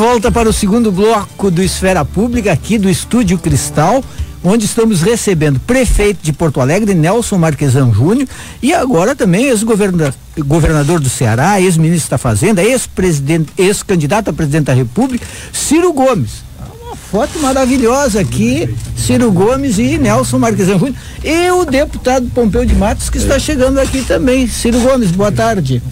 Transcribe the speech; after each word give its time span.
volta 0.00 0.32
para 0.32 0.48
o 0.48 0.52
segundo 0.52 0.90
bloco 0.90 1.50
do 1.50 1.62
Esfera 1.62 2.02
Pública, 2.06 2.50
aqui 2.50 2.78
do 2.78 2.88
Estúdio 2.88 3.36
Cristal, 3.36 4.02
onde 4.42 4.64
estamos 4.64 5.02
recebendo 5.02 5.60
prefeito 5.60 6.20
de 6.22 6.32
Porto 6.32 6.58
Alegre, 6.58 6.94
Nelson 6.94 7.36
Marquesan 7.36 7.92
Júnior, 7.92 8.26
e 8.62 8.72
agora 8.72 9.14
também 9.14 9.44
ex-governador 9.44 11.00
do 11.00 11.10
Ceará, 11.10 11.60
ex-ministro 11.60 12.12
da 12.12 12.16
Fazenda, 12.16 12.62
ex-presidente, 12.62 13.52
ex-candidato 13.58 14.30
a 14.30 14.32
presidente 14.32 14.64
da 14.64 14.72
República, 14.72 15.26
Ciro 15.52 15.92
Gomes. 15.92 16.44
Uma 16.82 16.96
foto 16.96 17.38
maravilhosa 17.40 18.22
aqui, 18.22 18.74
Ciro 18.96 19.30
Gomes 19.30 19.78
e 19.78 19.98
Nelson 19.98 20.38
Marquesan 20.38 20.78
Júnior, 20.78 20.96
e 21.22 21.50
o 21.50 21.66
deputado 21.66 22.26
Pompeu 22.34 22.64
de 22.64 22.74
Matos, 22.74 23.10
que 23.10 23.18
está 23.18 23.38
chegando 23.38 23.78
aqui 23.78 24.00
também. 24.00 24.48
Ciro 24.48 24.80
Gomes, 24.80 25.10
boa 25.10 25.30
tarde. 25.30 25.82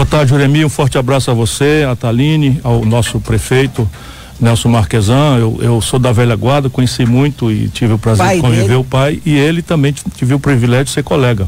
Boa 0.00 0.08
tarde, 0.08 0.30
Juremi. 0.30 0.64
Um 0.64 0.70
forte 0.70 0.96
abraço 0.96 1.30
a 1.30 1.34
você, 1.34 1.86
a 1.86 1.94
Taline, 1.94 2.58
ao 2.64 2.86
nosso 2.86 3.20
prefeito 3.20 3.86
Nelson 4.40 4.70
Marquesan. 4.70 5.36
Eu, 5.38 5.58
eu 5.60 5.80
sou 5.82 5.98
da 5.98 6.10
velha 6.10 6.34
guarda, 6.34 6.70
conheci 6.70 7.04
muito 7.04 7.52
e 7.52 7.68
tive 7.68 7.92
o 7.92 7.98
prazer 7.98 8.24
pai 8.24 8.36
de 8.36 8.40
conviver 8.40 8.62
dele. 8.62 8.74
o 8.76 8.84
pai 8.84 9.20
e 9.26 9.36
ele 9.36 9.60
também 9.60 9.92
tive 10.16 10.32
o 10.32 10.40
privilégio 10.40 10.86
de 10.86 10.92
ser 10.92 11.02
colega. 11.02 11.46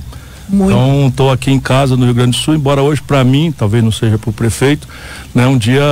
Muito. 0.52 0.70
Então 0.70 1.08
estou 1.08 1.30
aqui 1.30 1.50
em 1.50 1.58
casa 1.58 1.96
no 1.96 2.04
Rio 2.04 2.14
Grande 2.14 2.32
do 2.32 2.36
Sul, 2.36 2.54
embora 2.54 2.82
hoje 2.82 3.00
para 3.00 3.24
mim, 3.24 3.52
talvez 3.56 3.82
não 3.82 3.90
seja 3.90 4.18
para 4.18 4.28
o 4.28 4.32
prefeito, 4.32 4.86
né, 5.34 5.46
um 5.46 5.56
dia 5.56 5.82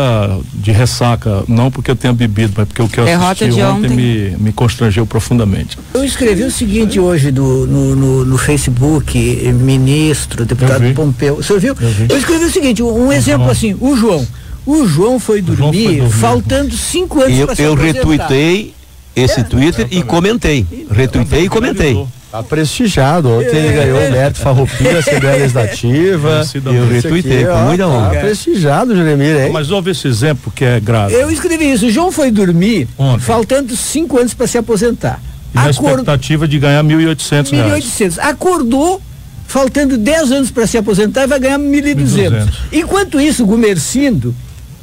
de 0.53 0.71
ressaca, 0.71 1.43
não 1.49 1.71
porque 1.71 1.91
eu 1.91 1.97
tenha 1.97 2.13
bebido, 2.13 2.53
mas 2.57 2.69
porque 2.69 2.83
o 2.83 2.89
que 2.89 2.99
eu 2.99 3.07
Derrota 3.07 3.45
assisti 3.45 3.63
ontem, 3.63 3.87
ontem, 3.87 3.97
Me, 3.97 4.37
me 4.39 4.53
constrangeu 4.53 5.07
profundamente. 5.07 5.79
Eu 5.95 6.05
escrevi 6.05 6.45
o 6.45 6.51
seguinte 6.51 7.01
hoje 7.01 7.31
do, 7.31 7.67
no, 7.67 7.97
no, 7.97 8.25
no 8.27 8.39
Facebook, 8.39 9.19
ministro, 9.55 10.45
deputado 10.45 10.93
Pompeu. 10.95 11.37
O 11.37 11.43
senhor 11.43 11.59
viu? 11.59 11.77
Eu, 11.81 12.07
eu, 12.11 12.19
escrevi 12.19 12.45
o 12.45 12.51
seguinte, 12.51 12.83
um 12.83 13.11
exemplo 13.11 13.51
assim, 13.51 13.75
o 13.81 13.97
João. 13.97 14.27
O 14.67 14.87
João 14.87 15.19
foi 15.19 15.41
dormir, 15.41 15.57
João 15.57 15.73
foi 15.73 15.97
dormir. 15.97 16.13
faltando 16.13 16.77
cinco 16.77 17.23
anos 17.23 17.39
para 17.39 17.57
se 17.57 17.63
Eu 17.63 17.75
retuitei 17.75 18.75
esse 19.17 19.41
é, 19.41 19.43
Twitter 19.43 19.89
e 19.91 20.03
comentei. 20.03 20.67
Retuitei 20.91 21.45
e 21.45 21.49
comentei. 21.49 22.07
Tá 22.31 22.45
prestigiado. 22.45 23.29
Ontem 23.29 23.57
ele 23.57 23.73
ganhou 23.73 23.99
o 23.99 24.11
mérito 24.13 24.39
Farroupilha, 24.39 25.01
Assembleia 25.01 25.37
Legislativa. 25.39 26.43
Eu 26.67 26.89
retuitei 26.89 27.45
com 27.45 27.57
muita 27.57 27.89
honra. 27.89 28.11
Tá 28.15 28.21
prestigiado, 28.21 28.95
Jeremir, 28.95 29.37
hein? 29.37 29.53
Mas 29.53 29.71
houve 29.71 29.91
esse 29.91 30.07
exemplo 30.07 30.53
que 30.55 30.65
é 30.65 30.79
grave. 30.79 31.13
Eu 31.13 31.29
escrevi 31.31 31.73
isso. 31.73 31.87
O 31.87 31.91
João 31.91 32.13
foi 32.13 32.31
dormir, 32.31 32.87
Ontem. 32.97 33.21
faltando 33.25 33.75
cinco 33.77 34.19
anos 34.19 34.33
para 34.33 34.47
se 34.47 34.57
aposentar. 34.57 35.21
E 35.53 35.57
na 35.57 35.71
expectativa 35.71 36.47
de 36.47 36.59
ganhar 36.61 36.85
1.800 36.85 37.51
reais. 37.51 37.85
1.800. 37.85 38.19
Acordou, 38.21 39.03
faltando 39.49 39.99
10 39.99 40.31
anos 40.31 40.51
para 40.53 40.69
se 40.69 40.79
aposentar, 40.79 41.25
e 41.25 41.27
vai 41.27 41.41
ganhar 41.41 41.59
1.200. 41.59 42.49
Enquanto 42.73 43.21
isso, 43.21 43.43
o 43.43 43.47
Gumercindo, 43.47 44.33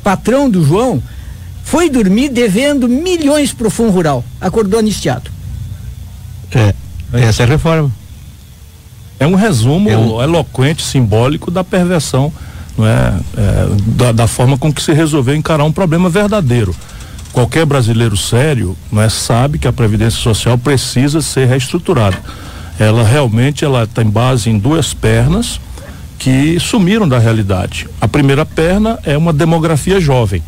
patrão 0.04 0.50
do 0.50 0.66
João, 0.66 1.02
foi 1.64 1.90
dormir 1.90 2.28
devendo 2.28 2.90
milhões 2.90 3.54
para 3.54 3.68
o 3.68 3.70
Fundo 3.70 3.92
Rural. 3.92 4.26
Acordou 4.42 4.78
anistiado. 4.78 5.32
É. 6.54 6.74
Essa 7.14 7.44
é 7.44 7.46
a 7.46 7.50
reforma. 7.50 7.92
É 9.20 9.26
um 9.26 9.36
resumo 9.36 9.90
é 9.90 9.98
um... 9.98 10.22
eloquente, 10.22 10.84
simbólico 10.84 11.50
da 11.50 11.64
perversão, 11.64 12.32
não 12.78 12.86
é? 12.86 13.14
é 13.36 13.68
da, 13.88 14.12
da, 14.12 14.28
forma 14.28 14.58
com 14.58 14.72
que 14.72 14.82
se 14.82 14.94
resolveu 14.94 15.36
encarar 15.36 15.64
um 15.64 15.72
problema 15.72 16.10
verdadeiro. 16.10 16.76
Qualquer 17.34 17.66
brasileiro 17.66 18.16
sério, 18.16 18.76
não 18.92 19.02
é, 19.02 19.10
sabe 19.10 19.58
que 19.58 19.68
a 19.68 19.74
previdência 19.74 20.20
social 20.20 20.58
precisa 20.58 21.22
ser 21.22 21.48
reestruturada. 21.48 22.18
Ela 22.80 23.04
realmente 23.04 23.66
ela 23.66 23.88
tem 23.88 24.06
base 24.06 24.50
em 24.50 24.58
duas 24.58 24.94
pernas 24.94 25.60
que 26.20 26.60
sumiram 26.60 27.08
da 27.08 27.18
realidade. 27.18 27.88
A 28.00 28.08
primeira 28.08 28.46
perna 28.46 29.00
é 29.04 29.18
uma 29.18 29.34
demografia 29.34 30.00
jovem. 30.00 30.44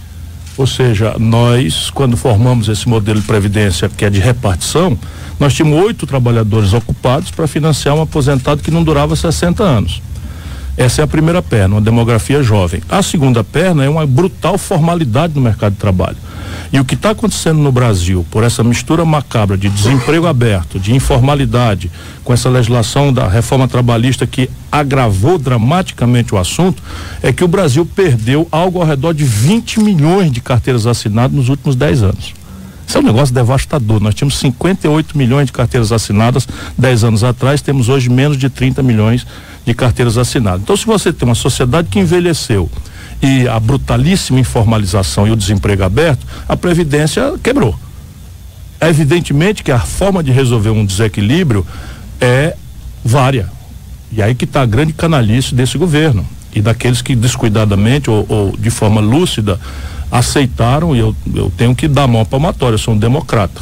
Ou 0.60 0.68
seja, 0.68 1.16
nós, 1.18 1.90
quando 1.90 2.18
formamos 2.18 2.68
esse 2.68 2.86
modelo 2.90 3.22
de 3.22 3.26
previdência 3.26 3.88
que 3.88 4.04
é 4.04 4.10
de 4.10 4.20
repartição, 4.20 5.00
nós 5.40 5.54
tínhamos 5.54 5.86
oito 5.86 6.06
trabalhadores 6.06 6.74
ocupados 6.74 7.32
para 7.32 7.48
financiar 7.48 7.96
um 7.96 8.02
aposentado 8.02 8.62
que 8.62 8.69
não 8.69 8.84
durava 8.84 9.16
60 9.16 9.64
anos. 9.64 10.02
Essa 10.79 11.01
é 11.01 11.03
a 11.03 11.07
primeira 11.07 11.41
perna, 11.41 11.75
uma 11.75 11.81
demografia 11.81 12.41
jovem. 12.41 12.81
A 12.88 13.03
segunda 13.03 13.44
perna 13.44 13.84
é 13.84 13.90
uma 13.90 14.07
brutal 14.07 14.57
formalidade 14.57 15.34
no 15.35 15.41
mercado 15.41 15.73
de 15.73 15.78
trabalho. 15.78 16.16
E 16.72 16.79
o 16.79 16.85
que 16.85 16.95
está 16.95 17.09
acontecendo 17.09 17.59
no 17.59 17.69
Brasil, 17.69 18.25
por 18.31 18.45
essa 18.45 18.63
mistura 18.63 19.03
macabra 19.03 19.57
de 19.57 19.68
desemprego 19.68 20.25
aberto, 20.25 20.79
de 20.79 20.95
informalidade, 20.95 21.91
com 22.23 22.31
essa 22.31 22.47
legislação 22.47 23.12
da 23.12 23.28
reforma 23.28 23.68
trabalhista 23.68 24.25
que 24.25 24.50
agravou 24.72 25.38
dramaticamente 25.38 26.34
o 26.34 26.38
assunto, 26.38 26.81
é 27.22 27.34
que 27.34 27.44
o 27.44 27.47
Brasil 27.50 27.85
perdeu 27.85 28.47
algo 28.50 28.79
ao 28.79 28.88
redor 28.88 29.13
de 29.13 29.25
20 29.25 29.81
milhões 29.81 30.31
de 30.31 30.39
carteiras 30.39 30.88
assinadas 30.88 31.35
nos 31.35 31.50
últimos 31.50 31.75
10 31.75 32.03
anos. 32.03 32.34
Isso 32.88 32.97
é 32.97 33.01
um 33.01 33.03
negócio 33.03 33.35
devastador. 33.35 34.00
Nós 34.00 34.16
tínhamos 34.16 34.38
58 34.39 35.18
milhões 35.18 35.47
de 35.47 35.51
carteiras 35.51 35.91
assinadas 35.91 36.47
10 36.78 37.03
anos 37.03 37.23
atrás, 37.25 37.62
temos 37.62 37.89
hoje 37.89 38.09
menos 38.09 38.38
de 38.38 38.50
30 38.50 38.81
milhões 38.81 39.28
de 39.66 39.74
carteiras 39.74 40.18
assinadas. 40.18 40.62
Então, 40.62 40.75
se 40.75 40.86
você 40.86 41.12
tem 41.14 41.28
uma 41.28 41.36
sociedade 41.36 41.90
que 41.90 42.00
envelheceu 42.00 42.70
e 43.22 43.47
a 43.47 43.59
brutalíssima 43.59 44.40
informalização 44.40 45.28
e 45.28 45.31
o 45.31 45.36
desemprego 45.36 45.84
aberto, 45.84 46.25
a 46.47 46.56
Previdência 46.56 47.34
quebrou. 47.44 47.78
Evidentemente 48.81 49.64
que 49.64 49.72
a 49.72 49.80
forma 49.80 50.24
de 50.24 50.31
resolver 50.31 50.69
um 50.69 50.86
desequilíbrio 50.86 51.66
é 52.22 52.56
vária. 53.03 53.50
E 54.12 54.22
aí 54.22 54.34
que 54.34 54.46
está 54.46 54.62
a 54.62 54.66
grande 54.66 54.94
canalice 54.94 55.53
desse 55.53 55.78
governo 55.78 56.25
e 56.53 56.62
daqueles 56.62 57.02
que 57.02 57.16
descuidadamente 57.16 58.09
ou, 58.09 58.25
ou 58.28 58.58
de 58.58 58.69
forma 58.69 59.02
lúcida 59.02 59.59
aceitaram 60.12 60.96
e 60.96 61.00
eu, 61.00 61.16
eu 61.36 61.52
tenho 61.56 61.75
que 61.75 61.88
dar 61.88 62.08
mão 62.08 62.25
palmatória, 62.25 62.75
eu 62.75 62.80
sou 62.80 62.94
um 62.94 62.98
democrata. 62.98 63.62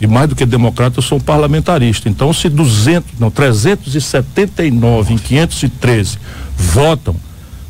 E 0.00 0.06
mais 0.06 0.28
do 0.28 0.36
que 0.36 0.44
democrata, 0.44 0.98
eu 0.98 1.02
sou 1.02 1.18
um 1.18 1.20
parlamentarista. 1.20 2.08
Então, 2.08 2.32
se 2.32 2.48
200, 2.48 3.18
não, 3.18 3.30
379 3.30 5.14
em 5.14 5.18
513 5.18 6.18
votam, 6.56 7.16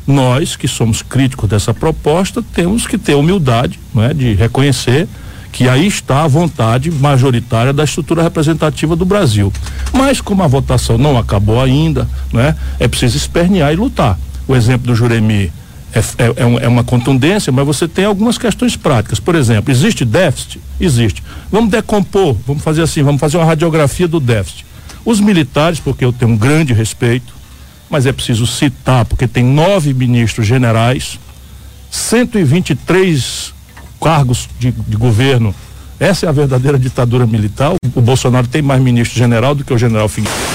nós 0.05 0.55
que 0.55 0.67
somos 0.67 1.01
críticos 1.01 1.49
dessa 1.49 1.73
proposta 1.73 2.41
temos 2.53 2.87
que 2.87 2.97
ter 2.97 3.15
humildade, 3.15 3.79
não 3.93 4.03
é, 4.03 4.13
de 4.13 4.33
reconhecer 4.33 5.07
que 5.51 5.67
aí 5.67 5.87
está 5.87 6.23
a 6.23 6.27
vontade 6.27 6.91
majoritária 6.91 7.73
da 7.73 7.83
estrutura 7.83 8.21
representativa 8.21 8.95
do 8.95 9.05
Brasil. 9.05 9.51
Mas 9.91 10.21
como 10.21 10.43
a 10.43 10.47
votação 10.47 10.97
não 10.97 11.17
acabou 11.17 11.61
ainda, 11.61 12.07
não 12.31 12.39
é, 12.39 12.55
é 12.79 12.87
preciso 12.87 13.17
espernear 13.17 13.73
e 13.73 13.75
lutar. 13.75 14.19
O 14.47 14.55
exemplo 14.55 14.87
do 14.87 14.95
Juremi 14.95 15.51
é, 15.93 15.99
é, 15.99 16.25
é, 16.27 16.65
é, 16.65 16.67
uma 16.67 16.83
contundência, 16.83 17.51
mas 17.51 17.65
você 17.65 17.87
tem 17.87 18.05
algumas 18.05 18.37
questões 18.37 18.75
práticas. 18.75 19.19
Por 19.19 19.35
exemplo, 19.35 19.71
existe 19.71 20.03
déficit? 20.03 20.59
Existe. 20.79 21.23
Vamos 21.51 21.69
decompor, 21.69 22.35
vamos 22.45 22.63
fazer 22.63 22.81
assim, 22.81 23.01
vamos 23.03 23.19
fazer 23.19 23.37
uma 23.37 23.45
radiografia 23.45 24.07
do 24.07 24.19
déficit. 24.19 24.65
Os 25.05 25.19
militares, 25.19 25.79
porque 25.79 26.03
eu 26.03 26.11
tenho 26.11 26.31
um 26.31 26.37
grande 26.37 26.73
respeito, 26.73 27.33
mas 27.89 28.05
é 28.05 28.11
preciso 28.11 28.45
citar, 28.45 29.05
porque 29.05 29.27
tem 29.27 29.43
nove 29.43 29.93
ministros 29.93 30.45
generais, 30.45 31.17
123 31.89 33.53
cargos 34.01 34.49
de, 34.59 34.71
de 34.71 34.97
governo. 34.97 35.55
Essa 35.99 36.25
é 36.25 36.29
a 36.29 36.33
verdadeira 36.33 36.77
ditadura 36.77 37.25
militar. 37.25 37.71
O, 37.71 37.77
o 37.99 38.01
Bolsonaro 38.01 38.47
tem 38.47 38.61
mais 38.61 38.81
ministro 38.81 39.17
general 39.17 39.55
do 39.55 39.63
que 39.63 39.73
o 39.73 39.77
general 39.77 40.09
Figueiredo. 40.09 40.46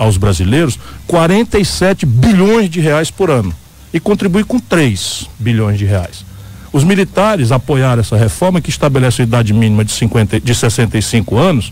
Aos 0.00 0.16
brasileiros 0.16 0.78
47 1.06 2.06
bilhões 2.06 2.70
de 2.70 2.80
reais 2.80 3.10
por 3.10 3.30
ano 3.30 3.54
e 3.92 4.00
contribui 4.00 4.42
com 4.44 4.58
3 4.58 5.28
bilhões 5.38 5.78
de 5.78 5.84
reais. 5.84 6.24
Os 6.72 6.84
militares 6.84 7.52
apoiaram 7.52 8.00
essa 8.00 8.16
reforma 8.16 8.62
que 8.62 8.70
estabelece 8.70 9.20
a 9.20 9.24
idade 9.24 9.52
mínima 9.52 9.84
de, 9.84 9.92
50, 9.92 10.40
de 10.40 10.54
65 10.54 11.36
anos, 11.36 11.70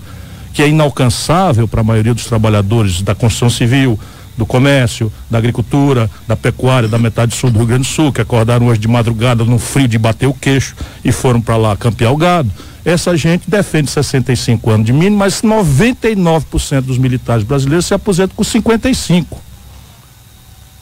que 0.53 0.62
é 0.62 0.69
inalcançável 0.69 1.66
para 1.66 1.81
a 1.81 1.84
maioria 1.84 2.12
dos 2.12 2.27
trabalhadores 2.27 3.00
da 3.00 3.15
construção 3.15 3.49
civil, 3.49 3.99
do 4.38 4.47
comércio, 4.47 5.12
da 5.28 5.37
agricultura, 5.37 6.09
da 6.27 6.36
pecuária, 6.36 6.89
da 6.89 6.97
metade 6.97 7.34
sul 7.34 7.51
do 7.51 7.59
Rio 7.59 7.66
Grande 7.66 7.83
do 7.83 7.92
Sul, 7.92 8.13
que 8.13 8.21
acordaram 8.21 8.68
hoje 8.68 8.78
de 8.78 8.86
madrugada 8.86 9.45
no 9.45 9.59
frio 9.59 9.89
de 9.89 9.98
bater 9.98 10.27
o 10.27 10.33
queixo 10.33 10.77
e 11.04 11.10
foram 11.10 11.41
para 11.41 11.57
lá 11.57 11.77
campear 11.77 12.13
o 12.13 12.16
gado. 12.16 12.51
Essa 12.84 13.16
gente 13.16 13.51
defende 13.51 13.91
65 13.91 14.71
anos 14.71 14.86
de 14.86 14.92
mínimo, 14.92 15.18
mas 15.18 15.42
99% 15.42 16.83
dos 16.83 16.97
militares 16.97 17.42
brasileiros 17.42 17.84
se 17.84 17.92
aposentam 17.92 18.36
com 18.36 18.45
55. 18.45 19.42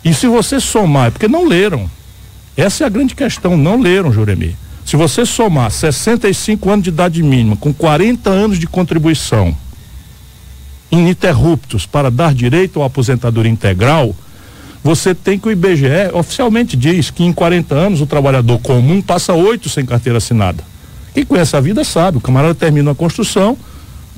E 0.04 0.12
se 0.12 0.28
você 0.28 0.60
somar, 0.60 1.08
é 1.08 1.10
porque 1.10 1.26
não 1.26 1.48
leram. 1.48 1.90
Essa 2.56 2.84
é 2.84 2.86
a 2.86 2.90
grande 2.90 3.14
questão, 3.14 3.56
não 3.56 3.80
leram, 3.80 4.12
Juremi. 4.12 4.54
Se 4.84 4.96
você 4.96 5.26
somar 5.26 5.70
65 5.70 6.70
anos 6.70 6.84
de 6.84 6.90
idade 6.90 7.22
mínima 7.22 7.56
com 7.56 7.72
40 7.72 8.30
anos 8.30 8.58
de 8.58 8.66
contribuição 8.66 9.56
ininterruptos 10.90 11.86
para 11.86 12.10
dar 12.10 12.34
direito 12.34 12.82
à 12.82 12.86
aposentadoria 12.86 13.50
integral, 13.50 14.14
você 14.82 15.14
tem 15.14 15.38
que 15.38 15.48
o 15.48 15.50
IBGE 15.50 16.10
oficialmente 16.12 16.76
diz 16.76 17.10
que 17.10 17.24
em 17.24 17.32
40 17.32 17.74
anos 17.74 18.00
o 18.00 18.06
trabalhador 18.06 18.58
comum 18.60 19.02
passa 19.02 19.32
oito 19.32 19.68
sem 19.68 19.84
carteira 19.84 20.18
assinada. 20.18 20.62
Quem 21.12 21.24
conhece 21.24 21.56
a 21.56 21.60
vida 21.60 21.82
sabe, 21.82 22.18
o 22.18 22.20
camarada 22.20 22.54
termina 22.54 22.92
a 22.92 22.94
construção, 22.94 23.56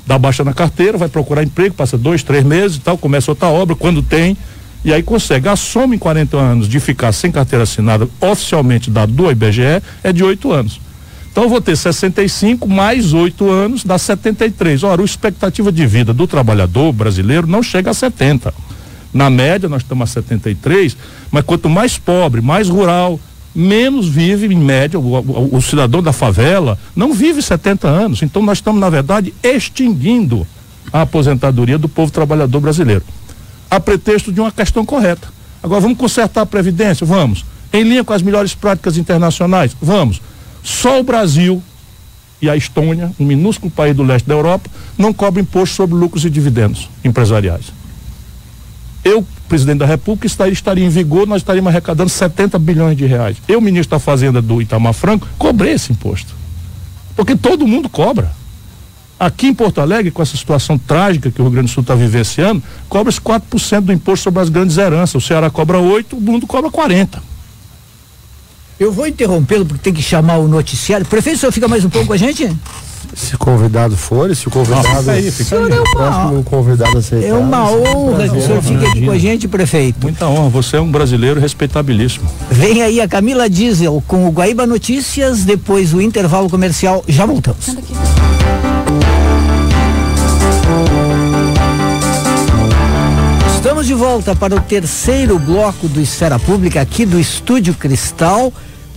dá 0.05 0.17
baixa 0.19 0.43
na 0.43 0.53
carteira, 0.53 0.97
vai 0.97 1.09
procurar 1.09 1.43
emprego, 1.43 1.73
passa 1.73 1.97
dois, 1.97 2.21
três 2.23 2.43
meses 2.43 2.77
e 2.77 2.81
tal, 2.81 2.97
começa 2.97 3.31
outra 3.31 3.47
obra, 3.47 3.75
quando 3.75 4.03
tem, 4.03 4.37
E 4.83 4.93
aí 4.93 5.03
consegue. 5.03 5.49
A 5.49 5.55
soma 5.55 5.95
em 5.95 5.97
40 5.97 6.37
anos 6.37 6.67
de 6.67 6.79
ficar 6.79 7.11
sem 7.11 7.31
carteira 7.31 7.63
assinada 7.63 8.07
oficialmente 8.21 8.89
dado 8.89 9.11
do 9.11 9.29
IBGE 9.29 9.81
é 10.03 10.13
de 10.13 10.23
8 10.23 10.51
anos. 10.51 10.79
Então 11.31 11.43
eu 11.43 11.49
vou 11.49 11.61
ter 11.61 11.75
65 11.75 12.67
mais 12.67 13.13
8 13.13 13.49
anos, 13.49 13.83
dá 13.83 13.97
73. 13.97 14.83
Ora, 14.83 15.01
a 15.01 15.05
expectativa 15.05 15.71
de 15.71 15.85
vida 15.85 16.13
do 16.13 16.27
trabalhador 16.27 16.91
brasileiro 16.91 17.47
não 17.47 17.61
chega 17.61 17.91
a 17.91 17.93
70. 17.93 18.53
Na 19.13 19.29
média, 19.29 19.67
nós 19.69 19.81
estamos 19.81 20.09
a 20.09 20.13
73, 20.13 20.95
mas 21.31 21.43
quanto 21.43 21.69
mais 21.69 21.97
pobre, 21.97 22.41
mais 22.41 22.69
rural, 22.69 23.19
menos 23.55 24.07
vive, 24.07 24.53
em 24.53 24.57
média, 24.57 24.99
o, 24.99 25.15
o, 25.15 25.55
o, 25.55 25.61
cidadão 25.61 26.01
da 26.01 26.13
favela 26.13 26.77
não 26.95 27.13
vive 27.13 27.41
70 27.41 27.87
anos. 27.87 28.21
Então 28.21 28.41
nós 28.41 28.59
estamos, 28.59 28.79
na 28.79 28.89
verdade, 28.89 29.33
extinguindo 29.41 30.45
a 30.91 31.01
aposentadoria 31.01 31.77
do 31.77 31.89
povo 31.89 32.11
trabalhador 32.11 32.59
brasileiro. 32.59 33.03
A 33.69 33.79
pretexto 33.79 34.31
de 34.31 34.39
uma 34.39 34.51
questão 34.51 34.85
correta. 34.85 35.27
Agora 35.61 35.81
vamos 35.81 35.97
consertar 35.97 36.41
a 36.41 36.45
Previdência? 36.45 37.05
Vamos. 37.05 37.45
Em 37.71 37.83
linha 37.83 38.03
com 38.03 38.13
as 38.13 38.21
melhores 38.21 38.55
práticas 38.55 38.97
internacionais? 38.97 39.75
Vamos. 39.81 40.21
Só 40.63 40.99
o 40.99 41.03
Brasil 41.03 41.61
e 42.41 42.49
a 42.49 42.55
Estônia, 42.55 43.11
um 43.19 43.25
minúsculo 43.25 43.71
país 43.71 43.95
do 43.95 44.03
leste 44.03 44.27
da 44.27 44.33
Europa, 44.33 44.69
não 44.97 45.13
cobra 45.13 45.41
imposto 45.41 45.75
sobre 45.75 45.95
lucros 45.95 46.25
e 46.25 46.29
dividendos 46.29 46.89
empresariais. 47.03 47.73
Eu, 49.03 49.25
presidente 49.47 49.79
da 49.79 49.85
República, 49.85 50.27
estaria, 50.27 50.53
estaria 50.53 50.85
em 50.85 50.89
vigor, 50.89 51.27
nós 51.27 51.41
estaríamos 51.41 51.69
arrecadando 51.69 52.09
70 52.09 52.59
bilhões 52.59 52.97
de 52.97 53.05
reais. 53.05 53.37
Eu, 53.47 53.61
ministro 53.61 53.97
da 53.97 53.99
Fazenda 53.99 54.41
do 54.41 54.61
Itamar 54.61 54.93
Franco, 54.93 55.27
cobrei 55.37 55.73
esse 55.73 55.91
imposto. 55.91 56.35
Porque 57.15 57.35
todo 57.35 57.67
mundo 57.67 57.89
cobra. 57.89 58.31
Aqui 59.19 59.47
em 59.47 59.53
Porto 59.53 59.81
Alegre, 59.81 60.11
com 60.11 60.21
essa 60.21 60.37
situação 60.37 60.77
trágica 60.77 61.29
que 61.29 61.41
o 61.41 61.43
Rio 61.43 61.51
Grande 61.51 61.67
do 61.67 61.73
Sul 61.73 61.81
está 61.81 61.93
vivenciando, 61.93 62.63
cobra-se 62.87 63.19
4% 63.19 63.81
do 63.81 63.91
imposto 63.91 64.23
sobre 64.23 64.41
as 64.41 64.47
grandes 64.47 64.77
heranças. 64.77 65.15
O 65.15 65.25
Ceará 65.25 65.49
cobra 65.49 65.77
8%, 65.77 66.13
o 66.13 66.21
mundo 66.21 66.47
cobra 66.47 66.69
40%. 66.71 67.19
Eu 68.79 68.93
vou 68.93 69.05
interrompê-lo 69.05 69.65
porque 69.65 69.83
tem 69.83 69.93
que 69.93 70.01
chamar 70.01 70.37
o 70.37 70.47
noticiário. 70.47 71.05
Prefeito, 71.05 71.35
o 71.35 71.39
senhor 71.39 71.51
fica 71.51 71.67
mais 71.67 71.83
um 71.83 71.89
pouco 71.89 72.07
com 72.07 72.13
a 72.13 72.17
gente? 72.17 72.49
Se 73.13 73.35
convidado 73.35 73.97
for, 73.97 74.33
se 74.33 74.47
o 74.47 74.51
convidado. 74.51 74.87
Ah, 74.87 74.99
fica 74.99 75.11
aí, 75.11 75.31
fica 75.31 75.55
aí. 75.57 75.71
É 75.71 75.81
uma, 75.97 76.43
convidado 76.43 76.97
aceitar, 76.97 77.27
é 77.27 77.33
uma 77.33 77.69
honra 77.69 78.29
que 78.29 78.37
o 78.37 78.41
senhor 78.41 78.61
fique 78.61 78.85
aqui 78.85 79.05
com 79.05 79.11
a 79.11 79.17
gente, 79.17 79.47
prefeito. 79.49 79.97
Muita 80.01 80.27
honra, 80.27 80.47
você 80.47 80.77
é 80.77 80.79
um 80.79 80.89
brasileiro 80.89 81.41
respeitabilíssimo. 81.41 82.29
Vem 82.49 82.81
aí 82.81 83.01
a 83.01 83.07
Camila 83.07 83.49
Diesel 83.49 84.01
com 84.07 84.25
o 84.25 84.31
Guaíba 84.31 84.65
Notícias, 84.65 85.43
depois 85.43 85.93
o 85.93 85.99
intervalo 85.99 86.49
comercial. 86.49 87.03
Já 87.05 87.25
voltamos. 87.25 87.75
Estamos 93.55 93.85
de 93.87 93.93
volta 93.93 94.33
para 94.33 94.55
o 94.55 94.61
terceiro 94.61 95.37
bloco 95.37 95.89
do 95.89 95.99
Esfera 95.99 96.39
Pública 96.39 96.79
aqui 96.79 97.05
do 97.05 97.19
Estúdio 97.19 97.73
Cristal 97.73 98.53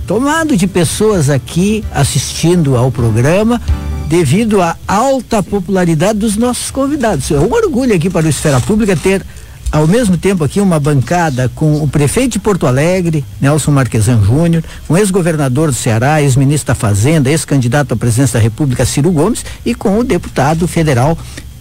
tomado 0.06 0.56
de 0.56 0.66
pessoas 0.66 1.30
aqui 1.30 1.84
assistindo 1.92 2.76
ao 2.76 2.90
programa 2.90 3.60
devido 4.08 4.60
à 4.60 4.76
alta 4.86 5.42
popularidade 5.42 6.18
dos 6.18 6.36
nossos 6.36 6.70
convidados. 6.70 7.30
É 7.30 7.38
um 7.38 7.52
orgulho 7.52 7.94
aqui 7.94 8.10
para 8.10 8.26
o 8.26 8.28
Esfera 8.28 8.60
Pública 8.60 8.94
ter 8.96 9.24
ao 9.72 9.86
mesmo 9.86 10.18
tempo 10.18 10.44
aqui 10.44 10.60
uma 10.60 10.78
bancada 10.78 11.50
com 11.54 11.82
o 11.82 11.88
prefeito 11.88 12.32
de 12.32 12.38
Porto 12.38 12.66
Alegre, 12.66 13.24
Nelson 13.40 13.70
Marquesan 13.70 14.22
Júnior, 14.22 14.62
com 14.86 14.92
o 14.92 14.98
ex-governador 14.98 15.68
do 15.68 15.74
Ceará, 15.74 16.20
ex-ministro 16.20 16.66
da 16.66 16.74
Fazenda, 16.74 17.30
ex-candidato 17.30 17.94
à 17.94 17.96
presidência 17.96 18.38
da 18.38 18.42
República, 18.42 18.84
Ciro 18.84 19.10
Gomes, 19.10 19.42
e 19.64 19.74
com 19.74 19.98
o 19.98 20.04
deputado 20.04 20.68
federal 20.68 21.16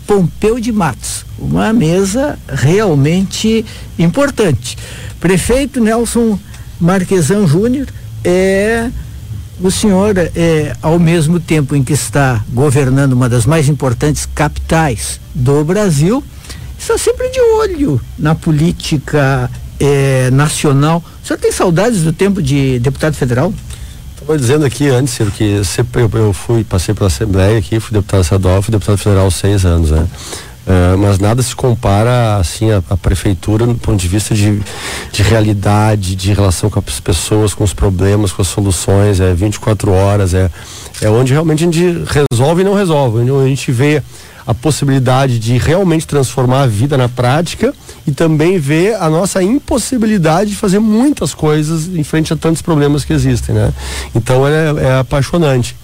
Pompeu 0.06 0.60
de 0.60 0.74
Matos. 0.74 1.26
Uma 1.40 1.72
mesa 1.72 2.38
realmente 2.50 3.66
importante. 3.98 4.78
Prefeito 5.22 5.80
Nelson 5.80 6.38
Marquesan 6.82 7.48
Júnior, 7.48 7.88
é 8.24 8.90
o 9.62 9.70
senhor, 9.70 10.18
é, 10.18 10.76
ao 10.82 10.98
mesmo 10.98 11.40
tempo 11.40 11.76
em 11.76 11.84
que 11.84 11.94
está 11.94 12.44
governando 12.52 13.14
uma 13.14 13.30
das 13.30 13.46
mais 13.46 13.70
importantes 13.70 14.28
capitais 14.34 15.20
do 15.36 15.64
Brasil, 15.64 16.24
está 16.80 16.98
sempre 16.98 17.30
de 17.30 17.40
olho 17.40 18.02
na 18.18 18.34
política 18.34 19.50
é, 19.80 20.32
nacional. 20.32 21.04
O 21.24 21.28
senhor 21.28 21.40
tem 21.40 21.52
saudades 21.52 22.02
do 22.02 22.12
tempo 22.12 22.42
de 22.42 22.80
deputado 22.80 23.14
federal? 23.14 23.54
Estava 24.14 24.38
dizendo 24.38 24.66
aqui 24.66 24.88
antes, 24.88 25.18
que 25.36 25.62
eu, 25.96 26.10
eu, 26.14 26.34
fui, 26.34 26.64
passei 26.64 26.94
pela 26.94 27.08
Assembleia 27.08 27.58
aqui, 27.58 27.80
fui 27.80 27.94
deputado 27.94 28.22
estadual, 28.22 28.62
fui 28.62 28.72
deputado 28.72 28.98
federal 28.98 29.30
seis 29.30 29.66
anos, 29.66 29.92
né? 29.92 30.08
Uh, 30.62 30.96
mas 30.96 31.18
nada 31.18 31.42
se 31.42 31.56
compara 31.56 32.38
assim 32.38 32.70
a, 32.70 32.84
a, 32.88 32.96
prefeitura 32.96 33.66
no 33.66 33.74
ponto 33.74 34.00
de 34.00 34.08
vista 34.08 34.36
de, 34.36 34.62
de 35.12 35.24
realidade, 35.24 36.16
de 36.16 36.34
relação 36.34 36.70
com 36.70 36.80
as 36.80 37.00
pessoas, 37.00 37.56
com 37.56 37.64
os 37.64 37.74
problemas, 37.74 38.32
com 38.32 38.44
as 38.44 38.48
soluções, 38.48 39.20
é 39.20 39.34
24 39.34 39.92
horas, 39.92 40.36
é, 40.36 40.52
é 41.02 41.10
onde 41.10 41.34
realmente 41.34 41.64
a 41.64 41.66
gente 41.66 42.04
resolve 42.06 42.62
e 42.62 42.64
não 42.64 42.76
resolve, 42.76 43.22
onde 43.22 43.32
a 43.32 43.48
gente 43.48 43.72
vê 43.72 44.04
a 44.46 44.54
possibilidade 44.54 45.40
de 45.40 45.58
realmente 45.58 46.06
transformar 46.06 46.64
a 46.64 46.68
vida 46.68 46.96
na 46.96 47.10
prática 47.10 47.74
e 48.06 48.12
também 48.12 48.60
vê 48.60 48.94
a 48.94 49.10
nossa 49.10 49.42
impossibilidade 49.42 50.52
de 50.52 50.56
fazer 50.56 50.80
muitas 50.80 51.34
coisas 51.34 51.88
em 51.88 52.04
frente 52.04 52.34
a 52.34 52.36
tantos 52.36 52.62
problemas 52.62 53.04
que 53.04 53.14
existem, 53.14 53.56
né? 53.56 53.74
Então 54.14 54.48
é, 54.48 54.74
é 54.78 55.00
apaixonante. 55.00 55.76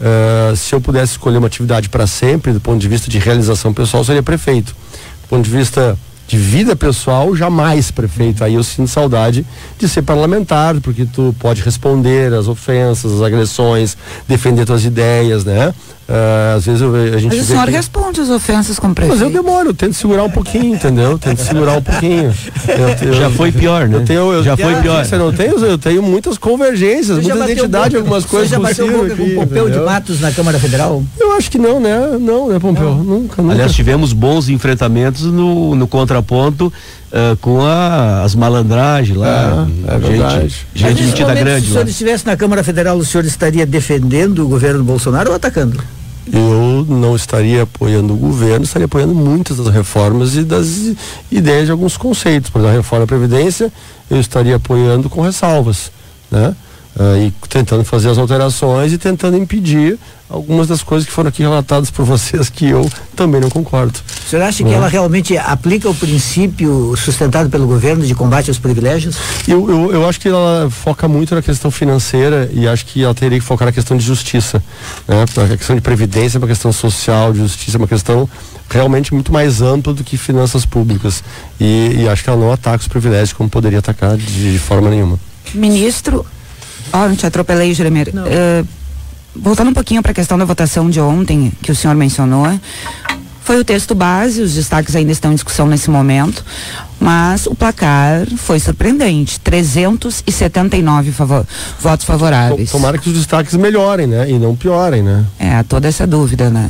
Uh, 0.00 0.54
se 0.54 0.74
eu 0.74 0.80
pudesse 0.80 1.12
escolher 1.12 1.38
uma 1.38 1.46
atividade 1.46 1.88
para 1.88 2.06
sempre, 2.06 2.52
do 2.52 2.60
ponto 2.60 2.78
de 2.78 2.88
vista 2.88 3.10
de 3.10 3.18
realização 3.18 3.72
pessoal, 3.72 4.04
seria 4.04 4.22
prefeito. 4.22 4.74
Do 5.22 5.28
ponto 5.28 5.44
de 5.44 5.50
vista 5.50 5.98
de 6.28 6.36
vida 6.36 6.74
pessoal, 6.74 7.34
jamais 7.36 7.90
prefeito. 7.90 8.42
Aí 8.42 8.54
eu 8.54 8.62
sinto 8.62 8.88
saudade 8.88 9.46
de 9.78 9.88
ser 9.88 10.02
parlamentar, 10.02 10.80
porque 10.80 11.06
tu 11.06 11.34
pode 11.38 11.62
responder 11.62 12.32
às 12.34 12.48
ofensas, 12.48 13.12
às 13.12 13.22
agressões, 13.22 13.96
defender 14.26 14.66
tuas 14.66 14.84
ideias, 14.84 15.44
né? 15.44 15.72
Uh, 16.08 16.56
às 16.56 16.64
vezes 16.64 16.80
eu, 16.80 16.94
a 16.94 17.18
gente. 17.18 17.34
Mas 17.34 17.40
o 17.40 17.44
senhor 17.44 17.64
que... 17.64 17.72
responde 17.72 18.20
as 18.20 18.30
ofensas 18.30 18.78
como 18.78 18.94
prefeito. 18.94 19.18
Mas 19.18 19.26
eu 19.26 19.30
demoro, 19.30 19.70
eu 19.70 19.74
tento 19.74 19.94
segurar 19.94 20.22
um 20.22 20.30
pouquinho, 20.30 20.76
entendeu? 20.76 21.18
Tento 21.18 21.42
segurar 21.42 21.78
um 21.78 21.82
pouquinho. 21.82 22.32
Eu, 22.66 23.08
eu, 23.08 23.14
já 23.14 23.30
foi 23.30 23.52
pior, 23.52 23.88
né? 23.88 23.96
Eu 23.96 24.04
tenho, 24.04 24.32
eu, 24.32 24.42
já 24.42 24.56
foi 24.56 24.74
pior. 24.76 25.04
Você 25.04 25.16
não 25.16 25.32
tem? 25.32 25.46
Eu 25.46 25.78
tenho 25.78 26.02
muitas 26.02 26.36
convergências, 26.36 27.18
muita 27.18 27.50
identidade, 27.50 27.96
algumas 27.96 28.24
coisas. 28.24 28.50
Você 28.50 28.56
já 28.56 28.60
bateu 28.60 28.90
boca 28.90 29.12
aqui, 29.12 29.16
com 29.16 29.40
Pompeu 29.40 29.62
entendeu? 29.64 29.80
de 29.80 29.86
Matos 29.86 30.20
na 30.20 30.32
Câmara 30.32 30.58
Federal? 30.58 31.02
Eu 31.18 31.32
acho 31.32 31.50
que 31.50 31.58
não, 31.58 31.80
né? 31.80 32.18
Não, 32.20 32.48
né, 32.48 32.58
Pompeu? 32.58 32.90
Não. 32.90 33.04
Nunca, 33.04 33.40
nunca. 33.40 33.54
Aliás, 33.54 33.72
tivemos 33.72 34.12
bons 34.12 34.48
enfrentamentos 34.48 35.22
no, 35.22 35.74
no 35.74 35.86
contraponto 35.86 36.72
uh, 37.12 37.36
com 37.40 37.60
a, 37.60 38.22
as 38.22 38.34
malandragens 38.34 39.16
lá. 39.16 39.66
É, 39.86 39.94
é 39.94 40.40
gente, 40.40 40.66
gente 40.74 41.02
metida 41.04 41.34
grande. 41.34 41.66
Se 41.66 41.70
o 41.70 41.72
senhor 41.72 41.88
estivesse 41.88 42.26
na 42.26 42.36
Câmara 42.36 42.62
Federal, 42.64 42.96
o 42.96 43.04
senhor 43.04 43.24
estaria 43.24 43.64
defendendo 43.64 44.44
o 44.44 44.48
governo 44.48 44.82
Bolsonaro 44.84 45.30
ou 45.30 45.36
atacando? 45.36 45.95
Eu 46.32 46.84
não 46.88 47.14
estaria 47.14 47.62
apoiando 47.62 48.14
o 48.14 48.16
governo, 48.16 48.64
estaria 48.64 48.86
apoiando 48.86 49.14
muitas 49.14 49.56
das 49.58 49.72
reformas 49.72 50.34
e 50.34 50.42
das 50.42 50.94
ideias 51.30 51.66
de 51.66 51.70
alguns 51.70 51.96
conceitos. 51.96 52.50
Por 52.50 52.58
exemplo, 52.58 52.74
a 52.74 52.78
reforma 52.78 53.04
da 53.04 53.08
Previdência, 53.08 53.72
eu 54.10 54.18
estaria 54.18 54.56
apoiando 54.56 55.08
com 55.08 55.20
ressalvas, 55.20 55.90
né? 56.30 56.54
Uh, 56.98 57.26
e 57.26 57.34
tentando 57.46 57.84
fazer 57.84 58.08
as 58.08 58.16
alterações 58.16 58.90
e 58.90 58.96
tentando 58.96 59.36
impedir 59.36 59.98
algumas 60.30 60.66
das 60.66 60.82
coisas 60.82 61.06
que 61.06 61.12
foram 61.12 61.28
aqui 61.28 61.42
relatadas 61.42 61.90
por 61.90 62.04
vocês 62.06 62.48
que 62.48 62.66
eu 62.66 62.90
também 63.14 63.38
não 63.38 63.50
concordo. 63.50 63.98
O 64.24 64.30
senhor 64.30 64.42
acha 64.42 64.64
que 64.64 64.70
né? 64.70 64.76
ela 64.76 64.88
realmente 64.88 65.36
aplica 65.36 65.90
o 65.90 65.94
princípio 65.94 66.96
sustentado 66.96 67.50
pelo 67.50 67.66
governo 67.66 68.04
de 68.04 68.14
combate 68.14 68.48
aos 68.48 68.58
privilégios? 68.58 69.16
Eu, 69.46 69.68
eu, 69.68 69.92
eu 69.92 70.08
acho 70.08 70.18
que 70.18 70.28
ela 70.28 70.70
foca 70.70 71.06
muito 71.06 71.34
na 71.34 71.42
questão 71.42 71.70
financeira 71.70 72.50
e 72.52 72.66
acho 72.66 72.86
que 72.86 73.04
ela 73.04 73.14
teria 73.14 73.38
que 73.38 73.44
focar 73.44 73.66
na 73.66 73.72
questão 73.72 73.94
de 73.94 74.04
justiça. 74.04 74.62
Né? 75.06 75.24
A 75.44 75.56
questão 75.56 75.76
de 75.76 75.82
previdência 75.82 76.38
é 76.38 76.40
uma 76.40 76.48
questão 76.48 76.72
social, 76.72 77.32
de 77.32 77.40
justiça 77.40 77.76
é 77.76 77.78
uma 77.78 77.86
questão 77.86 78.28
realmente 78.68 79.14
muito 79.14 79.32
mais 79.32 79.62
ampla 79.62 79.92
do 79.92 80.02
que 80.02 80.16
finanças 80.16 80.66
públicas. 80.66 81.22
E, 81.60 81.98
e 81.98 82.08
acho 82.08 82.24
que 82.24 82.30
ela 82.30 82.40
não 82.40 82.50
ataca 82.50 82.78
os 82.78 82.88
privilégios 82.88 83.32
como 83.32 83.48
poderia 83.48 83.78
atacar 83.78 84.16
de, 84.16 84.52
de 84.52 84.58
forma 84.58 84.90
nenhuma. 84.90 85.18
Ministro, 85.54 86.26
oh, 86.92 87.08
não 87.08 87.16
te 87.16 87.26
atropelei, 87.26 87.74
Jeremias. 87.74 88.08
Uh, 88.08 88.66
voltando 89.34 89.70
um 89.70 89.74
pouquinho 89.74 90.02
para 90.02 90.12
a 90.12 90.14
questão 90.14 90.38
da 90.38 90.44
votação 90.44 90.88
de 90.88 91.00
ontem, 91.00 91.52
que 91.62 91.70
o 91.70 91.76
senhor 91.76 91.94
mencionou, 91.94 92.46
foi 93.42 93.60
o 93.60 93.64
texto 93.64 93.94
base, 93.94 94.42
os 94.42 94.54
destaques 94.54 94.96
ainda 94.96 95.12
estão 95.12 95.30
em 95.30 95.34
discussão 95.34 95.66
nesse 95.66 95.88
momento, 95.88 96.44
mas 96.98 97.46
o 97.46 97.54
placar 97.54 98.26
foi 98.36 98.58
surpreendente, 98.58 99.38
379 99.40 101.12
favor, 101.12 101.46
votos 101.78 102.06
favoráveis. 102.06 102.70
Tomara 102.70 102.98
que 102.98 103.08
os 103.08 103.14
destaques 103.14 103.54
melhorem, 103.54 104.06
né? 104.06 104.30
E 104.30 104.38
não 104.38 104.56
piorem, 104.56 105.02
né? 105.02 105.24
É, 105.38 105.62
toda 105.62 105.86
essa 105.88 106.06
dúvida, 106.06 106.50
né? 106.50 106.68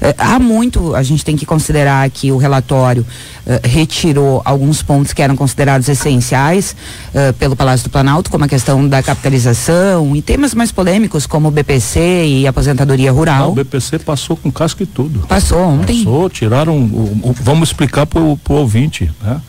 É, 0.00 0.14
há 0.18 0.38
muito, 0.38 0.94
a 0.94 1.02
gente 1.02 1.24
tem 1.24 1.36
que 1.36 1.46
considerar 1.46 2.08
que 2.10 2.32
o 2.32 2.36
relatório 2.36 3.06
uh, 3.46 3.66
retirou 3.66 4.42
alguns 4.44 4.82
pontos 4.82 5.12
que 5.12 5.22
eram 5.22 5.36
considerados 5.36 5.88
essenciais 5.88 6.74
uh, 7.14 7.32
pelo 7.34 7.54
Palácio 7.54 7.88
do 7.88 7.90
Planalto, 7.90 8.30
como 8.30 8.44
a 8.44 8.48
questão 8.48 8.86
da 8.86 9.02
capitalização 9.02 10.14
e 10.14 10.22
temas 10.22 10.54
mais 10.54 10.72
polêmicos 10.72 11.26
como 11.26 11.48
o 11.48 11.50
BPC 11.50 12.26
e 12.26 12.46
aposentadoria 12.46 13.12
rural. 13.12 13.46
Não, 13.46 13.52
o 13.52 13.54
BPC 13.54 14.00
passou 14.00 14.36
com 14.36 14.50
casco 14.50 14.82
e 14.82 14.86
tudo. 14.86 15.20
Passou 15.28 15.60
ontem. 15.60 16.04
Passou, 16.04 16.28
tiraram, 16.28 16.76
o, 16.76 17.20
o, 17.22 17.34
vamos 17.40 17.68
explicar 17.70 18.06
para 18.06 18.20
o 18.20 18.38
ouvinte, 18.48 19.10
né? 19.22 19.40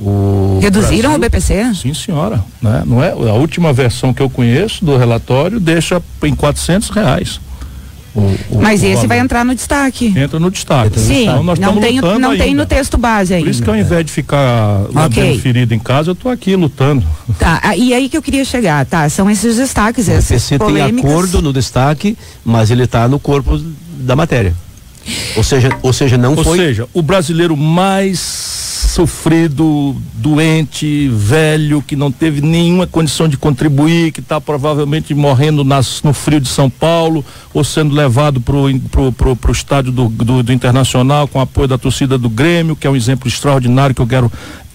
O 0.00 0.58
Reduziram 0.62 1.10
Brasil, 1.10 1.16
o 1.16 1.18
BPC? 1.18 1.74
Sim, 1.74 1.92
senhora. 1.92 2.42
Né? 2.62 2.82
Não 2.86 3.02
é, 3.02 3.10
a 3.10 3.34
última 3.34 3.72
versão 3.72 4.14
que 4.14 4.22
eu 4.22 4.30
conheço 4.30 4.84
do 4.84 4.96
relatório 4.96 5.60
deixa 5.60 6.02
em 6.22 6.34
400 6.34 6.88
reais. 6.88 7.40
O, 8.14 8.20
o, 8.20 8.62
Mas 8.62 8.82
o 8.82 8.86
esse 8.86 8.94
valor. 8.94 9.08
vai 9.08 9.18
entrar 9.20 9.44
no 9.44 9.54
destaque. 9.54 10.12
Entra 10.16 10.40
no 10.40 10.50
destaque. 10.50 10.98
Sim, 10.98 11.24
então, 11.24 11.42
nós 11.44 11.58
não, 11.58 11.78
tem, 11.78 12.00
não 12.00 12.36
tem 12.36 12.54
no 12.54 12.66
texto 12.66 12.98
base 12.98 13.34
ainda. 13.34 13.44
Por 13.44 13.50
isso 13.50 13.62
que 13.62 13.70
ao 13.70 13.76
invés 13.76 14.04
de 14.04 14.10
ficar 14.10 14.80
okay. 15.06 15.38
ferido 15.38 15.74
em 15.74 15.78
casa, 15.78 16.10
eu 16.10 16.14
estou 16.14 16.30
aqui 16.32 16.56
lutando. 16.56 17.06
Tá, 17.38 17.60
ah, 17.62 17.76
e 17.76 17.94
aí 17.94 18.08
que 18.08 18.16
eu 18.16 18.22
queria 18.22 18.44
chegar, 18.44 18.84
tá? 18.86 19.08
São 19.08 19.30
esses 19.30 19.56
destaques, 19.56 20.08
o 20.08 20.10
BPC 20.10 20.58
polêmicas. 20.58 21.02
tem 21.02 21.10
acordo 21.10 21.42
no 21.42 21.52
destaque, 21.52 22.16
mas 22.44 22.70
ele 22.70 22.84
está 22.84 23.06
no 23.06 23.20
corpo 23.20 23.62
da 23.98 24.16
matéria. 24.16 24.54
Ou 25.36 25.44
seja, 25.44 25.70
ou 25.82 25.92
seja, 25.92 26.18
não 26.18 26.34
ou 26.34 26.42
foi. 26.42 26.58
Ou 26.58 26.64
seja, 26.64 26.88
o 26.92 27.02
brasileiro 27.02 27.56
mais 27.56 28.59
sofrido, 29.00 29.96
doente, 30.12 31.08
velho, 31.08 31.80
que 31.80 31.96
não 31.96 32.12
teve 32.12 32.42
nenhuma 32.42 32.86
condição 32.86 33.26
de 33.26 33.38
contribuir, 33.38 34.12
que 34.12 34.20
está 34.20 34.38
provavelmente 34.38 35.14
morrendo 35.14 35.64
nas, 35.64 36.02
no 36.02 36.12
frio 36.12 36.38
de 36.38 36.48
São 36.48 36.68
Paulo 36.68 37.24
ou 37.54 37.64
sendo 37.64 37.94
levado 37.94 38.42
para 38.42 39.34
pro 39.34 39.52
estádio 39.52 39.90
do, 39.90 40.06
do, 40.10 40.42
do 40.42 40.52
Internacional 40.52 41.26
com 41.26 41.40
apoio 41.40 41.66
da 41.66 41.78
torcida 41.78 42.18
do 42.18 42.28
Grêmio, 42.28 42.76
que 42.76 42.86
é 42.86 42.90
um 42.90 42.96
exemplo 42.96 43.26
extraordinário 43.26 43.94
que 43.94 44.02
eu 44.02 44.06
quero 44.06 44.30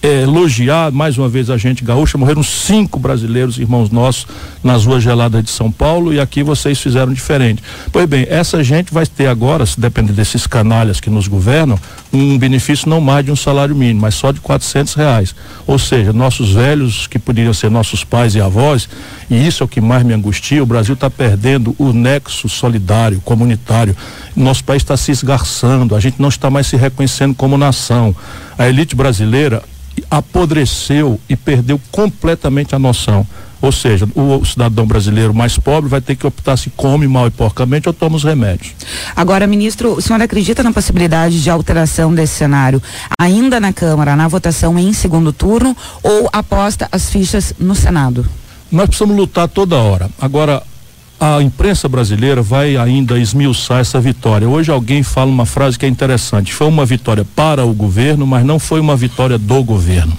elogiar 0.06 0.92
mais 0.92 1.18
uma 1.18 1.28
vez 1.28 1.50
a 1.50 1.58
gente 1.58 1.84
gaúcha. 1.84 2.18
Morreram 2.18 2.44
cinco 2.44 3.00
brasileiros, 3.00 3.58
irmãos 3.58 3.90
nossos, 3.90 4.28
nas 4.64 4.86
ruas 4.86 5.04
geladas 5.04 5.44
de 5.44 5.50
São 5.50 5.72
Paulo 5.72 6.14
e 6.14 6.20
aqui 6.20 6.44
vocês 6.44 6.80
fizeram 6.80 7.14
diferente. 7.14 7.64
Pois 7.92 8.06
bem, 8.06 8.26
essa 8.30 8.64
gente 8.64 8.94
vai 8.94 9.06
ter 9.06 9.28
agora, 9.28 9.66
se 9.66 9.80
depender 9.80 10.14
desses 10.14 10.46
canalhas 10.46 11.00
que 11.00 11.10
nos 11.10 11.28
governam, 11.28 11.80
um 12.14 12.38
benefício 12.38 12.90
não 12.90 13.02
mais 13.02 13.26
de 13.26 13.32
um 13.32 13.36
salário 13.36 13.76
mínimo, 13.76 14.02
mas 14.02 14.16
só 14.16 14.32
de 14.32 14.40
quatrocentos 14.40 14.94
reais. 14.94 15.36
Ou 15.68 15.78
seja, 15.78 16.14
nossos 16.14 16.52
velhos, 16.54 17.08
que 17.08 17.20
poderiam 17.20 17.54
ser 17.54 17.70
nossos 17.70 18.04
pais 18.04 18.36
e 18.36 18.42
avós, 18.42 18.88
e 19.30 19.48
isso 19.48 19.64
é 19.64 19.66
o 19.66 19.68
que 19.68 19.82
mais 19.82 20.04
me 20.04 20.14
angustia, 20.14 20.64
o 20.64 20.66
Brasil 20.66 20.94
está 20.94 21.10
perdendo 21.10 21.76
o 21.78 21.92
nexo 21.92 22.48
solidário, 22.48 23.22
comunitário. 23.22 23.96
Nosso 24.36 24.64
país 24.64 24.82
está 24.82 24.96
se 24.96 25.12
esgarçando, 25.12 25.96
a 25.96 26.00
gente 26.00 26.22
não 26.22 26.30
está 26.30 26.50
mais 26.50 26.68
se 26.68 26.76
reconhecendo 26.76 27.36
como 27.36 27.58
nação. 27.58 28.16
A 28.58 28.68
elite 28.70 28.96
brasileira 28.96 29.64
apodreceu 30.10 31.20
e 31.30 31.36
perdeu 31.36 31.80
completamente 31.92 32.76
a 32.76 32.80
noção. 32.80 33.26
Ou 33.62 33.72
seja, 33.72 34.08
o, 34.14 34.46
cidadão 34.46 34.86
brasileiro 34.86 35.34
mais 35.34 35.58
pobre 35.58 35.90
vai 35.90 36.02
ter 36.02 36.16
que 36.16 36.28
optar 36.28 36.58
se 36.58 36.70
come 36.70 37.08
mal 37.08 37.28
e 37.28 37.32
porcamente 37.32 37.88
ou 37.88 37.94
toma 37.94 38.16
os 38.16 38.24
remédios. 38.24 38.74
Agora, 39.16 39.48
ministro, 39.48 39.94
o 39.94 40.02
senhor 40.02 40.22
acredita 40.22 40.62
na 40.62 40.72
possibilidade 40.72 41.42
de 41.42 41.50
alteração 41.50 42.14
desse 42.14 42.36
cenário 42.36 42.82
ainda 43.20 43.60
na 43.60 43.74
Câmara, 43.74 44.16
na 44.16 44.28
votação 44.28 44.78
em 44.78 44.94
segundo 44.94 45.34
turno, 45.34 45.76
ou 46.04 46.30
aposta 46.32 46.88
as 46.92 47.10
fichas 47.10 47.54
no 47.58 47.74
Senado? 47.74 48.26
Nós 48.72 48.88
precisamos 48.88 49.16
lutar 49.16 49.48
toda 49.48 49.78
hora. 49.78 50.10
Agora, 50.20 50.62
a 51.20 51.42
imprensa 51.42 51.88
brasileira 51.88 52.42
vai 52.42 52.76
ainda 52.78 53.18
esmiuçar 53.18 53.80
essa 53.80 54.00
vitória. 54.00 54.48
Hoje 54.48 54.72
alguém 54.72 55.02
fala 55.02 55.32
uma 55.32 55.46
frase 55.46 55.80
que 55.80 55.86
é 55.86 55.90
interessante. 55.90 56.54
Foi 56.54 56.68
uma 56.68 56.86
vitória 56.86 57.26
para 57.36 57.66
o 57.66 57.74
governo, 57.74 58.28
mas 58.28 58.46
não 58.46 58.60
foi 58.60 58.80
uma 58.80 58.96
vitória 58.96 59.38
do 59.38 59.64
governo. 59.64 60.18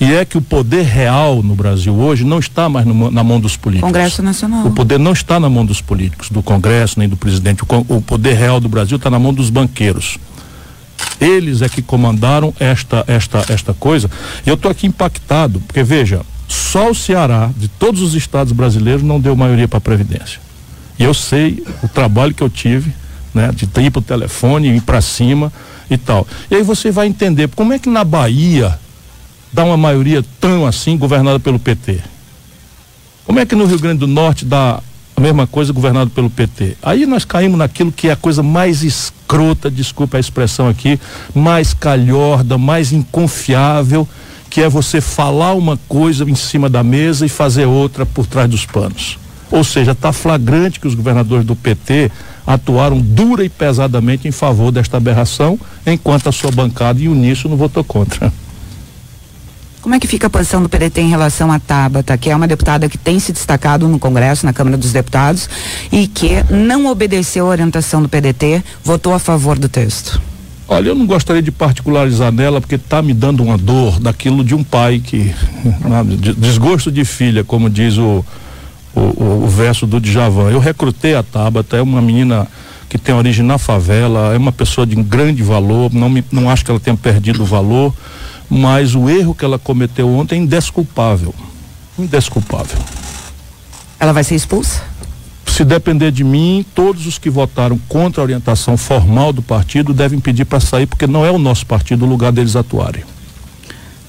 E 0.00 0.12
é 0.14 0.24
que 0.24 0.38
o 0.38 0.42
poder 0.42 0.84
real 0.84 1.42
no 1.42 1.54
Brasil 1.54 1.94
hoje 1.94 2.24
não 2.24 2.38
está 2.38 2.68
mais 2.68 2.86
no, 2.86 3.10
na 3.10 3.22
mão 3.22 3.38
dos 3.38 3.56
políticos. 3.56 3.88
Congresso 3.88 4.22
Nacional. 4.22 4.66
O 4.66 4.70
poder 4.70 4.98
não 4.98 5.12
está 5.12 5.38
na 5.38 5.50
mão 5.50 5.64
dos 5.64 5.82
políticos, 5.82 6.30
do 6.30 6.42
Congresso, 6.42 6.98
nem 6.98 7.08
do 7.08 7.16
presidente. 7.16 7.62
O, 7.62 7.96
o 7.96 8.00
poder 8.00 8.34
real 8.34 8.60
do 8.60 8.68
Brasil 8.68 8.96
está 8.96 9.10
na 9.10 9.18
mão 9.18 9.34
dos 9.34 9.50
banqueiros. 9.50 10.18
Eles 11.20 11.60
é 11.60 11.68
que 11.68 11.82
comandaram 11.82 12.54
esta, 12.58 13.04
esta, 13.06 13.44
esta 13.48 13.74
coisa. 13.74 14.10
E 14.46 14.48
eu 14.48 14.54
estou 14.54 14.70
aqui 14.70 14.86
impactado, 14.86 15.60
porque 15.60 15.82
veja, 15.82 16.22
só 16.50 16.90
o 16.90 16.94
Ceará, 16.94 17.48
de 17.56 17.68
todos 17.68 18.02
os 18.02 18.14
estados 18.16 18.52
brasileiros, 18.52 19.04
não 19.04 19.20
deu 19.20 19.36
maioria 19.36 19.68
para 19.68 19.78
a 19.78 19.80
Previdência. 19.80 20.40
E 20.98 21.04
eu 21.04 21.14
sei 21.14 21.62
o 21.80 21.86
trabalho 21.86 22.34
que 22.34 22.42
eu 22.42 22.50
tive, 22.50 22.92
né, 23.32 23.52
de 23.54 23.66
ir 23.80 23.90
para 23.90 24.00
o 24.00 24.02
telefone, 24.02 24.74
ir 24.74 24.80
para 24.80 25.00
cima 25.00 25.52
e 25.88 25.96
tal. 25.96 26.26
E 26.50 26.56
aí 26.56 26.62
você 26.64 26.90
vai 26.90 27.06
entender 27.06 27.48
como 27.54 27.72
é 27.72 27.78
que 27.78 27.88
na 27.88 28.02
Bahia 28.02 28.76
dá 29.52 29.64
uma 29.64 29.76
maioria 29.76 30.24
tão 30.40 30.66
assim 30.66 30.98
governada 30.98 31.38
pelo 31.38 31.58
PT. 31.58 32.00
Como 33.24 33.38
é 33.38 33.46
que 33.46 33.54
no 33.54 33.64
Rio 33.64 33.78
Grande 33.78 34.00
do 34.00 34.08
Norte 34.08 34.44
dá 34.44 34.80
a 35.16 35.20
mesma 35.20 35.46
coisa 35.46 35.72
governado 35.72 36.10
pelo 36.10 36.28
PT? 36.28 36.76
Aí 36.82 37.06
nós 37.06 37.24
caímos 37.24 37.58
naquilo 37.58 37.92
que 37.92 38.08
é 38.08 38.12
a 38.12 38.16
coisa 38.16 38.42
mais 38.42 38.82
escrota, 38.82 39.70
desculpa 39.70 40.16
a 40.16 40.20
expressão 40.20 40.68
aqui, 40.68 40.98
mais 41.32 41.72
calhorda, 41.72 42.58
mais 42.58 42.92
inconfiável 42.92 44.08
que 44.50 44.60
é 44.60 44.68
você 44.68 45.00
falar 45.00 45.54
uma 45.54 45.78
coisa 45.88 46.28
em 46.28 46.34
cima 46.34 46.68
da 46.68 46.82
mesa 46.82 47.24
e 47.24 47.28
fazer 47.28 47.66
outra 47.66 48.04
por 48.04 48.26
trás 48.26 48.50
dos 48.50 48.66
panos. 48.66 49.16
Ou 49.50 49.64
seja, 49.64 49.92
está 49.92 50.12
flagrante 50.12 50.80
que 50.80 50.88
os 50.88 50.94
governadores 50.94 51.46
do 51.46 51.56
PT 51.56 52.10
atuaram 52.46 53.00
dura 53.00 53.44
e 53.44 53.48
pesadamente 53.48 54.26
em 54.26 54.32
favor 54.32 54.72
desta 54.72 54.96
aberração, 54.96 55.58
enquanto 55.86 56.28
a 56.28 56.32
sua 56.32 56.50
bancada 56.50 57.00
e 57.00 57.08
uníssono 57.08 57.56
votou 57.56 57.84
contra. 57.84 58.32
Como 59.80 59.94
é 59.94 60.00
que 60.00 60.06
fica 60.06 60.26
a 60.26 60.30
posição 60.30 60.62
do 60.62 60.68
PDT 60.68 61.00
em 61.00 61.08
relação 61.08 61.50
à 61.50 61.58
Tabata, 61.58 62.18
que 62.18 62.28
é 62.28 62.36
uma 62.36 62.46
deputada 62.46 62.88
que 62.88 62.98
tem 62.98 63.18
se 63.18 63.32
destacado 63.32 63.88
no 63.88 63.98
Congresso, 63.98 64.44
na 64.44 64.52
Câmara 64.52 64.76
dos 64.76 64.92
Deputados, 64.92 65.48
e 65.90 66.06
que 66.06 66.44
não 66.50 66.86
obedeceu 66.86 67.46
a 67.46 67.50
orientação 67.50 68.02
do 68.02 68.08
PDT, 68.08 68.62
votou 68.84 69.14
a 69.14 69.18
favor 69.18 69.58
do 69.58 69.68
texto? 69.68 70.20
Olha, 70.72 70.90
eu 70.90 70.94
não 70.94 71.04
gostaria 71.04 71.42
de 71.42 71.50
particularizar 71.50 72.30
nela 72.30 72.60
porque 72.60 72.76
está 72.76 73.02
me 73.02 73.12
dando 73.12 73.42
uma 73.42 73.58
dor 73.58 73.98
daquilo 73.98 74.44
de 74.44 74.54
um 74.54 74.62
pai 74.62 75.00
que 75.04 75.34
desgosto 76.38 76.92
de 76.92 77.04
filha, 77.04 77.42
como 77.42 77.68
diz 77.68 77.98
o, 77.98 78.24
o, 78.94 79.00
o, 79.00 79.44
o 79.44 79.48
verso 79.48 79.84
do 79.84 80.00
Djavan. 80.00 80.48
Eu 80.48 80.60
recrutei 80.60 81.16
a 81.16 81.24
Tabata, 81.24 81.76
é 81.76 81.82
uma 81.82 82.00
menina 82.00 82.46
que 82.88 82.96
tem 82.96 83.12
origem 83.12 83.44
na 83.44 83.58
favela, 83.58 84.32
é 84.32 84.38
uma 84.38 84.52
pessoa 84.52 84.86
de 84.86 84.94
grande 84.94 85.42
valor, 85.42 85.92
não, 85.92 86.08
me, 86.08 86.24
não 86.30 86.48
acho 86.48 86.64
que 86.64 86.70
ela 86.70 86.78
tenha 86.78 86.96
perdido 86.96 87.42
o 87.42 87.46
valor, 87.46 87.92
mas 88.48 88.94
o 88.94 89.10
erro 89.10 89.34
que 89.34 89.44
ela 89.44 89.58
cometeu 89.58 90.08
ontem 90.08 90.36
é 90.36 90.38
indesculpável. 90.38 91.34
Indesculpável. 91.98 92.78
Ela 93.98 94.12
vai 94.12 94.22
ser 94.22 94.36
expulsa? 94.36 94.82
Se 95.50 95.64
depender 95.64 96.10
de 96.10 96.24
mim, 96.24 96.64
todos 96.74 97.06
os 97.06 97.18
que 97.18 97.28
votaram 97.28 97.78
contra 97.88 98.22
a 98.22 98.24
orientação 98.24 98.76
formal 98.76 99.32
do 99.32 99.42
partido 99.42 99.92
devem 99.92 100.18
pedir 100.18 100.44
para 100.44 100.60
sair, 100.60 100.86
porque 100.86 101.06
não 101.06 101.26
é 101.26 101.30
o 101.30 101.38
nosso 101.38 101.66
partido 101.66 102.06
o 102.06 102.08
lugar 102.08 102.32
deles 102.32 102.56
atuarem. 102.56 103.02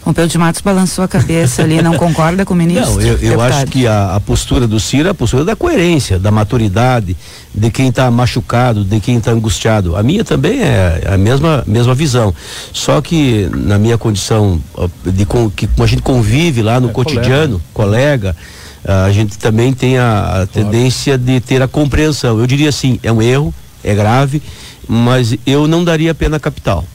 Pompeu 0.04 0.28
de 0.28 0.38
Matos 0.38 0.62
balançou 0.62 1.04
a 1.04 1.08
cabeça 1.08 1.62
ali, 1.62 1.82
não 1.82 1.96
concorda 1.96 2.44
com 2.44 2.54
o 2.54 2.58
ministro? 2.58 2.96
Não, 2.96 3.02
eu, 3.02 3.18
eu 3.18 3.42
acho 3.42 3.68
que 3.68 3.86
a, 3.86 4.16
a, 4.16 4.20
postura 4.20 4.68
do 4.68 4.80
Ciro 4.80 5.08
é 5.08 5.12
a 5.12 5.14
postura 5.14 5.44
da 5.44 5.56
coerência, 5.56 6.18
da 6.18 6.32
maturidade, 6.32 7.16
de 7.54 7.70
quem 7.70 7.90
está 7.90 8.10
machucado, 8.10 8.84
de 8.84 9.00
quem 9.00 9.18
está 9.18 9.32
angustiado. 9.32 9.96
A 9.96 10.02
minha 10.02 10.24
também 10.24 10.60
é 10.60 11.04
a 11.06 11.18
mesma, 11.18 11.64
mesma 11.68 11.94
visão. 11.94 12.34
Só 12.74 13.00
que 13.00 13.48
na 13.54 13.78
minha 13.78 13.98
condição 13.98 14.60
de 15.06 15.26
com, 15.26 15.50
que 15.52 15.68
como 15.68 15.84
a 15.84 15.88
gente 15.88 16.02
convive 16.02 16.64
lá 16.64 16.80
no 16.80 16.90
é, 16.90 16.92
cotidiano, 16.92 17.62
colega, 17.72 18.34
colega 18.34 18.61
a 18.84 19.12
gente 19.12 19.38
também 19.38 19.74
tem 19.74 19.98
a, 19.98 20.42
a 20.42 20.48
tendência 20.48 21.18
de 21.18 21.40
ter 21.40 21.62
a 21.62 21.68
compreensão. 21.68 22.40
Eu 22.40 22.48
diria 22.48 22.70
assim, 22.70 23.00
é 23.04 23.12
um 23.12 23.22
erro, 23.22 23.54
é 23.84 23.94
grave, 23.94 24.42
mas 24.88 25.36
eu 25.46 25.68
não 25.68 25.84
daria 25.84 26.14
pena 26.16 26.40
capital. 26.40 26.86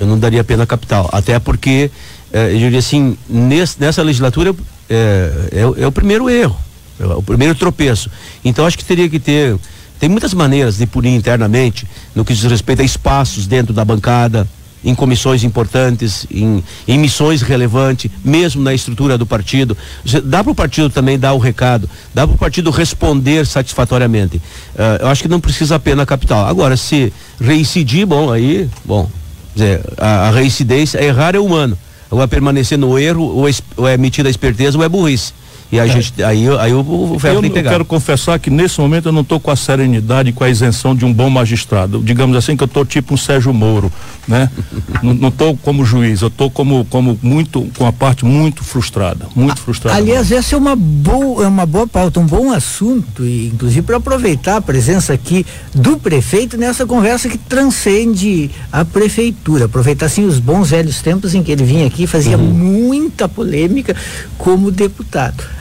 Eu 0.00 0.06
não 0.06 0.18
daria 0.18 0.42
pena 0.42 0.66
capital. 0.66 1.08
Até 1.12 1.38
porque, 1.38 1.90
eh, 2.32 2.52
eu 2.52 2.58
diria 2.58 2.78
assim, 2.78 3.16
nesse, 3.28 3.80
nessa 3.80 4.02
legislatura 4.02 4.54
é, 4.88 5.30
é, 5.52 5.82
é, 5.82 5.86
o 5.86 5.92
primeiro 5.92 6.30
erro, 6.30 6.56
é 6.98 7.06
o 7.06 7.22
primeiro 7.22 7.54
tropeço. 7.54 8.10
Então 8.44 8.64
acho 8.64 8.78
que 8.78 8.84
teria 8.84 9.08
que 9.08 9.18
ter. 9.18 9.56
Tem 10.00 10.08
muitas 10.08 10.32
maneiras 10.32 10.78
de 10.78 10.86
punir 10.86 11.14
internamente 11.14 11.86
no 12.14 12.24
que 12.24 12.32
diz 12.32 12.44
respeito 12.44 12.82
a 12.82 12.84
espaços 12.84 13.46
dentro 13.46 13.74
da 13.74 13.84
bancada, 13.84 14.48
em 14.84 14.94
comissões 14.94 15.44
importantes, 15.44 16.26
em, 16.30 16.62
em 16.86 16.98
missões 16.98 17.42
relevantes, 17.42 18.10
mesmo 18.24 18.62
na 18.62 18.72
estrutura 18.74 19.18
do 19.18 19.26
partido. 19.26 19.76
Dá 20.24 20.42
para 20.42 20.52
o 20.52 20.54
partido 20.54 20.90
também 20.90 21.18
dar 21.18 21.32
o 21.32 21.38
recado, 21.38 21.88
dá 22.14 22.26
para 22.26 22.34
o 22.34 22.38
partido 22.38 22.70
responder 22.70 23.46
satisfatoriamente. 23.46 24.36
Uh, 24.36 25.02
eu 25.02 25.08
acho 25.08 25.22
que 25.22 25.28
não 25.28 25.40
precisa 25.40 25.76
apenas 25.76 26.06
capital. 26.06 26.46
Agora, 26.46 26.76
se 26.76 27.12
reincidir, 27.40 28.06
bom, 28.06 28.32
aí, 28.32 28.68
bom, 28.84 29.10
dizer, 29.54 29.82
a, 29.96 30.28
a 30.28 30.30
reincidência, 30.30 31.02
errar 31.02 31.34
é 31.34 31.38
humano. 31.38 31.76
Agora, 32.10 32.26
permanecer 32.26 32.78
no 32.78 32.98
erro, 32.98 33.22
ou 33.22 33.48
é, 33.48 33.52
ou 33.76 33.86
é 33.86 33.96
metida 33.98 34.28
a 34.28 34.30
esperteza, 34.30 34.78
ou 34.78 34.84
é 34.84 34.88
burrice. 34.88 35.32
E 35.70 35.78
a 35.78 35.86
é. 35.86 35.88
gente 35.88 36.22
aí 36.22 36.48
aí 36.58 36.72
o, 36.72 36.80
o 36.80 37.18
ferro 37.18 37.36
eu, 37.36 37.40
tem 37.42 37.50
que 37.50 37.54
pegar. 37.54 37.70
Eu 37.70 37.72
quero 37.72 37.84
confessar 37.84 38.38
que 38.38 38.50
nesse 38.50 38.80
momento 38.80 39.06
eu 39.06 39.12
não 39.12 39.20
estou 39.20 39.38
com 39.38 39.50
a 39.50 39.56
serenidade, 39.56 40.32
com 40.32 40.42
a 40.42 40.48
isenção 40.48 40.94
de 40.94 41.04
um 41.04 41.12
bom 41.12 41.28
magistrado. 41.28 42.00
Digamos 42.02 42.36
assim 42.36 42.56
que 42.56 42.62
eu 42.62 42.66
estou 42.66 42.84
tipo 42.84 43.14
um 43.14 43.16
Sérgio 43.16 43.52
Moro, 43.52 43.92
né? 44.26 44.50
não 45.02 45.28
estou 45.28 45.56
como 45.56 45.84
juiz, 45.84 46.22
eu 46.22 46.28
estou 46.28 46.50
como 46.50 46.84
como 46.86 47.18
muito 47.22 47.66
com 47.76 47.86
a 47.86 47.92
parte 47.92 48.24
muito 48.24 48.64
frustrada, 48.64 49.26
muito 49.36 49.60
frustrada. 49.60 49.98
Aliás, 49.98 50.32
essa 50.32 50.54
é 50.54 50.58
uma 50.58 50.74
boa 50.74 51.44
é 51.44 51.48
uma 51.48 51.66
boa 51.66 51.86
pauta, 51.86 52.18
um 52.18 52.26
bom 52.26 52.50
assunto 52.50 53.24
e 53.24 53.48
inclusive 53.48 53.82
para 53.82 53.98
aproveitar 53.98 54.56
a 54.56 54.62
presença 54.62 55.12
aqui 55.12 55.44
do 55.74 55.98
prefeito 55.98 56.56
nessa 56.56 56.86
conversa 56.86 57.28
que 57.28 57.36
transcende 57.36 58.50
a 58.72 58.84
prefeitura, 58.84 59.66
aproveitar 59.66 60.06
assim 60.06 60.24
os 60.24 60.38
bons 60.38 60.70
velhos 60.70 61.02
tempos 61.02 61.34
em 61.34 61.42
que 61.42 61.52
ele 61.52 61.64
vinha 61.64 61.86
aqui 61.86 62.04
e 62.04 62.06
fazia 62.06 62.38
uhum. 62.38 62.44
muita 62.44 63.28
polêmica 63.28 63.94
como 64.38 64.70
deputado. 64.70 65.57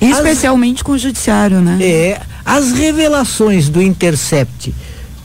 Especialmente 0.00 0.76
as, 0.76 0.82
com 0.82 0.92
o 0.92 0.98
judiciário, 0.98 1.60
né? 1.60 1.78
É, 1.80 2.20
as 2.44 2.72
revelações 2.72 3.68
do 3.68 3.80
Intercept 3.82 4.74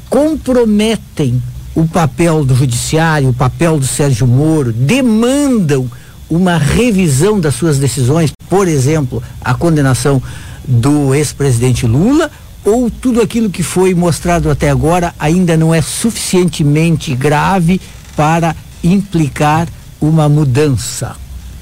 comprometem 0.10 1.42
o 1.74 1.86
papel 1.88 2.44
do 2.44 2.56
judiciário, 2.56 3.30
o 3.30 3.34
papel 3.34 3.80
do 3.80 3.88
Sérgio 3.88 4.28
Moro, 4.28 4.74
demandam 4.74 5.90
uma 6.30 6.58
revisão 6.58 7.40
das 7.40 7.56
suas 7.56 7.78
decisões, 7.78 8.32
por 8.50 8.68
exemplo, 8.68 9.22
a 9.42 9.54
condenação 9.54 10.22
do 10.66 11.14
ex-presidente 11.14 11.86
Lula, 11.86 12.30
ou 12.64 12.90
tudo 12.90 13.22
aquilo 13.22 13.50
que 13.50 13.64
foi 13.64 13.94
mostrado 13.94 14.50
até 14.50 14.70
agora 14.70 15.14
ainda 15.20 15.58
não 15.58 15.74
é 15.74 15.82
suficientemente 15.82 17.16
grave 17.16 17.82
para 18.16 18.56
implicar 18.84 19.68
uma 20.00 20.30
mudança? 20.30 21.16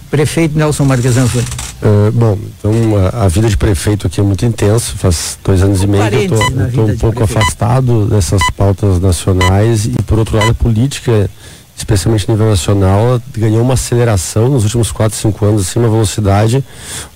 Prefeito 0.10 0.58
Nelson 0.58 0.86
Marques 0.86 1.18
Anfani. 1.18 1.69
Uh, 1.82 2.12
bom, 2.12 2.38
então 2.58 2.74
a, 2.98 3.24
a, 3.24 3.28
vida 3.30 3.48
de 3.48 3.56
prefeito 3.56 4.06
aqui 4.06 4.20
é 4.20 4.24
muito 4.24 4.46
intensa, 4.46 4.92
faz 4.98 5.40
dois 5.42 5.64
anos 5.64 5.82
e 5.82 5.88
meio 5.88 6.10
que 6.10 6.16
eu 6.16 6.68
estou 6.68 6.86
um 6.86 6.98
pouco 6.98 7.18
prefeito. 7.18 7.24
afastado 7.24 8.06
dessas 8.08 8.42
pautas 8.58 9.00
nacionais 9.00 9.86
e 9.86 9.96
por 10.06 10.20
outro 10.20 10.36
lado 10.36 10.52
a 10.52 10.54
política, 10.54 11.30
especialmente 11.78 12.26
a 12.28 12.34
nível 12.34 12.50
nacional, 12.50 13.22
ganhou 13.32 13.62
uma 13.62 13.76
aceleração 13.76 14.50
nos 14.50 14.66
últimos 14.66 14.92
quatro, 14.92 15.18
cinco 15.18 15.46
anos, 15.46 15.70
assim, 15.70 15.80
uma 15.80 15.88
velocidade 15.88 16.62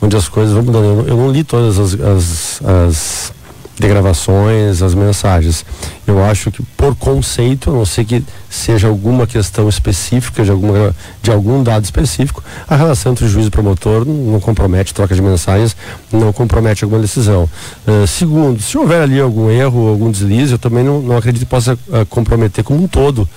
onde 0.01 0.15
as 0.15 0.29
coisas 0.29 0.53
vão 0.53 0.63
mudando. 0.63 0.85
Eu 0.85 0.95
não, 0.95 1.07
eu 1.07 1.17
não 1.17 1.29
li 1.29 1.43
todas 1.43 1.77
as, 1.77 1.93
as, 1.99 2.61
as 2.63 3.33
de 3.79 3.87
gravações, 3.87 4.81
as 4.81 4.93
mensagens. 4.93 5.65
Eu 6.05 6.23
acho 6.23 6.51
que 6.51 6.61
por 6.77 6.95
conceito, 6.95 7.69
a 7.69 7.73
não 7.73 7.85
ser 7.85 8.05
que 8.05 8.23
seja 8.49 8.87
alguma 8.87 9.25
questão 9.25 9.67
específica 9.67 10.43
de, 10.43 10.51
alguma, 10.51 10.95
de 11.21 11.31
algum 11.31 11.63
dado 11.63 11.83
específico, 11.83 12.43
a 12.67 12.75
relação 12.75 13.13
entre 13.13 13.27
juiz 13.27 13.47
e 13.47 13.49
promotor 13.49 14.05
não 14.05 14.39
compromete 14.39 14.93
troca 14.93 15.15
de 15.15 15.21
mensagens, 15.21 15.75
não 16.11 16.31
compromete 16.31 16.83
alguma 16.83 17.01
decisão. 17.01 17.49
Uh, 17.87 18.05
segundo, 18.05 18.61
se 18.61 18.77
houver 18.77 19.01
ali 19.01 19.19
algum 19.19 19.49
erro, 19.49 19.87
algum 19.87 20.11
deslize, 20.11 20.51
eu 20.51 20.59
também 20.59 20.83
não, 20.83 21.01
não 21.01 21.17
acredito 21.17 21.41
que 21.41 21.49
possa 21.49 21.73
uh, 21.73 22.05
comprometer 22.09 22.63
como 22.63 22.83
um 22.83 22.87
todo, 22.87 23.27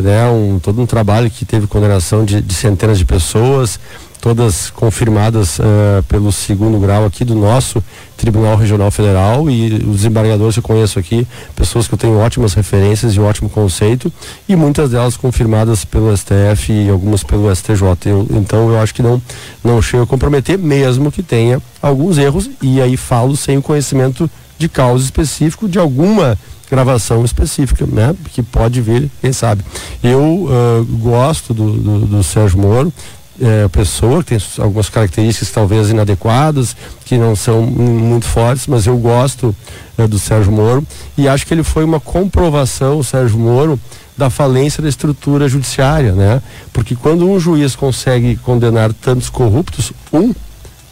né? 0.00 0.28
Um, 0.28 0.58
todo 0.58 0.80
um 0.80 0.86
trabalho 0.86 1.30
que 1.30 1.44
teve 1.44 1.66
condenação 1.66 2.24
de, 2.24 2.40
de 2.40 2.54
centenas 2.54 2.98
de 2.98 3.04
pessoas, 3.04 3.78
todas 4.20 4.70
confirmadas 4.70 5.58
uh, 5.58 6.02
pelo 6.08 6.32
segundo 6.32 6.78
grau 6.78 7.06
aqui 7.06 7.24
do 7.24 7.34
nosso 7.34 7.82
Tribunal 8.16 8.56
Regional 8.56 8.90
Federal 8.90 9.48
e 9.48 9.74
os 9.74 9.98
desembargadores 9.98 10.54
que 10.54 10.58
eu 10.58 10.64
conheço 10.64 10.98
aqui, 10.98 11.26
pessoas 11.54 11.86
que 11.86 11.94
eu 11.94 11.98
tenho 11.98 12.18
ótimas 12.18 12.54
referências 12.54 13.14
e 13.14 13.20
um 13.20 13.24
ótimo 13.24 13.48
conceito 13.48 14.12
e 14.48 14.56
muitas 14.56 14.90
delas 14.90 15.16
confirmadas 15.16 15.84
pelo 15.84 16.14
STF 16.16 16.72
e 16.72 16.88
algumas 16.88 17.22
pelo 17.22 17.54
STJ. 17.54 17.82
Eu, 18.06 18.26
então 18.30 18.70
eu 18.70 18.80
acho 18.80 18.94
que 18.94 19.02
não 19.02 19.20
não 19.62 19.80
chega 19.80 20.02
a 20.02 20.06
comprometer, 20.06 20.58
mesmo 20.58 21.12
que 21.12 21.22
tenha 21.22 21.60
alguns 21.80 22.18
erros 22.18 22.50
e 22.60 22.80
aí 22.80 22.96
falo 22.96 23.36
sem 23.36 23.58
o 23.58 23.62
conhecimento 23.62 24.28
de 24.58 24.68
causa 24.68 25.04
específico 25.04 25.68
de 25.68 25.78
alguma 25.78 26.38
gravação 26.70 27.24
específica, 27.24 27.86
né? 27.86 28.14
Que 28.32 28.42
pode 28.42 28.80
vir, 28.80 29.10
quem 29.20 29.32
sabe. 29.32 29.64
Eu 30.02 30.20
uh, 30.20 30.84
gosto 30.98 31.54
do, 31.54 31.72
do, 31.72 32.06
do 32.06 32.22
Sérgio 32.22 32.58
Moro, 32.58 32.92
é, 33.40 33.68
pessoa 33.68 34.22
que 34.22 34.30
tem 34.30 34.38
algumas 34.58 34.88
características 34.88 35.50
talvez 35.50 35.90
inadequadas, 35.90 36.74
que 37.04 37.18
não 37.18 37.36
são 37.36 37.62
muito 37.62 38.26
fortes, 38.26 38.66
mas 38.66 38.86
eu 38.86 38.96
gosto 38.96 39.54
é, 39.98 40.06
do 40.06 40.18
Sérgio 40.18 40.52
Moro 40.52 40.86
e 41.16 41.28
acho 41.28 41.46
que 41.46 41.52
ele 41.52 41.62
foi 41.62 41.84
uma 41.84 42.00
comprovação, 42.00 42.98
o 42.98 43.04
Sérgio 43.04 43.38
Moro, 43.38 43.78
da 44.16 44.30
falência 44.30 44.82
da 44.82 44.88
estrutura 44.88 45.46
judiciária, 45.48 46.12
né? 46.12 46.40
Porque 46.72 46.96
quando 46.96 47.28
um 47.28 47.38
juiz 47.38 47.76
consegue 47.76 48.36
condenar 48.36 48.90
tantos 48.94 49.28
corruptos, 49.28 49.92
um 50.10 50.34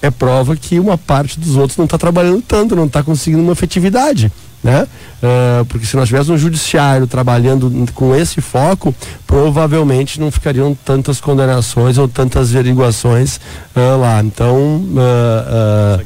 é 0.02 0.10
prova 0.10 0.54
que 0.54 0.78
uma 0.78 0.98
parte 0.98 1.40
dos 1.40 1.56
outros 1.56 1.78
não 1.78 1.86
está 1.86 1.96
trabalhando 1.96 2.42
tanto, 2.42 2.76
não 2.76 2.84
está 2.84 3.02
conseguindo 3.02 3.42
uma 3.42 3.52
efetividade 3.52 4.30
né? 4.64 4.88
Uh, 5.22 5.64
porque 5.66 5.86
se 5.86 5.94
nós 5.94 6.08
tivéssemos 6.08 6.40
um 6.40 6.42
judiciário 6.42 7.06
trabalhando 7.06 7.70
com 7.94 8.16
esse 8.16 8.40
foco, 8.40 8.94
provavelmente 9.26 10.18
não 10.18 10.30
ficariam 10.30 10.74
tantas 10.84 11.20
condenações 11.20 11.98
ou 11.98 12.08
tantas 12.08 12.50
averiguações 12.50 13.36
uh, 13.76 14.00
lá. 14.00 14.22
Então, 14.22 14.56
uh, 14.56 16.04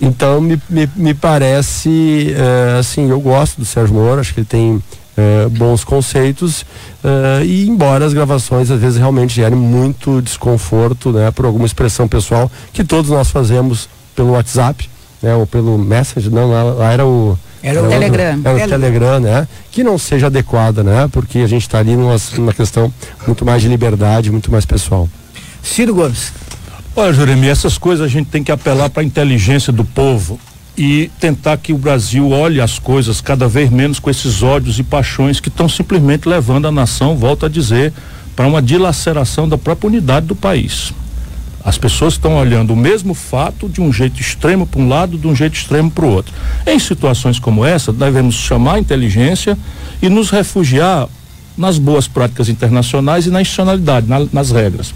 então 0.00 0.40
me, 0.40 0.60
me, 0.68 0.90
me 0.96 1.14
parece, 1.14 2.34
assim, 2.78 3.08
eu 3.10 3.20
gosto 3.20 3.58
do 3.58 3.64
Sérgio 3.64 3.94
Moro, 3.94 4.20
acho 4.20 4.34
que 4.34 4.40
ele 4.40 4.46
tem 4.46 4.82
bons 5.50 5.84
conceitos 5.84 6.64
e 7.44 7.68
embora 7.68 8.06
as 8.06 8.14
gravações 8.14 8.70
às 8.70 8.80
vezes 8.80 8.98
realmente 8.98 9.34
gerem 9.34 9.58
muito 9.58 10.22
desconforto, 10.22 11.12
né? 11.12 11.30
Por 11.30 11.44
alguma 11.44 11.66
expressão 11.66 12.08
pessoal 12.08 12.50
que 12.72 12.82
todos 12.82 13.10
nós 13.10 13.30
fazemos 13.30 13.86
pelo 14.16 14.30
WhatsApp, 14.30 14.88
né? 15.22 15.34
Ou 15.34 15.46
pelo 15.46 15.76
Message, 15.76 16.30
não, 16.30 16.50
lá, 16.50 16.62
lá 16.62 16.92
era 16.92 17.04
o 17.04 17.38
era 17.62 17.82
o 17.82 17.88
Telegram. 17.88 18.40
Era 18.44 18.66
o 18.66 18.68
Telegram, 18.68 19.20
né? 19.20 19.48
Que 19.70 19.84
não 19.84 19.98
seja 19.98 20.26
adequada, 20.26 20.82
né? 20.82 21.08
Porque 21.12 21.38
a 21.40 21.46
gente 21.46 21.62
está 21.62 21.78
ali 21.78 21.94
numa, 21.96 22.16
numa 22.36 22.52
questão 22.52 22.92
muito 23.26 23.44
mais 23.44 23.62
de 23.62 23.68
liberdade, 23.68 24.30
muito 24.30 24.50
mais 24.50 24.64
pessoal. 24.64 25.08
Ciro 25.62 25.94
Gomes. 25.94 26.32
Olha, 26.96 27.12
Juremi, 27.12 27.48
essas 27.48 27.78
coisas 27.78 28.04
a 28.04 28.08
gente 28.08 28.28
tem 28.28 28.42
que 28.42 28.50
apelar 28.50 28.90
para 28.90 29.02
a 29.02 29.04
inteligência 29.04 29.72
do 29.72 29.84
povo 29.84 30.40
e 30.76 31.10
tentar 31.20 31.56
que 31.58 31.72
o 31.72 31.78
Brasil 31.78 32.30
olhe 32.30 32.60
as 32.60 32.78
coisas 32.78 33.20
cada 33.20 33.46
vez 33.46 33.70
menos 33.70 33.98
com 33.98 34.10
esses 34.10 34.42
ódios 34.42 34.78
e 34.78 34.82
paixões 34.82 35.38
que 35.38 35.48
estão 35.48 35.68
simplesmente 35.68 36.28
levando 36.28 36.66
a 36.66 36.72
nação, 36.72 37.16
volto 37.16 37.44
a 37.44 37.48
dizer, 37.48 37.92
para 38.34 38.46
uma 38.46 38.62
dilaceração 38.62 39.48
da 39.48 39.58
própria 39.58 39.88
unidade 39.88 40.26
do 40.26 40.34
país. 40.34 40.92
As 41.64 41.76
pessoas 41.76 42.14
estão 42.14 42.36
olhando 42.36 42.72
o 42.72 42.76
mesmo 42.76 43.12
fato 43.12 43.68
de 43.68 43.80
um 43.80 43.92
jeito 43.92 44.20
extremo 44.20 44.66
para 44.66 44.80
um 44.80 44.88
lado, 44.88 45.18
de 45.18 45.26
um 45.26 45.34
jeito 45.34 45.54
extremo 45.54 45.90
para 45.90 46.04
o 46.04 46.08
outro. 46.08 46.32
Em 46.66 46.78
situações 46.78 47.38
como 47.38 47.64
essa, 47.64 47.92
devemos 47.92 48.34
chamar 48.34 48.74
a 48.74 48.78
inteligência 48.78 49.58
e 50.00 50.08
nos 50.08 50.30
refugiar 50.30 51.08
nas 51.56 51.78
boas 51.78 52.08
práticas 52.08 52.48
internacionais 52.48 53.26
e 53.26 53.30
na 53.30 53.42
institucionalidade, 53.42 54.08
na, 54.08 54.26
nas 54.32 54.50
regras. 54.50 54.94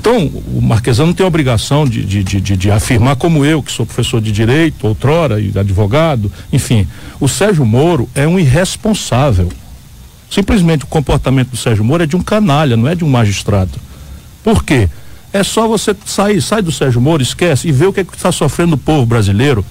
Então, 0.00 0.26
o 0.52 0.60
Marquesano 0.60 1.14
tem 1.14 1.22
a 1.22 1.28
obrigação 1.28 1.86
de, 1.86 2.04
de, 2.04 2.24
de, 2.24 2.40
de, 2.56 2.70
afirmar, 2.70 3.14
como 3.14 3.44
eu, 3.44 3.62
que 3.62 3.70
sou 3.70 3.86
professor 3.86 4.20
de 4.20 4.32
direito, 4.32 4.88
outrora, 4.88 5.40
e 5.40 5.56
advogado, 5.56 6.32
enfim, 6.52 6.88
o 7.20 7.28
Sérgio 7.28 7.64
Moro 7.64 8.08
é 8.14 8.26
um 8.26 8.38
irresponsável. 8.38 9.48
Simplesmente 10.28 10.84
o 10.84 10.88
comportamento 10.88 11.50
do 11.50 11.56
Sérgio 11.56 11.84
Moro 11.84 12.02
é 12.02 12.06
de 12.06 12.16
um 12.16 12.22
canalha, 12.22 12.76
não 12.76 12.88
é 12.88 12.94
de 12.96 13.04
um 13.04 13.08
magistrado. 13.08 13.78
Por 14.42 14.64
quê? 14.64 14.88
É 15.32 15.42
só 15.44 15.68
você 15.68 15.94
sair, 16.04 16.40
sai 16.42 16.60
do 16.60 16.72
Sérgio 16.72 17.00
Moro, 17.00 17.22
esquece 17.22 17.68
e 17.68 17.72
ver 17.72 17.86
o 17.86 17.92
que 17.92 18.00
é 18.00 18.02
está 18.02 18.32
sofrendo 18.32 18.74
o 18.74 18.78
povo 18.78 19.06
brasileiro 19.06 19.64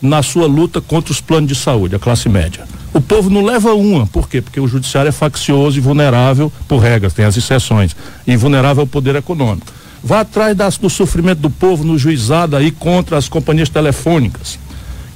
na 0.00 0.22
sua 0.22 0.46
luta 0.46 0.80
contra 0.80 1.12
os 1.12 1.20
planos 1.20 1.48
de 1.48 1.54
saúde, 1.54 1.96
a 1.96 1.98
classe 1.98 2.28
média. 2.28 2.64
O 2.92 3.00
povo 3.00 3.28
não 3.28 3.44
leva 3.44 3.74
uma, 3.74 4.06
por 4.06 4.28
quê? 4.28 4.40
Porque 4.40 4.58
o 4.58 4.66
judiciário 4.66 5.08
é 5.08 5.12
faccioso 5.12 5.76
e 5.76 5.80
vulnerável 5.80 6.52
por 6.66 6.78
regras, 6.78 7.12
tem 7.12 7.24
as 7.24 7.36
exceções, 7.36 7.94
e 8.26 8.36
vulnerável 8.36 8.82
ao 8.82 8.86
poder 8.86 9.16
econômico. 9.16 9.66
Vá 10.02 10.20
atrás 10.20 10.56
das, 10.56 10.78
do 10.78 10.88
sofrimento 10.88 11.40
do 11.40 11.50
povo 11.50 11.84
no 11.84 11.98
juizado 11.98 12.56
aí 12.56 12.70
contra 12.70 13.18
as 13.18 13.28
companhias 13.28 13.68
telefônicas, 13.68 14.58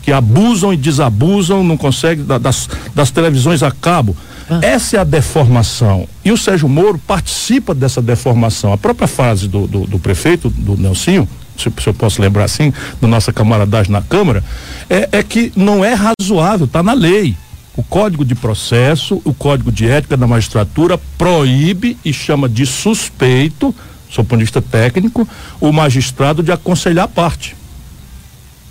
que 0.03 0.13
abusam 0.13 0.73
e 0.73 0.77
desabusam, 0.77 1.65
não 1.65 1.77
conseguem 1.77 2.25
das, 2.25 2.69
das 2.95 3.11
televisões 3.11 3.63
a 3.63 3.71
cabo. 3.71 4.15
Ah. 4.49 4.61
Essa 4.63 4.97
é 4.97 5.01
a 5.01 5.05
deformação. 5.05 6.09
E 6.25 6.31
o 6.31 6.37
Sérgio 6.37 6.69
Moro 6.69 6.99
participa 6.99 7.75
dessa 7.75 8.03
deformação. 8.03 8.73
A 8.73 8.79
própria 8.79 9.09
frase 9.09 9.49
do, 9.49 9.67
do, 9.67 9.87
do 9.87 9.99
prefeito, 9.99 10.51
do 10.51 10.77
Nelsinho, 10.77 11.29
se, 11.57 11.73
se, 11.79 11.87
eu 11.87 11.95
posso 11.95 12.21
lembrar 12.21 12.45
assim, 12.45 12.73
da 13.01 13.09
nossa 13.09 13.33
camaradagem 13.33 13.93
na 13.93 14.03
Câmara, 14.03 14.43
é, 14.91 15.09
é 15.13 15.23
que 15.23 15.53
não 15.57 15.85
é 15.85 15.95
razoável, 15.95 16.67
está 16.67 16.83
na 16.83 16.93
lei. 16.93 17.37
O 17.77 17.83
Código 17.83 18.25
de 18.25 18.35
Processo, 18.35 19.21
o 19.25 19.35
Código 19.35 19.73
de 19.73 19.89
Ética 19.89 20.17
da 20.17 20.27
Magistratura 20.27 20.99
proíbe 21.19 21.97
e 22.05 22.13
chama 22.13 22.49
de 22.49 22.65
suspeito, 22.67 23.75
do 24.17 24.25
ponto 24.25 24.63
técnico, 24.63 25.29
o 25.61 25.73
magistrado 25.73 26.41
de 26.43 26.53
aconselhar 26.53 27.07
a 27.07 27.09
parte. 27.09 27.57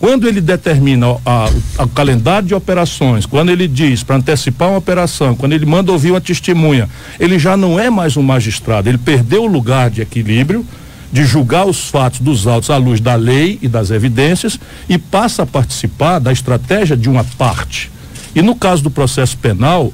Quando 0.04 0.28
ele 0.28 0.42
determina 0.42 1.12
o 1.12 1.88
calendário 1.96 2.46
de 2.46 2.54
operações, 2.54 3.26
quando 3.26 3.52
ele 3.52 3.70
diz 3.70 4.04
para 4.04 4.18
antecipar 4.18 4.68
uma 4.68 4.78
operação, 4.78 5.34
quando 5.34 5.54
ele 5.54 5.66
manda 5.66 5.94
ouvir 5.94 6.12
uma 6.12 6.20
testemunha, 6.20 6.90
ele 7.18 7.40
já 7.40 7.56
não 7.56 7.80
é 7.80 7.90
mais 7.90 8.18
um 8.18 8.22
magistrado, 8.22 8.90
ele 8.90 8.98
perdeu 8.98 9.44
o 9.44 9.48
lugar 9.48 9.90
de 9.90 10.02
equilíbrio, 10.02 10.66
de 11.10 11.24
julgar 11.24 11.66
os 11.66 11.88
fatos 11.90 12.20
dos 12.20 12.46
autos 12.48 12.70
à 12.70 12.76
luz 12.76 13.00
da 13.00 13.16
lei 13.16 13.58
e 13.62 13.70
das 13.70 13.92
evidências 13.92 14.60
e 14.90 14.98
passa 14.98 15.44
a 15.44 15.46
participar 15.46 16.20
da 16.20 16.34
estratégia 16.34 16.98
de 16.98 17.08
uma 17.08 17.24
parte. 17.24 17.90
E 18.36 18.42
no 18.42 18.56
caso 18.56 18.84
do 18.84 18.92
processo 18.92 19.38
penal, 19.38 19.94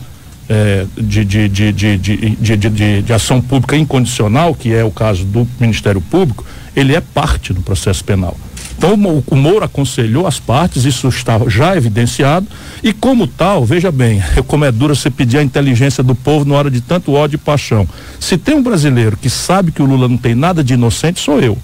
de, 0.97 1.23
de, 1.23 1.47
de, 1.47 1.71
de, 1.71 2.57
de, 2.57 3.01
de, 3.03 3.13
ação 3.13 3.39
pública 3.39 3.77
incondicional, 3.77 4.55
que 4.55 4.73
é 4.73 4.83
o 4.83 4.89
caso 4.89 5.23
do 5.23 5.47
Ministério 5.59 6.01
Público, 6.01 6.43
ele 6.75 6.95
é 6.95 6.99
parte 6.99 7.53
do 7.53 7.61
processo 7.61 8.03
penal. 8.03 8.35
Então 8.79 8.93
o, 8.93 9.35
Moura 9.35 9.65
aconselhou 9.65 10.25
as 10.25 10.39
partes, 10.39 10.85
isso 10.85 11.09
está 11.09 11.37
já 11.47 11.75
evidenciado, 11.75 12.47
e 12.81 12.93
como 12.93 13.27
tal, 13.27 13.65
veja 13.65 13.91
bem, 13.91 14.23
como 14.47 14.63
é 14.63 14.71
duro 14.71 14.95
você 14.95 15.09
pedir 15.09 15.37
a 15.37 15.43
inteligência 15.43 16.01
do 16.01 16.15
povo 16.15 16.45
na 16.45 16.55
hora 16.55 16.71
de 16.71 16.79
tanto 16.79 17.11
ódio 17.11 17.35
e 17.35 17.37
paixão. 17.37 17.85
Se 18.21 18.37
tem 18.37 18.55
um 18.55 18.63
brasileiro 18.63 19.17
que 19.17 19.29
sabe 19.29 19.73
que 19.73 19.81
o 19.81 19.85
Lula 19.85 20.07
não 20.07 20.15
tem 20.15 20.33
nada 20.33 20.63
de 20.63 20.75
inocente, 20.75 21.19
sou 21.19 21.41
eu. 21.41 21.57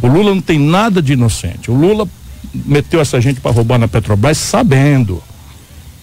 O 0.00 0.06
Lula 0.06 0.32
não 0.32 0.40
tem 0.40 0.56
nada 0.56 1.02
de 1.02 1.14
inocente. 1.14 1.68
O 1.68 1.74
Lula 1.74 2.06
meteu 2.54 3.00
essa 3.00 3.20
gente 3.20 3.40
para 3.40 3.50
roubar 3.50 3.76
na 3.76 3.88
Petrobras 3.88 4.38
sabendo. 4.38 5.20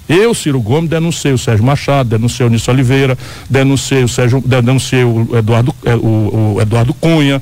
Eu, 0.09 0.33
Ciro 0.33 0.59
Gomes, 0.59 0.89
denunciei 0.89 1.33
o 1.33 1.37
Sérgio 1.37 1.65
Machado, 1.65 2.09
denunciei 2.09 2.45
o 2.45 2.49
Nisso 2.49 2.69
Oliveira, 2.69 3.17
denunciei 3.49 4.03
o 4.03 4.09
Sérgio, 4.09 4.43
denunciei 4.45 5.05
o 5.05 5.29
Eduardo, 5.37 5.73
é, 5.85 5.95
o, 5.95 6.55
o 6.57 6.61
Eduardo 6.61 6.93
Cunha, 6.93 7.41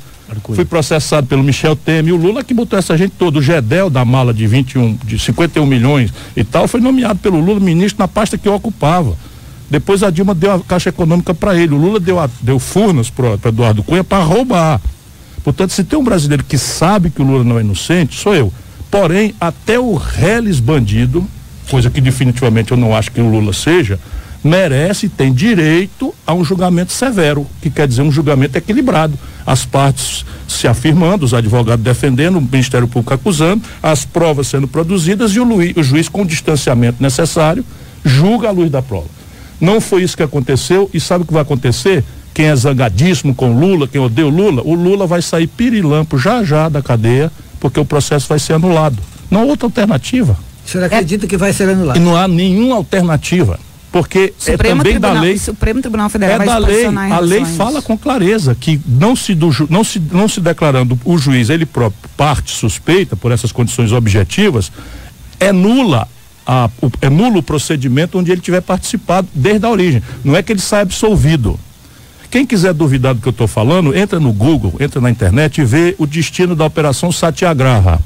Fui 0.55 0.65
processado 0.65 1.27
pelo 1.27 1.43
Michel 1.43 1.75
Temer. 1.75 2.13
O 2.13 2.17
Lula 2.17 2.43
que 2.43 2.53
botou 2.53 2.77
essa 2.77 2.97
gente 2.97 3.13
toda. 3.17 3.39
O 3.39 3.41
Gedel 3.41 3.89
da 3.89 4.03
mala 4.03 4.33
de 4.33 4.47
21, 4.47 4.97
de 5.03 5.19
51 5.19 5.65
milhões 5.65 6.13
e 6.35 6.43
tal, 6.43 6.67
foi 6.67 6.81
nomeado 6.81 7.19
pelo 7.19 7.39
Lula 7.39 7.59
ministro 7.59 8.01
na 8.01 8.07
pasta 8.07 8.37
que 8.37 8.47
eu 8.47 8.53
ocupava. 8.53 9.15
Depois 9.69 10.03
a 10.03 10.09
Dilma 10.09 10.35
deu 10.35 10.51
a 10.51 10.59
caixa 10.59 10.89
econômica 10.89 11.33
para 11.33 11.55
ele. 11.55 11.73
O 11.73 11.77
Lula 11.77 11.99
deu, 11.99 12.19
a, 12.19 12.29
deu 12.41 12.59
furnas 12.59 13.09
para 13.09 13.37
Eduardo 13.49 13.83
Cunha 13.83 14.03
para 14.03 14.23
roubar. 14.23 14.79
Portanto, 15.43 15.71
se 15.71 15.83
tem 15.83 15.97
um 15.99 16.03
brasileiro 16.03 16.43
que 16.43 16.57
sabe 16.57 17.09
que 17.09 17.21
o 17.21 17.25
Lula 17.25 17.43
não 17.43 17.57
é 17.57 17.61
inocente, 17.61 18.19
sou 18.19 18.35
eu. 18.35 18.53
Porém, 18.89 19.33
até 19.41 19.79
o 19.79 19.95
reles 19.95 20.59
bandido, 20.59 21.27
coisa 21.69 21.89
que 21.89 21.99
definitivamente 21.99 22.71
eu 22.71 22.77
não 22.77 22.95
acho 22.95 23.11
que 23.11 23.19
o 23.19 23.29
Lula 23.29 23.51
seja, 23.51 23.99
merece 24.43 25.05
e 25.05 25.09
tem 25.09 25.33
direito 25.33 26.13
a 26.27 26.33
um 26.33 26.43
julgamento 26.43 26.91
severo, 26.91 27.47
que 27.61 27.69
quer 27.69 27.87
dizer 27.87 28.01
um 28.01 28.11
julgamento 28.11 28.57
equilibrado. 28.57 29.17
As 29.45 29.65
partes 29.65 30.25
se 30.47 30.67
afirmando, 30.67 31.25
os 31.25 31.33
advogados 31.33 31.83
defendendo, 31.83 32.37
o 32.37 32.41
Ministério 32.41 32.87
Público 32.87 33.13
acusando, 33.13 33.63
as 33.81 34.05
provas 34.05 34.47
sendo 34.47 34.67
produzidas 34.67 35.31
e 35.31 35.39
o, 35.39 35.43
Luiz, 35.43 35.75
o 35.77 35.83
juiz, 35.83 36.09
com 36.09 36.21
o 36.21 36.25
distanciamento 36.25 37.01
necessário, 37.01 37.65
julga 38.03 38.49
a 38.49 38.51
luz 38.51 38.69
da 38.69 38.81
prova. 38.81 39.07
Não 39.59 39.79
foi 39.79 40.03
isso 40.03 40.17
que 40.17 40.23
aconteceu 40.23 40.89
e 40.93 40.99
sabe 40.99 41.23
o 41.23 41.27
que 41.27 41.33
vai 41.33 41.41
acontecer? 41.41 42.03
Quem 42.33 42.47
é 42.47 42.55
zangadíssimo 42.55 43.33
com 43.33 43.57
Lula, 43.57 43.87
quem 43.87 44.01
odeia 44.01 44.27
o 44.27 44.29
Lula, 44.29 44.61
o 44.65 44.73
Lula 44.73 45.05
vai 45.05 45.21
sair 45.21 45.47
pirilampo 45.47 46.17
já 46.17 46.43
já 46.43 46.67
da 46.67 46.81
cadeia, 46.81 47.31
porque 47.59 47.79
o 47.79 47.85
processo 47.85 48.27
vai 48.27 48.39
ser 48.39 48.53
anulado. 48.53 48.97
Não 49.29 49.41
há 49.41 49.43
outra 49.45 49.67
alternativa. 49.67 50.37
O 50.65 50.69
senhor 50.69 50.85
acredita 50.85 51.25
é. 51.25 51.29
que 51.29 51.37
vai 51.37 51.53
ser 51.53 51.69
anulado? 51.69 51.97
E 51.97 51.99
não 51.99 52.17
há 52.17 52.27
nenhuma 52.27 52.75
alternativa 52.75 53.59
porque 53.93 54.33
é 54.35 54.51
Supremo 54.51 54.57
é 54.57 54.77
também 54.77 54.93
Tribunal, 54.93 55.13
da 55.13 55.21
lei. 55.21 55.37
Supremo 55.37 55.81
Tribunal 55.81 56.09
Federal 56.09 56.41
é 56.41 56.45
da 56.45 56.57
lei. 56.57 56.85
A 56.87 57.19
lei 57.19 57.45
fala 57.45 57.79
com 57.79 57.95
clareza 57.95 58.57
que 58.59 58.81
não 58.87 59.15
se, 59.15 59.35
do, 59.35 59.51
não 59.69 59.83
se 59.83 60.01
não 60.11 60.27
se 60.27 60.41
declarando 60.41 60.99
o 61.05 61.15
juiz 61.15 61.51
ele 61.51 61.63
próprio 61.63 62.09
parte 62.17 62.51
suspeita 62.51 63.15
por 63.15 63.31
essas 63.31 63.51
condições 63.51 63.91
objetivas 63.91 64.71
é 65.39 65.51
nula 65.51 66.07
a, 66.43 66.71
o, 66.81 66.89
é 67.01 67.09
nulo 67.09 67.37
o 67.37 67.43
procedimento 67.43 68.17
onde 68.17 68.31
ele 68.31 68.41
tiver 68.41 68.61
participado 68.61 69.27
desde 69.31 69.63
a 69.63 69.69
origem. 69.69 70.01
Não 70.23 70.35
é 70.35 70.41
que 70.41 70.51
ele 70.51 70.59
saia 70.59 70.81
absolvido. 70.81 71.59
Quem 72.31 72.47
quiser 72.47 72.73
duvidar 72.73 73.13
do 73.13 73.21
que 73.21 73.27
eu 73.27 73.31
estou 73.31 73.47
falando, 73.47 73.95
entra 73.95 74.19
no 74.19 74.33
Google, 74.33 74.73
entra 74.79 74.99
na 74.99 75.11
internet 75.11 75.61
e 75.61 75.65
vê 75.65 75.93
o 75.99 76.07
destino 76.07 76.55
da 76.55 76.65
operação 76.65 77.11
Satyagraha. 77.11 77.99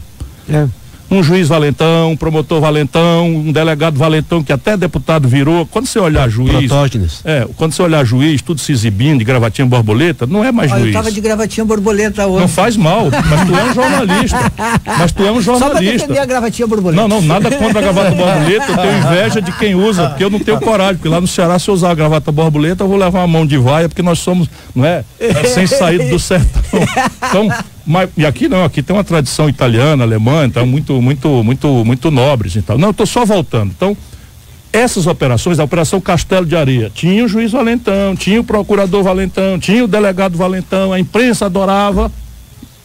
É 0.49 0.67
um 1.09 1.23
juiz 1.23 1.47
valentão, 1.47 2.11
um 2.11 2.17
promotor 2.17 2.59
valentão, 2.59 3.27
um 3.27 3.51
delegado 3.51 3.97
valentão 3.97 4.43
que 4.43 4.51
até 4.51 4.75
deputado 4.75 5.27
virou. 5.27 5.65
Quando 5.65 5.85
você 5.85 5.99
olhar 5.99 6.29
juiz. 6.29 6.67
Protógenes. 6.67 7.21
É, 7.23 7.47
quando 7.55 7.73
você 7.73 7.81
olhar 7.81 8.05
juiz, 8.05 8.41
tudo 8.41 8.59
se 8.59 8.71
exibindo 8.71 9.19
de 9.19 9.25
gravatinha 9.25 9.65
borboleta, 9.65 10.25
não 10.25 10.43
é 10.43 10.51
mais 10.51 10.71
Olha, 10.71 10.81
juiz. 10.81 10.95
Eu 10.95 11.01
tava 11.01 11.11
de 11.11 11.21
gravatinha 11.21 11.65
borboleta 11.65 12.27
hoje. 12.27 12.41
Não 12.41 12.47
faz 12.47 12.75
mal, 12.75 13.09
mas 13.09 13.47
tu 13.47 13.55
é 13.55 13.63
um 13.63 13.73
jornalista. 13.73 14.51
mas 14.99 15.11
tu 15.11 15.23
é 15.23 15.31
um 15.31 15.41
jornalista. 15.41 16.13
Só 16.13 16.21
a 16.21 16.25
gravatinha 16.25 16.67
borboleta. 16.67 17.01
Não, 17.01 17.07
não, 17.07 17.21
nada 17.21 17.51
contra 17.51 17.79
a 17.79 17.81
gravata 17.81 18.11
borboleta, 18.11 18.71
eu 18.71 18.77
tenho 18.77 18.97
inveja 18.97 19.41
de 19.41 19.51
quem 19.53 19.75
usa, 19.75 20.09
porque 20.09 20.23
eu 20.23 20.29
não 20.29 20.39
tenho 20.39 20.59
coragem, 20.59 20.95
porque 20.95 21.09
lá 21.09 21.21
no 21.21 21.27
Ceará 21.27 21.57
se 21.57 21.69
eu 21.69 21.73
usar 21.73 21.91
a 21.91 21.95
gravata 21.95 22.31
borboleta, 22.31 22.83
eu 22.83 22.87
vou 22.87 22.97
levar 22.97 23.19
uma 23.19 23.27
mão 23.27 23.45
de 23.45 23.57
vaia, 23.57 23.87
porque 23.87 24.01
nós 24.01 24.19
somos, 24.19 24.49
não 24.75 24.85
é? 24.85 25.03
é 25.19 25.43
sem 25.45 25.65
saída 25.65 26.05
do 26.05 26.19
sertão. 26.19 26.61
Então, 27.29 27.49
mas, 27.87 28.09
e 28.17 28.25
aqui 28.25 28.49
não, 28.49 28.65
aqui 28.65 28.83
tem 28.83 28.93
uma 28.93 29.03
tradição 29.03 29.47
italiana, 29.47 30.03
alemã, 30.03 30.45
então 30.45 30.67
muito, 30.67 31.01
muito, 31.01 31.41
muito, 31.43 31.85
muito 31.85 32.11
nobres 32.11 32.57
então. 32.57 32.77
Não, 32.77 32.89
eu 32.89 32.93
tô 32.93 33.05
só 33.05 33.25
voltando. 33.25 33.71
Então, 33.75 33.95
essas 34.73 35.07
operações, 35.07 35.57
a 35.57 35.63
Operação 35.63 36.01
Castelo 36.01 36.45
de 36.45 36.55
Areia, 36.55 36.91
tinha 36.93 37.23
o 37.23 37.27
juiz 37.27 37.51
Valentão, 37.51 38.15
tinha 38.15 38.41
o 38.41 38.43
procurador 38.43 39.01
Valentão, 39.03 39.57
tinha 39.57 39.83
o 39.83 39.87
delegado 39.87 40.37
Valentão, 40.37 40.91
a 40.91 40.99
imprensa 40.99 41.45
adorava. 41.45 42.11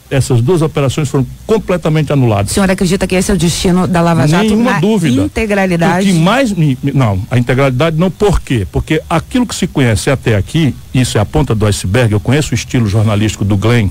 Essas 0.09 0.43
duas 0.43 0.61
operações 0.61 1.09
foram 1.09 1.27
completamente 1.47 2.13
anuladas. 2.13 2.51
O 2.51 2.55
senhor 2.55 2.71
acredita 2.71 3.07
que 3.07 3.15
esse 3.15 3.31
é 3.31 3.35
o 3.35 3.37
destino 3.37 3.87
da 3.87 4.03
Lava 4.03 4.29
Jato 4.29 4.45
Nenhuma 4.45 4.79
dúvida. 4.79 5.23
integralidade? 5.23 6.11
O 6.11 6.13
que 6.13 6.19
mais 6.19 6.53
me, 6.53 6.79
não, 6.95 7.19
a 7.31 7.39
integralidade 7.39 7.97
não, 7.97 8.11
por 8.11 8.41
quê? 8.41 8.67
Porque 8.71 9.03
aquilo 9.09 9.47
que 9.47 9.55
se 9.55 9.67
conhece 9.67 10.11
até 10.11 10.37
aqui, 10.37 10.75
isso 10.93 11.17
é 11.17 11.21
a 11.21 11.25
ponta 11.25 11.55
do 11.55 11.65
iceberg, 11.67 12.13
eu 12.13 12.21
conheço 12.21 12.53
o 12.53 12.55
estilo 12.55 12.87
jornalístico 12.87 13.43
do 13.43 13.57
Glenn, 13.57 13.89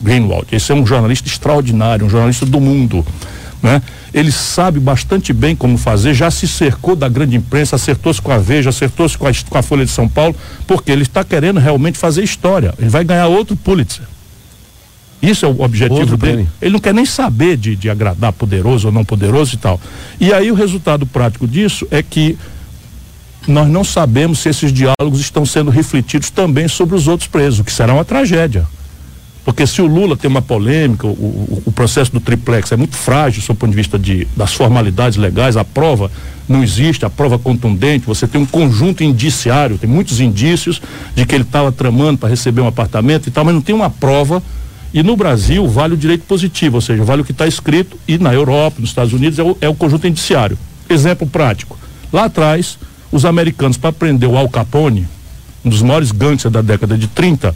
Greenwald. 0.00 0.46
Esse 0.52 0.72
é 0.72 0.74
um 0.74 0.86
jornalista 0.86 1.28
extraordinário, 1.28 2.06
um 2.06 2.10
jornalista 2.10 2.46
do 2.46 2.60
mundo. 2.60 3.04
Né? 3.62 3.82
Ele 4.12 4.32
sabe 4.32 4.80
bastante 4.80 5.32
bem 5.32 5.54
como 5.54 5.76
fazer, 5.76 6.14
já 6.14 6.30
se 6.30 6.48
cercou 6.48 6.96
da 6.96 7.08
grande 7.08 7.36
imprensa, 7.36 7.76
acertou-se 7.76 8.20
com 8.20 8.32
a 8.32 8.38
Veja, 8.38 8.70
acertou-se 8.70 9.16
com, 9.16 9.26
com 9.48 9.58
a, 9.58 9.62
Folha 9.62 9.84
de 9.84 9.90
São 9.90 10.08
Paulo, 10.08 10.34
porque 10.66 10.90
ele 10.90 11.02
está 11.02 11.22
querendo 11.22 11.60
realmente 11.60 11.98
fazer 11.98 12.24
história. 12.24 12.74
Ele 12.78 12.88
vai 12.88 13.04
ganhar 13.04 13.26
outro 13.26 13.54
Pulitzer. 13.56 14.04
Isso 15.22 15.44
é 15.44 15.48
o 15.48 15.60
objetivo 15.60 16.00
outro 16.00 16.16
dele. 16.16 16.32
Prêmio. 16.32 16.52
Ele 16.62 16.72
não 16.72 16.80
quer 16.80 16.94
nem 16.94 17.04
saber 17.04 17.58
de, 17.58 17.76
de 17.76 17.90
agradar 17.90 18.32
poderoso 18.32 18.88
ou 18.88 18.92
não 18.92 19.04
poderoso 19.04 19.54
e 19.54 19.58
tal. 19.58 19.78
E 20.18 20.32
aí 20.32 20.50
o 20.50 20.54
resultado 20.54 21.04
prático 21.04 21.46
disso 21.46 21.86
é 21.90 22.02
que 22.02 22.38
nós 23.46 23.68
não 23.68 23.84
sabemos 23.84 24.38
se 24.38 24.48
esses 24.48 24.72
diálogos 24.72 25.20
estão 25.20 25.44
sendo 25.44 25.70
refletidos 25.70 26.30
também 26.30 26.68
sobre 26.68 26.94
os 26.94 27.06
outros 27.06 27.28
presos, 27.28 27.64
que 27.64 27.72
será 27.72 27.92
uma 27.92 28.04
tragédia. 28.04 28.66
Porque 29.50 29.66
se 29.66 29.82
o 29.82 29.86
Lula 29.86 30.16
tem 30.16 30.30
uma 30.30 30.40
polêmica, 30.40 31.08
o, 31.08 31.10
o, 31.10 31.62
o, 31.66 31.72
processo 31.72 32.12
do 32.12 32.20
triplex 32.20 32.70
é 32.70 32.76
muito 32.76 32.94
frágil, 32.94 33.42
do 33.42 33.54
ponto 33.56 33.70
de 33.70 33.76
vista 33.76 33.98
de, 33.98 34.24
das 34.36 34.54
formalidades 34.54 35.18
legais, 35.18 35.56
a 35.56 35.64
prova 35.64 36.08
não 36.48 36.62
existe, 36.62 37.04
a 37.04 37.10
prova 37.10 37.36
contundente, 37.36 38.06
você 38.06 38.28
tem 38.28 38.40
um 38.40 38.46
conjunto 38.46 39.02
indiciário, 39.02 39.76
tem 39.76 39.90
muitos 39.90 40.20
indícios 40.20 40.80
de 41.16 41.26
que 41.26 41.34
ele 41.34 41.42
estava 41.42 41.72
tramando 41.72 42.18
para 42.18 42.28
receber 42.28 42.60
um 42.60 42.68
apartamento 42.68 43.26
e 43.26 43.32
tal, 43.32 43.44
mas 43.44 43.52
não 43.52 43.60
tem 43.60 43.74
uma 43.74 43.90
prova. 43.90 44.40
E 44.94 45.02
no 45.02 45.16
Brasil 45.16 45.66
vale 45.66 45.94
o 45.94 45.96
direito 45.96 46.22
positivo, 46.26 46.76
ou 46.76 46.80
seja, 46.80 47.02
vale 47.02 47.22
o 47.22 47.24
que 47.24 47.32
está 47.32 47.48
escrito, 47.48 47.98
e 48.06 48.18
na 48.18 48.32
Europa, 48.32 48.76
nos 48.78 48.90
Estados 48.90 49.12
Unidos, 49.12 49.36
é 49.40 49.42
o, 49.42 49.58
é 49.60 49.68
o 49.68 49.74
conjunto 49.74 50.06
indiciário. 50.06 50.56
Exemplo 50.88 51.26
prático. 51.26 51.76
Lá 52.12 52.26
atrás, 52.26 52.78
os 53.10 53.24
americanos, 53.24 53.76
para 53.76 53.92
prender 53.92 54.28
o 54.28 54.36
Al 54.36 54.48
Capone, 54.48 55.08
um 55.64 55.70
dos 55.70 55.82
maiores 55.82 56.12
gangsters 56.12 56.52
da 56.52 56.62
década 56.62 56.96
de 56.96 57.08
30, 57.08 57.52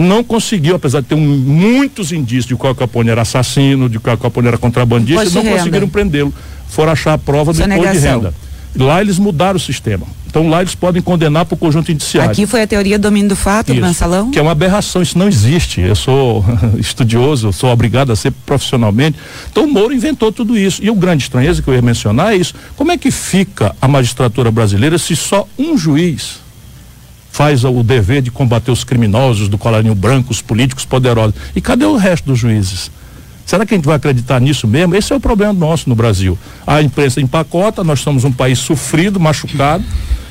não 0.00 0.24
conseguiu, 0.24 0.76
apesar 0.76 1.00
de 1.00 1.08
ter 1.08 1.14
um, 1.14 1.20
muitos 1.20 2.12
indícios 2.12 2.46
de 2.46 2.56
que 2.56 2.64
o 2.64 2.68
Al 2.68 2.74
Capone 2.74 3.10
era 3.10 3.22
assassino, 3.22 3.88
de 3.88 3.98
que 3.98 4.08
o 4.08 4.10
Al 4.10 4.18
Capone 4.18 4.48
era 4.48 4.58
contrabandista, 4.58 5.24
não 5.30 5.42
renda. 5.42 5.56
conseguiram 5.56 5.88
prendê-lo. 5.88 6.32
Foram 6.68 6.92
achar 6.92 7.14
a 7.14 7.18
prova 7.18 7.52
do 7.52 7.62
imposto 7.62 7.92
de 7.92 7.98
renda. 7.98 8.34
Lá 8.76 9.00
eles 9.00 9.18
mudaram 9.18 9.56
o 9.56 9.60
sistema. 9.60 10.06
Então 10.30 10.48
lá 10.48 10.60
eles 10.60 10.76
podem 10.76 11.02
condenar 11.02 11.44
por 11.44 11.56
conjunto 11.56 11.90
indiciário. 11.90 12.30
Aqui 12.30 12.46
foi 12.46 12.62
a 12.62 12.66
teoria 12.66 12.96
do 12.96 13.02
domínio 13.02 13.30
do 13.30 13.36
fato 13.36 13.72
isso, 13.72 13.80
do 13.80 13.86
mensalão? 13.86 14.30
Que 14.30 14.38
é 14.38 14.42
uma 14.42 14.52
aberração, 14.52 15.02
isso 15.02 15.18
não 15.18 15.26
existe. 15.26 15.80
Eu 15.80 15.96
sou 15.96 16.44
estudioso, 16.78 17.52
sou 17.52 17.68
obrigado 17.70 18.12
a 18.12 18.16
ser 18.16 18.30
profissionalmente. 18.46 19.18
Então 19.50 19.64
o 19.64 19.72
Moro 19.72 19.92
inventou 19.92 20.30
tudo 20.30 20.56
isso. 20.56 20.82
E 20.84 20.88
o 20.88 20.94
grande 20.94 21.24
estranheza 21.24 21.60
que 21.60 21.68
eu 21.68 21.74
ia 21.74 21.82
mencionar 21.82 22.32
é 22.32 22.36
isso. 22.36 22.54
Como 22.76 22.92
é 22.92 22.96
que 22.96 23.10
fica 23.10 23.74
a 23.82 23.88
magistratura 23.88 24.52
brasileira 24.52 24.98
se 24.98 25.16
só 25.16 25.48
um 25.58 25.76
juiz 25.76 26.38
faz 27.30 27.64
o 27.64 27.82
dever 27.82 28.22
de 28.22 28.30
combater 28.30 28.70
os 28.70 28.84
criminosos 28.84 29.48
do 29.48 29.56
colarinho 29.56 29.94
branco, 29.94 30.32
os 30.32 30.42
políticos 30.42 30.84
poderosos. 30.84 31.34
E 31.54 31.60
cadê 31.60 31.84
o 31.84 31.96
resto 31.96 32.26
dos 32.26 32.38
juízes? 32.38 32.90
Será 33.46 33.66
que 33.66 33.74
a 33.74 33.76
gente 33.76 33.86
vai 33.86 33.96
acreditar 33.96 34.40
nisso 34.40 34.66
mesmo? 34.68 34.94
Esse 34.94 35.12
é 35.12 35.16
o 35.16 35.20
problema 35.20 35.52
nosso 35.52 35.88
no 35.88 35.94
Brasil. 35.94 36.38
A 36.66 36.82
imprensa 36.82 37.20
empacota, 37.20 37.82
nós 37.82 38.00
somos 38.00 38.24
um 38.24 38.30
país 38.30 38.58
sofrido, 38.58 39.18
machucado, 39.18 39.82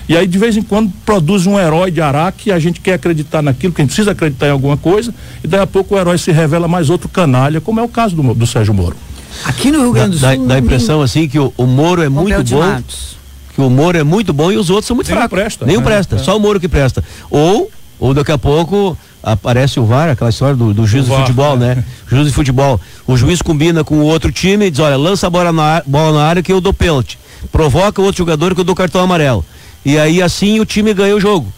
e 0.08 0.16
aí 0.16 0.26
de 0.26 0.38
vez 0.38 0.56
em 0.56 0.62
quando 0.62 0.92
produz 1.06 1.46
um 1.46 1.60
herói 1.60 1.92
de 1.92 2.02
Araque 2.02 2.50
e 2.50 2.52
a 2.52 2.60
gente 2.60 2.80
quer 2.80 2.94
acreditar 2.94 3.42
naquilo, 3.42 3.74
que 3.74 3.82
a 3.82 3.84
gente 3.84 3.90
precisa 3.90 4.12
acreditar 4.12 4.48
em 4.48 4.52
alguma 4.52 4.78
coisa, 4.78 5.14
e 5.44 5.48
daí 5.48 5.62
a 5.62 5.68
pouco 5.68 5.96
o 5.96 5.98
herói 6.00 6.18
se 6.18 6.32
revela 6.32 6.68
mais 6.68 6.90
outro 6.90 7.10
canalha, 7.10 7.60
como 7.60 7.80
é 7.80 7.84
o 7.84 7.90
caso 7.90 8.16
do, 8.16 8.34
do 8.34 8.48
Sérgio 8.48 8.74
Moro. 8.74 8.96
Aqui 9.44 9.72
no 9.72 9.82
Rio 9.82 9.92
Grande 9.92 10.12
do 10.12 10.20
Sul. 10.20 10.30
Dá, 10.30 10.36
dá 10.36 10.56
a 10.56 10.60
impressão 10.60 11.02
assim 11.02 11.28
que 11.28 11.38
o, 11.38 11.54
o 11.58 11.66
Moro 11.66 12.02
é 12.02 12.10
muito 12.10 12.44
bom. 12.46 12.60
Matos 12.60 13.19
que 13.60 13.66
o 13.66 13.70
Moro 13.70 13.98
é 13.98 14.04
muito 14.06 14.32
bom 14.32 14.50
e 14.50 14.58
os 14.58 14.70
outros 14.70 14.88
são 14.88 14.96
muito 14.96 15.08
Nenhum 15.08 15.20
fracos. 15.20 15.38
Presta, 15.38 15.66
Nenhum 15.66 15.80
né? 15.82 15.86
presta, 15.86 16.16
é. 16.16 16.20
só 16.20 16.38
o 16.38 16.40
Moro 16.40 16.62
que 16.62 16.70
presta. 16.70 17.04
Ou, 17.30 17.70
ou 18.00 18.14
daqui 18.14 18.32
a 18.32 18.38
pouco 18.38 18.98
aparece 19.22 19.82
o 19.82 19.86
VAR, 19.86 20.10
aquela 20.10 20.30
história 20.30 20.56
do, 20.56 20.74
do 20.74 20.88
juiz 20.88 21.06
de 21.06 21.12
futebol, 21.14 21.58
né? 21.58 21.84
Juiz 22.08 22.28
de 22.28 22.34
futebol. 22.34 22.80
O 23.06 23.18
juiz 23.18 23.42
combina 23.42 23.84
com 23.84 23.96
o 23.96 24.06
outro 24.06 24.32
time 24.32 24.68
e 24.68 24.72
diz, 24.72 24.80
olha, 24.80 24.96
lança 24.96 25.28
a 25.28 25.30
bola 25.30 25.52
na, 25.52 25.84
bola 25.86 26.18
na 26.18 26.26
área 26.26 26.42
que 26.42 26.54
eu 26.54 26.62
dou 26.62 26.74
pênalti. 26.74 27.20
Provoca 27.52 28.02
o 28.02 28.06
outro 28.06 28.20
jogador 28.20 28.56
que 28.56 28.62
eu 28.62 28.64
dou 28.64 28.74
cartão 28.74 29.02
amarelo. 29.02 29.44
E 29.84 30.00
aí 30.00 30.22
assim 30.22 30.62
o 30.62 30.66
time 30.66 30.94
ganha 30.94 31.14
o 31.14 31.20
jogo. 31.20 31.52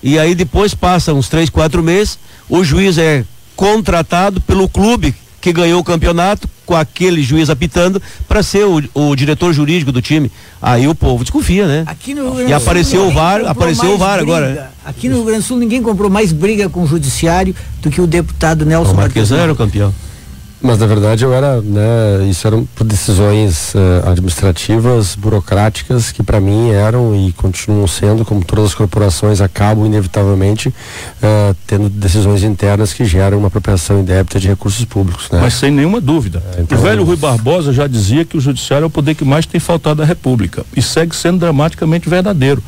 E 0.00 0.16
aí 0.16 0.36
depois 0.36 0.74
passa 0.74 1.12
uns 1.12 1.28
três, 1.28 1.50
quatro 1.50 1.82
meses, 1.82 2.20
o 2.48 2.62
juiz 2.62 2.98
é 2.98 3.24
contratado 3.56 4.40
pelo 4.40 4.68
clube 4.68 5.12
que 5.40 5.52
ganhou 5.52 5.80
o 5.80 5.84
campeonato 5.84 6.48
com 6.68 6.76
aquele 6.76 7.22
juiz 7.22 7.48
apitando 7.48 8.00
para 8.28 8.42
ser 8.42 8.66
o, 8.66 8.82
o, 8.92 9.16
diretor 9.16 9.54
jurídico 9.54 9.90
do 9.90 10.02
time. 10.02 10.30
Aí 10.60 10.86
o 10.86 10.94
povo 10.94 11.24
desconfia, 11.24 11.66
né? 11.66 11.82
Aqui 11.86 12.12
no 12.12 12.46
e 12.46 12.52
apareceu 12.52 13.06
o 13.06 13.10
VAR, 13.10 13.40
apareceu 13.46 13.94
o 13.94 13.96
VAR 13.96 14.18
briga. 14.18 14.36
agora. 14.36 14.48
Né? 14.54 14.66
Aqui 14.84 15.08
no 15.08 15.16
Rio 15.16 15.24
Grande 15.24 15.40
do 15.40 15.46
Sul 15.46 15.56
ninguém 15.56 15.82
comprou 15.82 16.10
mais 16.10 16.30
briga 16.30 16.68
com 16.68 16.82
o 16.82 16.86
judiciário 16.86 17.56
do 17.80 17.88
que 17.88 18.02
o 18.02 18.06
deputado 18.06 18.66
Nelson 18.66 18.92
o 19.50 19.56
campeão. 19.56 19.94
Mas 20.60 20.78
na 20.78 20.86
verdade 20.86 21.24
eu 21.24 21.32
era, 21.32 21.60
né, 21.60 22.26
isso 22.28 22.44
eram 22.46 22.66
decisões 22.84 23.74
uh, 23.74 24.08
administrativas, 24.08 25.14
burocráticas, 25.14 26.10
que 26.10 26.20
para 26.22 26.40
mim 26.40 26.70
eram 26.70 27.14
e 27.14 27.32
continuam 27.32 27.86
sendo, 27.86 28.24
como 28.24 28.44
todas 28.44 28.66
as 28.66 28.74
corporações 28.74 29.40
acabam 29.40 29.86
inevitavelmente 29.86 30.68
uh, 30.68 31.56
tendo 31.64 31.88
decisões 31.88 32.42
internas 32.42 32.92
que 32.92 33.04
geram 33.04 33.38
uma 33.38 33.46
apropriação 33.46 34.00
indébita 34.00 34.40
de 34.40 34.48
recursos 34.48 34.84
públicos. 34.84 35.30
Né? 35.30 35.38
Mas 35.40 35.54
sem 35.54 35.70
nenhuma 35.70 36.00
dúvida. 36.00 36.42
É, 36.56 36.62
então, 36.62 36.76
o 36.76 36.80
velho 36.80 37.04
Rui 37.04 37.16
Barbosa 37.16 37.72
já 37.72 37.86
dizia 37.86 38.24
que 38.24 38.36
o 38.36 38.40
judiciário 38.40 38.84
é 38.84 38.86
o 38.88 38.90
poder 38.90 39.14
que 39.14 39.24
mais 39.24 39.46
tem 39.46 39.60
faltado 39.60 40.02
à 40.02 40.04
República 40.04 40.66
e 40.76 40.82
segue 40.82 41.14
sendo 41.14 41.38
dramaticamente 41.38 42.08
verdadeiro. 42.08 42.62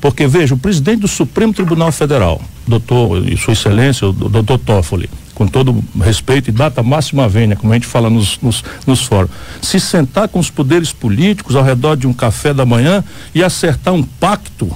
Porque 0.00 0.26
veja, 0.26 0.54
o 0.54 0.58
presidente 0.58 1.00
do 1.00 1.08
Supremo 1.08 1.54
Tribunal 1.54 1.92
Federal, 1.92 2.40
doutor 2.66 3.26
e 3.26 3.36
sua 3.36 3.52
excelência, 3.52 4.08
o 4.08 4.12
doutor 4.12 4.58
Toffoli, 4.58 5.08
com 5.36 5.46
todo 5.46 5.84
respeito 6.02 6.48
e 6.48 6.52
data 6.52 6.82
máxima 6.82 7.28
vênia, 7.28 7.54
como 7.54 7.70
a 7.70 7.76
gente 7.76 7.86
fala 7.86 8.08
nos, 8.08 8.40
nos, 8.40 8.64
nos 8.86 9.02
fóruns, 9.02 9.30
se 9.60 9.78
sentar 9.78 10.28
com 10.28 10.38
os 10.38 10.48
poderes 10.48 10.94
políticos 10.94 11.54
ao 11.54 11.62
redor 11.62 11.94
de 11.94 12.06
um 12.06 12.12
café 12.12 12.54
da 12.54 12.64
manhã 12.64 13.04
e 13.34 13.44
acertar 13.44 13.92
um 13.92 14.02
pacto. 14.02 14.74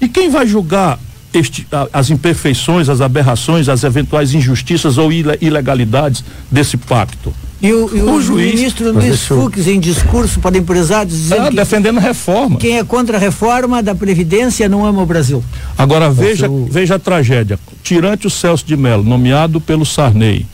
E 0.00 0.08
quem 0.08 0.30
vai 0.30 0.46
julgar 0.46 1.00
este, 1.34 1.66
as 1.92 2.10
imperfeições, 2.10 2.88
as 2.88 3.00
aberrações, 3.00 3.68
as 3.68 3.82
eventuais 3.82 4.32
injustiças 4.34 4.98
ou 4.98 5.10
ilegalidades 5.12 6.22
desse 6.48 6.76
pacto? 6.76 7.34
E 7.62 7.72
o, 7.72 7.94
e 7.94 8.00
o, 8.00 8.14
o 8.14 8.22
juiz, 8.22 8.54
ministro 8.54 8.92
Luiz 8.92 9.26
Fux, 9.26 9.66
em 9.66 9.78
discurso 9.78 10.40
para 10.40 10.56
empresários, 10.56 11.14
dizendo 11.14 11.42
ah, 11.42 11.50
que 11.50 11.56
defendendo 11.56 11.98
a 11.98 12.00
reforma. 12.00 12.56
Quem 12.56 12.78
é 12.78 12.84
contra 12.84 13.18
a 13.18 13.20
reforma 13.20 13.82
da 13.82 13.94
Previdência 13.94 14.66
não 14.68 14.84
ama 14.86 15.02
o 15.02 15.06
Brasil. 15.06 15.44
Agora 15.76 16.10
veja, 16.10 16.48
veja 16.70 16.94
a 16.94 16.98
tragédia. 16.98 17.58
Tirante 17.82 18.26
o 18.26 18.30
Celso 18.30 18.64
de 18.64 18.76
Mello, 18.76 19.04
nomeado 19.04 19.60
pelo 19.60 19.84
Sarney. 19.84 20.46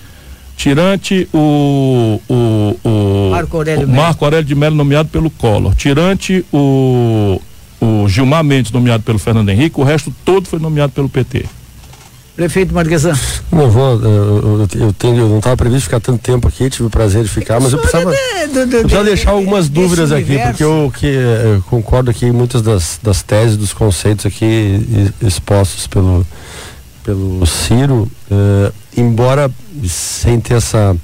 Tirante 0.56 1.28
o, 1.32 2.20
o, 2.28 2.76
o 2.82 3.30
Marco, 3.30 3.56
Aurélio 3.58 3.86
o 3.86 3.90
Marco 3.90 4.24
Aurélio 4.24 4.46
de 4.46 4.54
Mello, 4.54 4.74
nomeado 4.74 5.08
pelo 5.08 5.30
Collor. 5.30 5.74
Tirante 5.74 6.44
o, 6.52 7.40
o 7.80 8.08
Gilmar 8.08 8.42
Mendes, 8.42 8.72
nomeado 8.72 9.04
pelo 9.04 9.18
Fernando 9.18 9.50
Henrique. 9.50 9.78
O 9.78 9.84
resto 9.84 10.12
todo 10.24 10.48
foi 10.48 10.58
nomeado 10.58 10.92
pelo 10.92 11.08
PT. 11.08 11.44
Prefeito 12.36 12.74
Marquesan. 12.74 13.14
Não 13.50 13.70
vou, 13.70 13.98
eu, 14.02 14.68
eu, 14.74 14.92
tenho, 14.92 15.16
eu 15.16 15.28
não 15.28 15.38
estava 15.38 15.56
previsto 15.56 15.84
ficar 15.84 16.00
tanto 16.00 16.18
tempo 16.18 16.46
aqui, 16.46 16.68
tive 16.68 16.84
o 16.84 16.90
prazer 16.90 17.22
de 17.22 17.30
ficar, 17.30 17.58
mas 17.60 17.72
eu 17.72 17.78
precisava, 17.78 18.12
eu 18.12 18.68
precisava 18.68 19.04
deixar 19.04 19.30
algumas 19.30 19.70
dúvidas 19.70 20.12
aqui, 20.12 20.38
porque 20.38 20.62
eu, 20.62 20.92
que, 20.94 21.06
eu 21.06 21.64
concordo 21.70 22.10
aqui 22.10 22.26
em 22.26 22.32
muitas 22.32 22.60
das, 22.60 23.00
das 23.02 23.22
teses, 23.22 23.56
dos 23.56 23.72
conceitos 23.72 24.26
aqui 24.26 25.10
expostos 25.22 25.86
pelo, 25.86 26.26
pelo 27.02 27.46
Ciro, 27.46 28.10
eh, 28.30 28.72
embora 28.98 29.50
sem 29.88 30.38
ter 30.38 30.54
essa, 30.54 30.94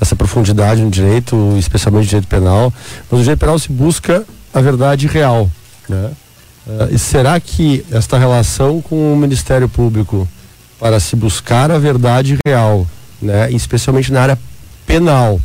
essa 0.00 0.16
profundidade 0.16 0.82
no 0.82 0.90
direito, 0.90 1.54
especialmente 1.58 2.06
no 2.06 2.08
direito 2.08 2.28
penal, 2.28 2.72
mas 3.08 3.18
no 3.18 3.22
direito 3.22 3.38
penal 3.38 3.56
se 3.56 3.70
busca 3.70 4.24
a 4.52 4.60
verdade 4.60 5.06
real. 5.06 5.48
Né? 5.88 6.10
Uh, 6.66 6.94
e 6.94 6.98
será 6.98 7.38
que 7.40 7.84
esta 7.90 8.18
relação 8.18 8.80
com 8.80 9.12
o 9.12 9.16
Ministério 9.16 9.68
Público 9.68 10.28
para 10.82 10.98
se 10.98 11.14
buscar 11.14 11.70
a 11.70 11.78
verdade 11.78 12.36
real, 12.44 12.84
né, 13.22 13.48
especialmente 13.52 14.12
na 14.12 14.20
área 14.20 14.38
penal, 14.84 15.40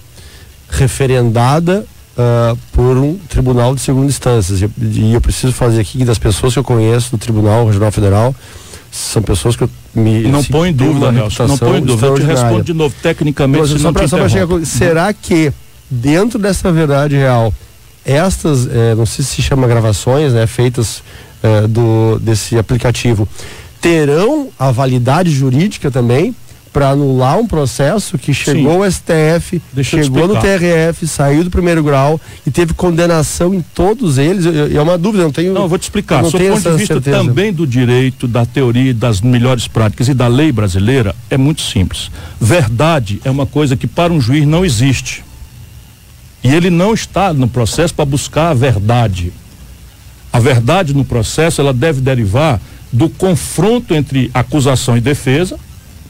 referendada 0.68 1.86
uh, 2.18 2.58
por 2.72 2.98
um 2.98 3.20
tribunal 3.30 3.76
de 3.76 3.82
segunda 3.82 4.08
instância. 4.08 4.68
E 4.82 5.14
eu 5.14 5.22
preciso 5.22 5.54
fazer 5.54 5.80
aqui 5.80 6.04
das 6.04 6.18
pessoas 6.18 6.54
que 6.54 6.60
eu 6.60 6.64
conheço 6.64 7.12
do 7.12 7.20
Tribunal 7.20 7.68
Regional 7.68 7.92
Federal, 7.92 8.36
são 8.92 9.22
pessoas 9.22 9.56
que 9.56 9.64
eu 9.64 9.70
me. 9.94 10.24
Não 10.24 10.40
assim, 10.40 10.52
põe 10.52 10.74
dúvida, 10.74 11.12
Nelson. 11.12 11.46
Não 11.46 11.58
põe 11.60 11.84
dúvida. 11.84 12.08
Eu 12.08 12.16
te 12.16 12.24
respondo 12.24 12.64
de 12.64 12.74
novo, 12.74 12.96
tecnicamente. 13.00 13.74
Mas, 13.74 13.82
só 13.82 13.92
pra, 13.92 14.08
só 14.08 14.18
pra 14.18 14.30
chegar, 14.30 14.66
será 14.66 15.14
que 15.14 15.54
dentro 15.88 16.40
dessa 16.40 16.72
verdade 16.72 17.16
real, 17.16 17.54
estas, 18.04 18.66
eh, 18.66 18.96
não 18.96 19.06
sei 19.06 19.24
se 19.24 19.36
se 19.36 19.44
chama 19.44 19.68
gravações, 19.68 20.34
né, 20.34 20.48
feitas 20.48 21.04
eh, 21.44 21.68
do, 21.68 22.18
desse 22.20 22.58
aplicativo, 22.58 23.30
terão 23.82 24.50
a 24.58 24.72
validade 24.72 25.32
jurídica 25.32 25.90
também 25.92 26.36
para 26.78 26.90
anular 26.90 27.40
um 27.40 27.48
processo 27.48 28.20
que 28.20 28.32
chegou 28.32 28.74
Sim. 28.74 28.78
ao 28.78 28.92
STF, 28.92 29.62
Deixa 29.74 30.04
chegou 30.04 30.28
no 30.28 30.36
TRF, 30.40 31.08
saiu 31.08 31.44
do 31.44 31.50
primeiro 31.50 31.82
grau 31.82 32.22
e 32.46 32.52
teve 32.52 32.76
condenação 32.76 33.52
em 33.52 33.62
todos 33.74 34.20
eles. 34.20 34.46
É 34.46 34.80
uma 34.80 34.96
dúvida, 34.96 35.24
não 35.24 35.32
tenho. 35.32 35.54
Não, 35.54 35.64
eu 35.64 35.68
vou 35.68 35.80
te 35.80 35.84
explicar. 35.84 36.22
Do 36.22 36.30
ponto 36.30 36.38
de 36.38 36.78
vista 36.78 36.94
certeza. 36.94 37.18
também 37.18 37.52
do 37.52 37.66
direito, 37.66 38.28
da 38.28 38.46
teoria, 38.46 38.94
das 38.94 39.22
melhores 39.22 39.68
práticas 39.68 40.08
e 40.08 40.14
da 40.14 40.28
lei 40.28 40.52
brasileira, 40.52 41.16
é 41.32 41.38
muito 41.38 41.64
simples. 41.64 42.12
Verdade 42.40 43.20
é 43.26 43.32
uma 43.32 43.48
coisa 43.48 43.76
que 43.76 43.88
para 43.88 44.14
um 44.14 44.22
juiz 44.22 44.46
não 44.46 44.64
existe. 44.64 45.24
E 46.44 46.54
ele 46.54 46.70
não 46.70 46.94
está 46.94 47.34
no 47.34 47.48
processo 47.48 47.92
para 47.92 48.06
buscar 48.06 48.52
a 48.52 48.54
verdade. 48.54 49.34
A 50.32 50.40
verdade 50.40 50.94
no 50.94 51.04
processo, 51.04 51.60
ela 51.60 51.74
deve 51.74 52.02
derivar 52.02 52.62
do 52.92 53.10
confronto 53.10 53.94
entre 53.94 54.30
acusação 54.34 54.98
e 54.98 55.02
defesa. 55.02 55.60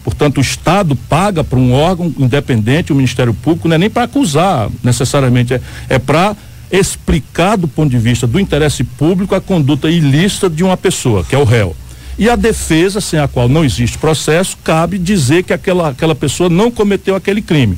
Portanto, 0.03 0.37
o 0.37 0.41
Estado 0.41 0.95
paga 0.95 1.43
para 1.43 1.59
um 1.59 1.73
órgão 1.73 2.13
independente, 2.17 2.93
o 2.93 2.95
Ministério 2.95 3.33
Público, 3.33 3.67
não 3.67 3.75
é 3.75 3.77
nem 3.77 3.89
para 3.89 4.03
acusar 4.03 4.69
necessariamente, 4.83 5.53
é, 5.53 5.61
é 5.89 5.99
para 5.99 6.35
explicar 6.71 7.57
do 7.57 7.67
ponto 7.67 7.89
de 7.89 7.97
vista 7.97 8.25
do 8.25 8.39
interesse 8.39 8.83
público 8.83 9.35
a 9.35 9.41
conduta 9.41 9.89
ilícita 9.89 10.49
de 10.49 10.63
uma 10.63 10.77
pessoa, 10.77 11.23
que 11.23 11.35
é 11.35 11.37
o 11.37 11.43
réu. 11.43 11.75
E 12.17 12.29
a 12.29 12.35
defesa, 12.35 12.99
sem 12.99 13.19
a 13.19 13.27
qual 13.27 13.47
não 13.47 13.63
existe 13.63 13.97
processo, 13.97 14.57
cabe 14.63 14.97
dizer 14.97 15.43
que 15.43 15.53
aquela, 15.53 15.89
aquela 15.89 16.15
pessoa 16.15 16.49
não 16.49 16.71
cometeu 16.71 17.15
aquele 17.15 17.41
crime. 17.41 17.77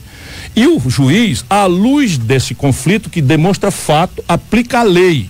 E 0.55 0.65
o 0.65 0.79
juiz, 0.87 1.43
à 1.49 1.65
luz 1.65 2.17
desse 2.17 2.55
conflito 2.55 3.09
que 3.09 3.21
demonstra 3.21 3.69
fato, 3.69 4.23
aplica 4.27 4.79
a 4.79 4.83
lei 4.83 5.29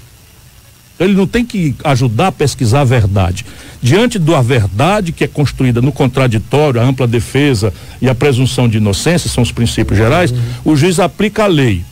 ele 0.99 1.13
não 1.13 1.25
tem 1.25 1.45
que 1.45 1.75
ajudar 1.83 2.27
a 2.27 2.31
pesquisar 2.31 2.81
a 2.81 2.85
verdade. 2.85 3.45
Diante 3.81 4.19
da 4.19 4.41
verdade 4.41 5.11
que 5.11 5.23
é 5.23 5.27
construída 5.27 5.81
no 5.81 5.91
contraditório, 5.91 6.81
a 6.81 6.83
ampla 6.83 7.07
defesa 7.07 7.73
e 8.01 8.09
a 8.09 8.15
presunção 8.15 8.67
de 8.67 8.77
inocência, 8.77 9.29
são 9.29 9.41
os 9.41 9.51
princípios 9.51 9.97
gerais, 9.97 10.31
uhum. 10.31 10.39
o 10.65 10.75
juiz 10.75 10.99
aplica 10.99 11.45
a 11.45 11.47
lei. 11.47 11.83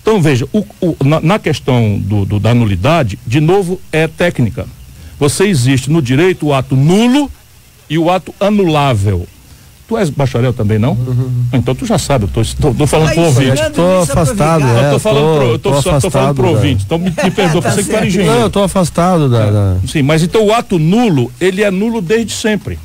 Então, 0.00 0.22
veja, 0.22 0.46
o, 0.52 0.64
o, 0.80 0.96
na, 1.04 1.20
na, 1.20 1.38
questão 1.38 1.98
do, 1.98 2.24
do, 2.24 2.40
da 2.40 2.54
nulidade, 2.54 3.18
de 3.26 3.40
novo, 3.40 3.80
é 3.92 4.06
técnica. 4.06 4.66
Você 5.18 5.44
existe 5.44 5.90
no 5.90 6.00
direito 6.00 6.46
o 6.46 6.54
ato 6.54 6.76
nulo 6.76 7.30
e 7.90 7.98
o 7.98 8.10
ato 8.10 8.34
anulável. 8.38 9.26
Tu 9.88 9.96
és 9.96 10.10
bacharel 10.10 10.52
também, 10.52 10.80
não? 10.80 10.92
Uhum. 10.92 11.44
Então 11.52 11.72
tu 11.72 11.86
já 11.86 11.96
sabe, 11.96 12.24
eu 12.24 12.28
tô, 12.28 12.42
tô, 12.60 12.74
tô 12.74 12.86
falando 12.88 13.12
pro 13.12 13.22
ouvinte. 13.22 13.70
Tô 13.72 13.98
afastado, 14.02 14.64
é, 14.64 14.88
eu 14.88 14.92
tô 14.94 14.98
falando 14.98 15.22
tô, 15.22 15.36
pro, 15.36 15.46
eu 15.46 15.58
tô, 15.58 15.70
tô, 15.70 15.78
afastado, 15.78 16.00
tô 16.02 16.10
falando 16.10 16.34
pro 16.34 16.48
ouvinte. 16.48 16.84
Então 16.84 16.98
me, 16.98 17.10
me 17.10 17.30
perdoa, 17.30 17.62
tá 17.62 17.70
você 17.70 17.84
que 17.84 17.94
era 17.94 18.06
engenheiro. 18.06 18.34
Não, 18.34 18.42
eu 18.42 18.50
tô 18.50 18.62
afastado 18.64 19.28
da, 19.28 19.48
da, 19.48 19.76
Sim, 19.86 20.02
mas 20.02 20.24
então 20.24 20.44
o 20.44 20.52
ato 20.52 20.76
nulo, 20.76 21.30
ele 21.40 21.62
é 21.62 21.70
nulo 21.70 22.00
desde 22.00 22.32
sempre. 22.32 22.78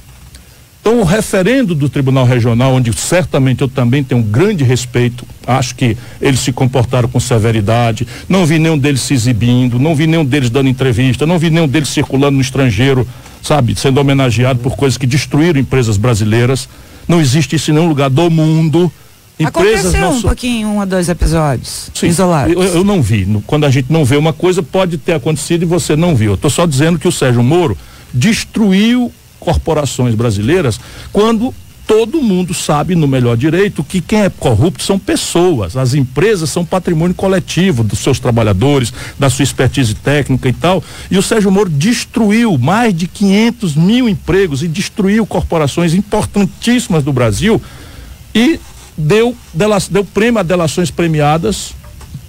Então 0.82 1.00
o 1.00 1.04
referendo 1.04 1.76
do 1.76 1.88
Tribunal 1.88 2.26
Regional, 2.26 2.74
onde 2.74 2.92
certamente 2.94 3.62
eu 3.62 3.68
também 3.68 4.04
tenho 4.04 4.22
um 4.22 4.24
grande 4.24 4.64
respeito, 4.64 5.26
acho 5.46 5.76
que 5.76 5.96
eles 6.20 6.40
se 6.40 6.52
comportaram 6.52 7.08
com 7.08 7.20
severidade, 7.20 8.08
não 8.28 8.48
vi 8.48 8.58
nenhum 8.58 8.78
deles 8.78 9.02
se 9.02 9.14
exibindo, 9.14 9.80
não 9.80 9.96
vi 9.96 10.08
nenhum 10.08 10.26
deles 10.26 10.50
dando 10.50 10.70
entrevista, 10.70 11.26
não 11.26 11.38
vi 11.38 11.52
nenhum 11.52 11.68
deles 11.68 11.90
circulando 11.90 12.36
no 12.36 12.42
estrangeiro, 12.42 13.08
sabe, 13.44 13.76
sendo 13.76 14.00
homenageado 14.00 14.60
por 14.60 14.76
coisas 14.76 14.98
que 14.98 15.06
destruíram 15.06 15.60
empresas 15.60 15.98
brasileiras. 15.98 16.68
Não 17.12 17.20
existe 17.20 17.58
isso 17.58 17.72
em 17.72 17.74
nenhum 17.74 17.90
lugar 17.90 18.10
do 18.10 18.30
mundo. 18.30 18.90
Empresas 19.38 19.94
Aconteceu 19.94 20.10
um 20.12 20.22
pouquinho, 20.22 20.68
um 20.70 20.80
ou 20.80 20.86
dois 20.86 21.10
episódios 21.10 21.92
Sim, 21.94 22.08
isolados. 22.08 22.54
Eu, 22.54 22.64
eu, 22.64 22.84
não 22.86 23.02
vi. 23.02 23.28
Quando 23.46 23.66
a 23.66 23.70
gente 23.70 23.92
não 23.92 24.06
vê 24.06 24.16
uma 24.16 24.32
coisa, 24.32 24.64
pode 24.64 24.98
ter 24.98 25.16
acontecido 25.16 25.64
e 25.64 25.66
você 25.66 25.98
não 25.98 26.16
viu. 26.16 26.32
Eu 26.32 26.36
estou 26.36 26.50
só 26.50 26.66
dizendo 26.66 26.98
que 26.98 27.10
o 27.10 27.12
Sérgio 27.12 27.44
Moro 27.44 27.78
destruiu 28.14 29.12
corporações 29.42 30.16
brasileiras 30.16 30.80
quando 31.12 31.54
todo 31.92 32.22
mundo 32.22 32.54
sabe 32.54 32.96
no 32.96 33.06
melhor 33.06 33.36
direito 33.36 33.84
que 33.84 34.00
quem 34.00 34.22
é 34.22 34.30
corrupto 34.30 34.82
são 34.82 34.98
pessoas, 34.98 35.76
as 35.76 35.94
empresas 35.94 36.50
são 36.50 36.64
patrimônio 36.64 37.14
coletivo 37.14 37.84
dos 37.84 38.00
seus 38.00 38.18
trabalhadores, 38.18 38.94
da 39.20 39.30
sua 39.30 39.44
expertise 39.44 39.94
técnica 39.94 40.48
e 40.48 40.54
tal. 40.54 40.82
E 41.12 41.18
o 41.18 41.22
Sérgio 41.22 41.52
Moro 41.52 41.70
destruiu 41.70 42.58
mais 42.58 42.94
de 42.94 43.08
500 43.08 43.76
mil 43.76 44.08
empregos 44.08 44.64
e 44.64 44.70
destruiu 44.70 45.26
corporações 45.26 45.94
importantíssimas 45.94 47.04
do 47.04 47.12
Brasil 47.12 47.62
e 48.34 48.58
deu, 48.98 49.36
deu 49.90 50.06
prêmio 50.06 50.40
a 50.40 50.44
delações 50.44 50.90
premiadas 50.90 51.74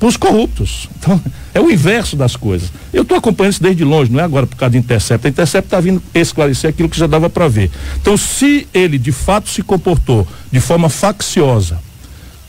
para 0.02 0.08
os 0.08 0.16
corruptos. 0.16 0.88
Então, 0.98 1.20
é 1.54 1.60
o 1.60 1.70
inverso 1.70 2.16
das 2.16 2.34
coisas. 2.34 2.72
Eu 2.92 3.02
estou 3.02 3.16
acompanhando 3.16 3.52
isso 3.52 3.62
desde 3.62 3.84
longe, 3.84 4.10
não 4.10 4.18
é 4.18 4.24
agora 4.24 4.48
por 4.48 4.56
causa 4.56 4.72
do 4.72 4.76
Intercept. 4.76 5.24
A 5.24 5.30
Intercept 5.30 5.66
está 5.68 5.78
vindo 5.78 6.02
esclarecer 6.12 6.70
aquilo 6.70 6.88
que 6.88 6.98
já 6.98 7.06
dava 7.06 7.30
para 7.30 7.46
ver. 7.46 7.70
Então, 8.00 8.16
se 8.16 8.66
ele 8.74 8.98
de 8.98 9.12
fato 9.12 9.48
se 9.48 9.62
comportou 9.62 10.26
de 10.50 10.58
forma 10.58 10.88
facciosa, 10.88 11.78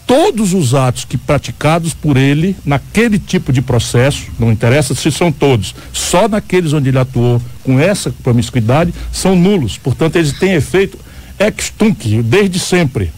todos 0.08 0.52
os 0.56 0.74
atos 0.74 1.06
que 1.06 1.16
praticados 1.16 1.94
por 1.94 2.18
ele 2.18 2.56
naquele 2.66 3.20
tipo 3.20 3.54
de 3.54 3.62
processo, 3.62 4.32
não 4.40 4.52
interessa 4.52 4.96
se 4.96 5.12
são 5.12 5.32
todos, 5.32 5.76
só 5.92 6.28
naqueles 6.28 6.74
onde 6.74 6.90
ele 6.90 6.98
atuou 6.98 7.40
com 7.64 7.80
essa 7.80 8.12
promiscuidade, 8.24 8.92
são 9.12 9.36
nulos. 9.36 9.78
Portanto, 9.78 10.16
eles 10.16 10.34
têm 10.34 10.54
efeito 10.54 10.98
ex 11.38 11.70
tunc, 11.70 12.24
desde 12.24 12.58
sempre. 12.58 13.12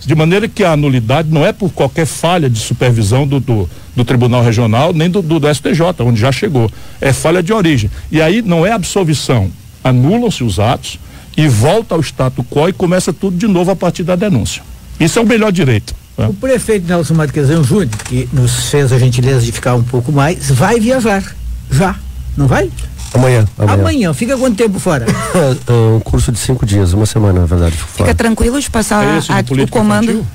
De 0.00 0.14
maneira 0.14 0.48
que 0.48 0.64
a 0.64 0.72
anulidade 0.72 1.28
não 1.30 1.44
é 1.44 1.52
por 1.52 1.70
qualquer 1.70 2.06
falha 2.06 2.48
de 2.48 2.58
supervisão 2.58 3.26
do, 3.26 3.38
do, 3.38 3.68
do 3.94 4.04
Tribunal 4.04 4.42
Regional, 4.42 4.92
nem 4.92 5.10
do, 5.10 5.20
do, 5.20 5.38
do, 5.38 5.54
STJ, 5.54 5.80
onde 6.00 6.20
já 6.20 6.32
chegou. 6.32 6.70
É 7.00 7.12
falha 7.12 7.42
de 7.42 7.52
origem. 7.52 7.90
E 8.10 8.20
aí 8.20 8.42
não 8.42 8.64
é 8.64 8.72
absolvição. 8.72 9.50
Anulam-se 9.84 10.42
os 10.42 10.58
atos 10.58 10.98
e 11.36 11.46
volta 11.48 11.94
ao 11.94 12.00
status 12.00 12.44
quo 12.50 12.68
e 12.68 12.72
começa 12.72 13.12
tudo 13.12 13.36
de 13.36 13.46
novo 13.46 13.70
a 13.70 13.76
partir 13.76 14.02
da 14.02 14.16
denúncia. 14.16 14.62
Isso 14.98 15.18
é 15.18 15.22
o 15.22 15.26
melhor 15.26 15.52
direito. 15.52 15.94
Né? 16.16 16.26
O 16.26 16.34
prefeito 16.34 16.86
Nelson 16.86 17.14
Marquesan 17.14 17.62
Júnior, 17.62 17.88
que 18.04 18.28
nos 18.32 18.70
fez 18.70 18.92
a 18.92 18.98
gentileza 18.98 19.40
de 19.40 19.52
ficar 19.52 19.74
um 19.74 19.82
pouco 19.82 20.12
mais, 20.12 20.50
vai 20.50 20.78
viajar. 20.80 21.24
Já. 21.70 21.96
Não 22.36 22.46
vai? 22.46 22.70
Amanhã, 23.12 23.46
amanhã. 23.58 23.80
Amanhã. 23.80 24.14
Fica 24.14 24.36
quanto 24.36 24.56
tempo 24.56 24.78
fora? 24.78 25.06
É, 25.40 25.72
é, 25.72 25.96
um 25.96 26.00
curso 26.00 26.32
de 26.32 26.38
cinco 26.38 26.66
dias, 26.66 26.92
uma 26.92 27.06
semana, 27.06 27.40
na 27.40 27.46
verdade. 27.46 27.74
Fica 27.94 28.14
tranquilo 28.14 28.60
de 28.60 28.68
passar 28.68 29.04
é 29.04 29.18
a, 29.28 29.64
o 29.64 29.68
comando. 29.68 30.10
Infantil? 30.10 30.26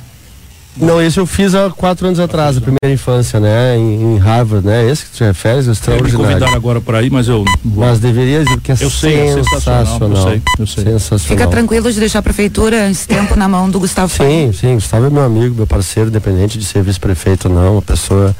Não, 0.77 1.01
esse 1.01 1.17
eu 1.17 1.25
fiz 1.25 1.55
há 1.55 1.69
quatro 1.69 2.05
anos 2.05 2.19
atrás, 2.19 2.57
a 2.57 2.61
primeira 2.61 2.91
infância, 2.91 3.39
né? 3.39 3.77
Em, 3.77 4.15
em 4.15 4.17
Harvard, 4.17 4.65
né? 4.65 4.89
Esse 4.89 5.05
que 5.05 5.17
tu 5.17 5.23
refere, 5.23 5.59
extraordinário. 5.59 6.19
Me 6.19 6.25
convidaram 6.25 6.53
agora 6.53 6.81
para 6.81 7.01
ir, 7.01 7.09
mas 7.09 7.29
eu. 7.29 7.45
Mas 7.63 7.99
deveria 7.99 8.43
dizer 8.43 8.59
que 8.59 8.71
é 8.73 8.75
eu 8.81 8.89
sei, 8.89 9.15
é 9.15 9.33
sensacional. 9.35 9.99
Eu 10.01 10.15
sei, 10.17 10.41
eu 10.59 10.67
sei. 10.67 10.83
Sensacional. 10.83 11.19
Fica 11.19 11.47
tranquilo 11.47 11.91
de 11.91 11.99
deixar 11.99 12.19
a 12.19 12.21
prefeitura 12.21 12.89
esse 12.89 13.07
tempo 13.07 13.37
na 13.37 13.47
mão 13.47 13.69
do 13.69 13.79
Gustavo 13.79 14.11
Sim, 14.13 14.51
sim. 14.51 14.75
Gustavo 14.75 15.05
é 15.05 15.09
meu 15.09 15.23
amigo, 15.23 15.55
meu 15.55 15.67
parceiro, 15.67 16.09
independente 16.09 16.57
de 16.57 16.65
ser 16.65 16.83
vice-prefeito 16.83 17.47
ou 17.47 17.55
não, 17.55 17.73
uma 17.73 17.81
pessoa 17.81 18.35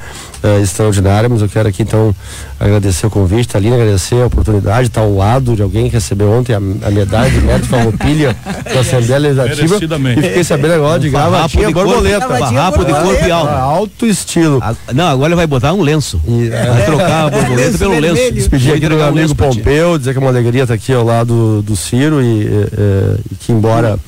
uh, 0.45 0.61
extraordinária, 0.61 1.27
mas 1.27 1.41
eu 1.41 1.49
quero 1.49 1.67
aqui 1.67 1.83
então 1.83 2.15
agradecer 2.59 3.07
o 3.07 3.09
convite, 3.09 3.57
Aline, 3.57 3.75
agradecer 3.75 4.21
a 4.21 4.27
oportunidade, 4.27 4.87
estar 4.87 5.01
ao 5.01 5.13
lado 5.15 5.55
de 5.55 5.61
alguém 5.61 5.87
que 5.87 5.93
recebeu 5.93 6.31
ontem 6.31 6.53
a, 6.53 6.57
a 6.57 6.91
medalha 6.91 7.29
de 7.29 7.41
mérito 7.41 7.67
farroupilha 7.67 8.35
da 8.73 8.79
Assembleia 8.79 9.19
Legislativa. 9.19 9.77
E 10.17 10.21
fiquei 10.21 10.43
sabendo 10.43 10.73
agora 10.75 10.99
de 10.99 11.09
gravatinha 11.09 11.71
borboleta. 11.71 12.27
Farrapo 12.27 12.85
de 12.85 12.93
corpo 12.93 13.25
e 13.25 13.31
alto. 13.31 13.51
Alto 13.51 14.05
estilo. 14.05 14.59
A, 14.61 14.75
não, 14.93 15.07
agora 15.07 15.29
ele 15.29 15.35
vai 15.35 15.47
botar 15.47 15.73
um 15.73 15.81
lenço. 15.81 16.21
E, 16.27 16.49
é, 16.49 16.65
vai 16.65 16.85
trocar 16.85 17.25
a 17.25 17.29
borboleta 17.29 17.77
pelo 17.77 17.99
lenço. 17.99 18.33
Despedir 18.33 18.73
aqui 18.73 18.87
do 18.87 18.95
meu 18.95 19.05
amigo 19.05 19.35
Pompeu, 19.35 19.97
dizer 19.97 20.13
que 20.13 20.19
é 20.19 20.21
uma 20.21 20.29
alegria 20.29 20.63
estar 20.63 20.73
aqui 20.73 20.93
ao 20.93 21.03
lado 21.03 21.61
do 21.61 21.75
Ciro 21.75 22.21
e, 22.21 22.25
e, 22.25 23.31
e 23.31 23.35
que 23.35 23.51
embora 23.51 23.99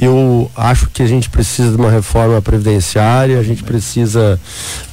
eu 0.00 0.50
acho 0.56 0.88
que 0.88 1.02
a 1.02 1.06
gente 1.06 1.28
precisa 1.28 1.70
de 1.70 1.76
uma 1.76 1.90
reforma 1.90 2.40
previdenciária, 2.40 3.38
a 3.38 3.42
gente 3.42 3.62
precisa 3.62 4.40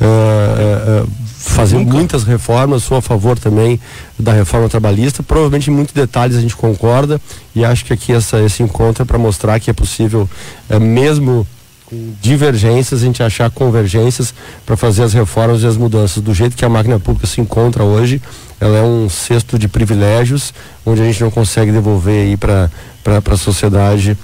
uh, 0.01 1.03
uh, 1.03 1.09
fazer 1.37 1.77
Nunca. 1.77 1.93
muitas 1.93 2.23
reformas, 2.23 2.83
sou 2.83 2.97
a 2.97 3.01
favor 3.01 3.39
também 3.39 3.79
da 4.19 4.33
reforma 4.33 4.67
trabalhista. 4.67 5.23
Provavelmente 5.23 5.69
em 5.69 5.73
muitos 5.73 5.93
detalhes 5.93 6.35
a 6.35 6.41
gente 6.41 6.55
concorda 6.55 7.21
e 7.55 7.63
acho 7.63 7.85
que 7.85 7.93
aqui 7.93 8.11
essa, 8.11 8.41
esse 8.41 8.61
encontro 8.61 9.03
é 9.03 9.05
para 9.05 9.17
mostrar 9.17 9.59
que 9.61 9.69
é 9.69 9.73
possível, 9.73 10.29
uh, 10.69 10.79
mesmo 10.79 11.47
com 11.85 12.13
divergências, 12.21 13.01
a 13.01 13.05
gente 13.05 13.23
achar 13.23 13.49
convergências 13.49 14.33
para 14.65 14.75
fazer 14.75 15.03
as 15.03 15.13
reformas 15.13 15.63
e 15.63 15.67
as 15.67 15.77
mudanças. 15.77 16.21
Do 16.21 16.33
jeito 16.33 16.57
que 16.57 16.65
a 16.65 16.69
máquina 16.69 16.99
pública 16.99 17.25
se 17.25 17.39
encontra 17.39 17.81
hoje, 17.81 18.21
ela 18.59 18.77
é 18.77 18.83
um 18.83 19.07
cesto 19.07 19.57
de 19.57 19.69
privilégios, 19.69 20.53
onde 20.85 21.01
a 21.01 21.05
gente 21.05 21.21
não 21.23 21.31
consegue 21.31 21.71
devolver 21.71 22.27
aí 22.27 22.35
para 22.35 22.69
a 23.05 23.37
sociedade 23.37 24.17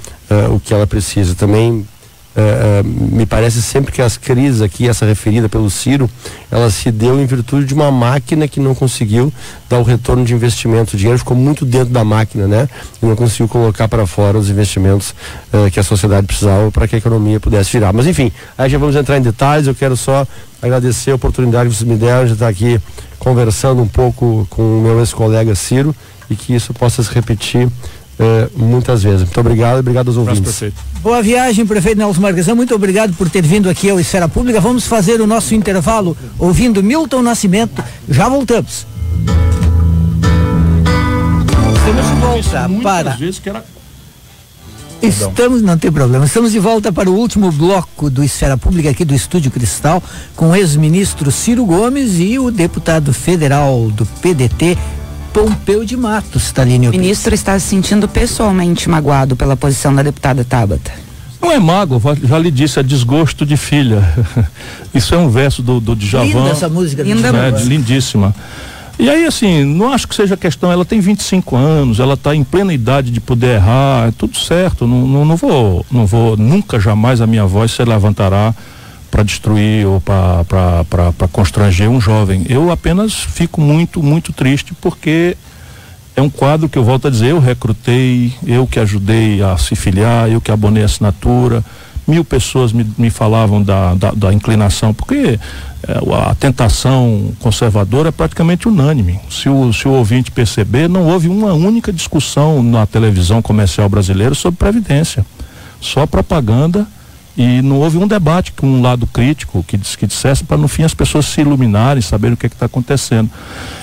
uh, 0.50 0.56
o 0.56 0.60
que 0.60 0.74
ela 0.74 0.88
precisa. 0.88 1.36
Também 1.36 1.86
Uh, 2.36 2.84
me 3.16 3.28
parece 3.28 3.62
sempre 3.62 3.92
que 3.92 4.02
as 4.02 4.18
crises 4.18 4.60
aqui, 4.60 4.90
essa 4.90 5.06
referida 5.06 5.48
pelo 5.48 5.70
Ciro, 5.70 6.10
ela 6.50 6.68
se 6.72 6.90
deu 6.92 7.22
em 7.22 7.28
virtude 7.28 7.64
de 7.68 7.76
uma 7.76 7.92
máquina 7.92 8.48
que 8.48 8.60
não 8.60 8.74
conseguiu 8.74 9.32
dar 9.70 9.78
o 9.78 9.84
retorno 9.84 10.26
de 10.26 10.34
investimento. 10.34 10.96
O 10.96 10.98
dinheiro 10.98 11.20
ficou 11.20 11.38
muito 11.38 11.64
dentro 11.64 11.94
da 11.94 12.04
máquina, 12.04 12.48
né? 12.48 12.68
E 13.04 13.06
não 13.06 13.16
conseguiu 13.16 13.48
colocar 13.48 13.88
para 13.88 14.08
fora 14.08 14.36
os 14.36 14.50
investimentos 14.50 15.14
que 15.72 15.80
a 15.80 15.84
sociedade 15.84 16.26
precisava 16.26 16.72
para 16.72 16.88
que 16.88 16.96
a 16.96 16.98
economia 16.98 17.40
pudesse 17.40 17.72
virar. 17.72 17.94
Mas 17.94 18.08
enfim, 18.08 18.32
aí 18.58 18.68
já 18.68 18.80
vamos 18.80 18.96
entrar 18.96 19.16
em 19.16 19.22
detalhes. 19.22 19.68
Eu 19.68 19.76
quero 19.76 19.96
só 19.96 20.26
agradecer 20.60 21.12
a 21.12 21.16
oportunidade 21.16 21.70
que 21.70 21.76
vocês 21.76 21.88
me 21.88 21.98
deram 21.98 22.26
de 22.26 22.34
estar 22.34 22.48
aqui 22.48 22.82
conversando 23.20 23.80
um 23.80 23.88
pouco 23.88 24.48
com 24.50 24.80
o 24.80 24.82
meu 24.82 25.00
ex-colega 25.00 25.54
Ciro 25.54 25.96
e 26.32 26.36
que 26.36 26.56
isso 26.56 26.74
possa 26.74 27.04
se 27.04 27.14
repetir 27.14 27.70
é, 28.20 28.48
muitas 28.56 29.04
vezes. 29.04 29.22
Muito 29.22 29.40
obrigado, 29.40 29.80
obrigado 29.80 30.08
aos 30.08 30.18
ouvintes. 30.18 30.72
Boa 31.02 31.22
viagem, 31.22 31.66
prefeito 31.66 31.98
Nelson 31.98 32.22
Marquesan. 32.22 32.56
Muito 32.56 32.74
obrigado 32.74 33.14
por 33.14 33.30
ter 33.30 33.44
vindo 33.44 33.70
aqui 33.70 33.90
ao 33.90 34.00
Esfera 34.00 34.28
Pública. 34.30 34.60
Vamos 34.60 34.86
fazer 34.86 35.20
o 35.22 35.28
nosso 35.28 35.54
intervalo 35.56 36.16
ouvindo 36.38 36.84
Milton 36.84 37.22
Nascimento. 37.22 37.84
Já 38.08 38.30
voltamos. 38.30 38.86
Estamos 41.76 42.06
de 42.06 42.16
volta 42.16 42.70
para. 42.82 43.12
Vezes 43.12 43.40
que 43.40 43.50
era... 43.50 43.64
Estamos, 45.04 45.62
não 45.62 45.78
tem 45.78 45.92
problema, 45.92 46.24
estamos 46.24 46.54
de 46.54 46.60
volta 46.60 46.90
para 46.90 47.12
o 47.12 47.14
último 47.14 47.52
bloco 47.52 48.10
do 48.10 48.24
Esfera 48.24 48.58
Pública 48.58 48.90
aqui 48.90 49.04
do 49.04 49.14
Estúdio 49.14 49.52
Cristal 49.52 50.02
com 50.34 50.52
o 50.52 50.56
ex-ministro 50.56 51.30
Ciro 51.30 51.66
Gomes 51.66 52.20
e 52.20 52.40
o 52.40 52.50
deputado 52.50 53.14
federal 53.14 53.92
do 53.92 54.06
PDT, 54.06 54.78
Pompeu 55.34 55.84
de 55.84 55.98
Matos, 55.98 56.52
Taline. 56.52 56.88
O 56.88 56.92
ministro 56.92 57.34
está 57.34 57.58
se 57.58 57.68
sentindo 57.68 58.08
pessoalmente 58.08 58.88
magoado 58.88 59.36
pela 59.36 59.58
posição 59.58 59.94
da 59.94 60.04
deputada 60.04 60.46
Tabata. 60.46 60.92
Não 61.42 61.52
é 61.52 61.60
mago, 61.60 62.00
já 62.24 62.38
lhe 62.38 62.52
disse, 62.52 62.80
é 62.80 62.84
desgosto 62.84 63.46
de 63.46 63.58
filha. 63.58 64.08
Isso 64.94 65.16
é 65.16 65.18
um 65.18 65.30
verso 65.30 65.64
do, 65.64 65.80
do 65.80 65.96
Djavan. 65.96 66.26
Linda 66.26 66.50
essa 66.50 66.70
música. 66.70 67.04
Linda 67.04 67.32
né, 67.32 67.52
lindíssima. 67.64 68.34
E 68.98 69.10
aí, 69.10 69.26
assim, 69.26 69.64
não 69.64 69.92
acho 69.92 70.08
que 70.08 70.14
seja 70.14 70.38
questão, 70.38 70.72
ela 70.72 70.86
tem 70.86 71.00
25 71.00 71.56
anos, 71.56 72.00
ela 72.00 72.14
está 72.14 72.36
em 72.36 72.44
plena 72.44 72.72
idade 72.72 73.10
de 73.10 73.20
poder 73.20 73.56
errar, 73.56 74.10
é 74.10 74.12
tudo 74.12 74.38
certo, 74.38 74.86
não, 74.86 75.08
não, 75.08 75.26
não 75.26 75.36
vou, 75.36 75.84
não 75.92 76.06
vou, 76.06 76.38
nunca 76.38 76.80
jamais 76.80 77.20
a 77.20 77.26
minha 77.26 77.46
voz 77.46 77.72
se 77.72 77.84
levantará 77.84 78.54
para 79.14 79.22
destruir 79.22 79.86
ou 79.86 80.02
para 80.02 81.28
constranger 81.32 81.88
um 81.88 82.02
jovem. 82.02 82.48
Eu 82.50 82.72
apenas 82.72 83.14
fico 83.14 83.62
muito, 83.62 84.02
muito 84.02 84.34
triste 84.34 84.74
porque 84.82 85.38
é 86.16 86.22
um 86.22 86.32
quadro 86.32 86.68
que 86.68 86.80
eu 86.80 86.84
volto 86.84 87.08
a 87.08 87.12
dizer, 87.12 87.28
eu 87.28 87.40
recrutei, 87.40 88.34
eu 88.44 88.66
que 88.66 88.80
ajudei 88.80 89.40
a 89.44 89.56
se 89.56 89.76
filiar, 89.76 90.32
eu 90.32 90.42
que 90.42 90.52
abonei 90.52 90.82
a 90.82 90.88
assinatura, 90.88 91.64
mil 92.08 92.26
pessoas 92.26 92.74
me, 92.74 92.84
me 92.98 93.12
falavam 93.12 93.62
da, 93.62 93.94
da, 93.94 94.12
da 94.14 94.34
inclinação, 94.34 94.96
porque 94.96 95.40
é, 95.88 96.30
a 96.30 96.34
tentação 96.34 97.34
conservadora 97.40 98.10
é 98.10 98.12
praticamente 98.12 98.68
unânime. 98.68 99.20
Se 99.30 99.48
o, 99.48 99.72
se 99.72 99.88
o 99.88 99.92
ouvinte 99.92 100.32
perceber, 100.32 100.90
não 100.90 101.08
houve 101.08 101.28
uma 101.30 101.54
única 101.54 101.94
discussão 101.94 102.64
na 102.64 102.88
televisão 102.88 103.44
comercial 103.44 103.88
brasileira 103.88 104.34
sobre 104.34 104.58
previdência. 104.58 105.24
Só 105.80 106.08
propaganda 106.08 106.88
e 107.36 107.62
não 107.62 107.80
houve 107.80 107.98
um 107.98 108.08
debate 108.08 108.52
com 108.52 108.68
um 108.68 108.82
lado 108.82 109.08
crítico 109.08 109.64
que, 109.68 109.78
que 109.78 110.06
dissesse 110.06 110.44
para 110.44 110.58
no 110.58 110.68
fim 110.68 110.84
as 110.84 110.94
pessoas 110.94 111.26
se 111.26 111.42
iluminarem, 111.42 112.02
saberem 112.02 112.36
o 112.36 112.38
que 112.38 112.46
é 112.46 112.48
está 112.48 112.68
acontecendo. 112.68 113.30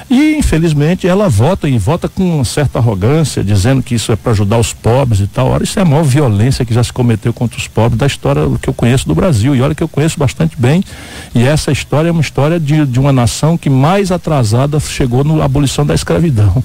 E 0.08 0.36
infelizmente 0.36 1.06
ela 1.06 1.28
vota 1.28 1.68
e 1.68 1.78
vota 1.78 2.08
com 2.08 2.36
uma 2.36 2.44
certa 2.44 2.78
arrogância, 2.78 3.44
dizendo 3.44 3.82
que 3.82 3.94
isso 3.94 4.10
é 4.12 4.16
para 4.16 4.32
ajudar 4.32 4.58
os 4.58 4.72
pobres 4.72 5.20
e 5.20 5.26
tal. 5.26 5.48
Ora, 5.48 5.64
isso 5.64 5.78
é 5.78 5.82
a 5.82 5.84
maior 5.84 6.04
violência 6.04 6.64
que 6.64 6.74
já 6.74 6.82
se 6.82 6.92
cometeu 6.92 7.32
contra 7.32 7.58
os 7.58 7.68
pobres 7.68 7.98
da 7.98 8.06
história 8.06 8.42
que 8.60 8.68
eu 8.68 8.74
conheço 8.74 9.06
do 9.06 9.14
Brasil. 9.14 9.54
E 9.54 9.62
olha 9.62 9.74
que 9.74 9.82
eu 9.82 9.88
conheço 9.88 10.18
bastante 10.18 10.56
bem. 10.58 10.82
E 11.34 11.42
essa 11.44 11.70
história 11.70 12.08
é 12.08 12.12
uma 12.12 12.20
história 12.20 12.58
de, 12.58 12.86
de 12.86 12.98
uma 12.98 13.12
nação 13.12 13.56
que 13.56 13.70
mais 13.70 14.10
atrasada 14.10 14.80
chegou 14.80 15.22
na 15.22 15.44
abolição 15.44 15.86
da 15.86 15.94
escravidão. 15.94 16.62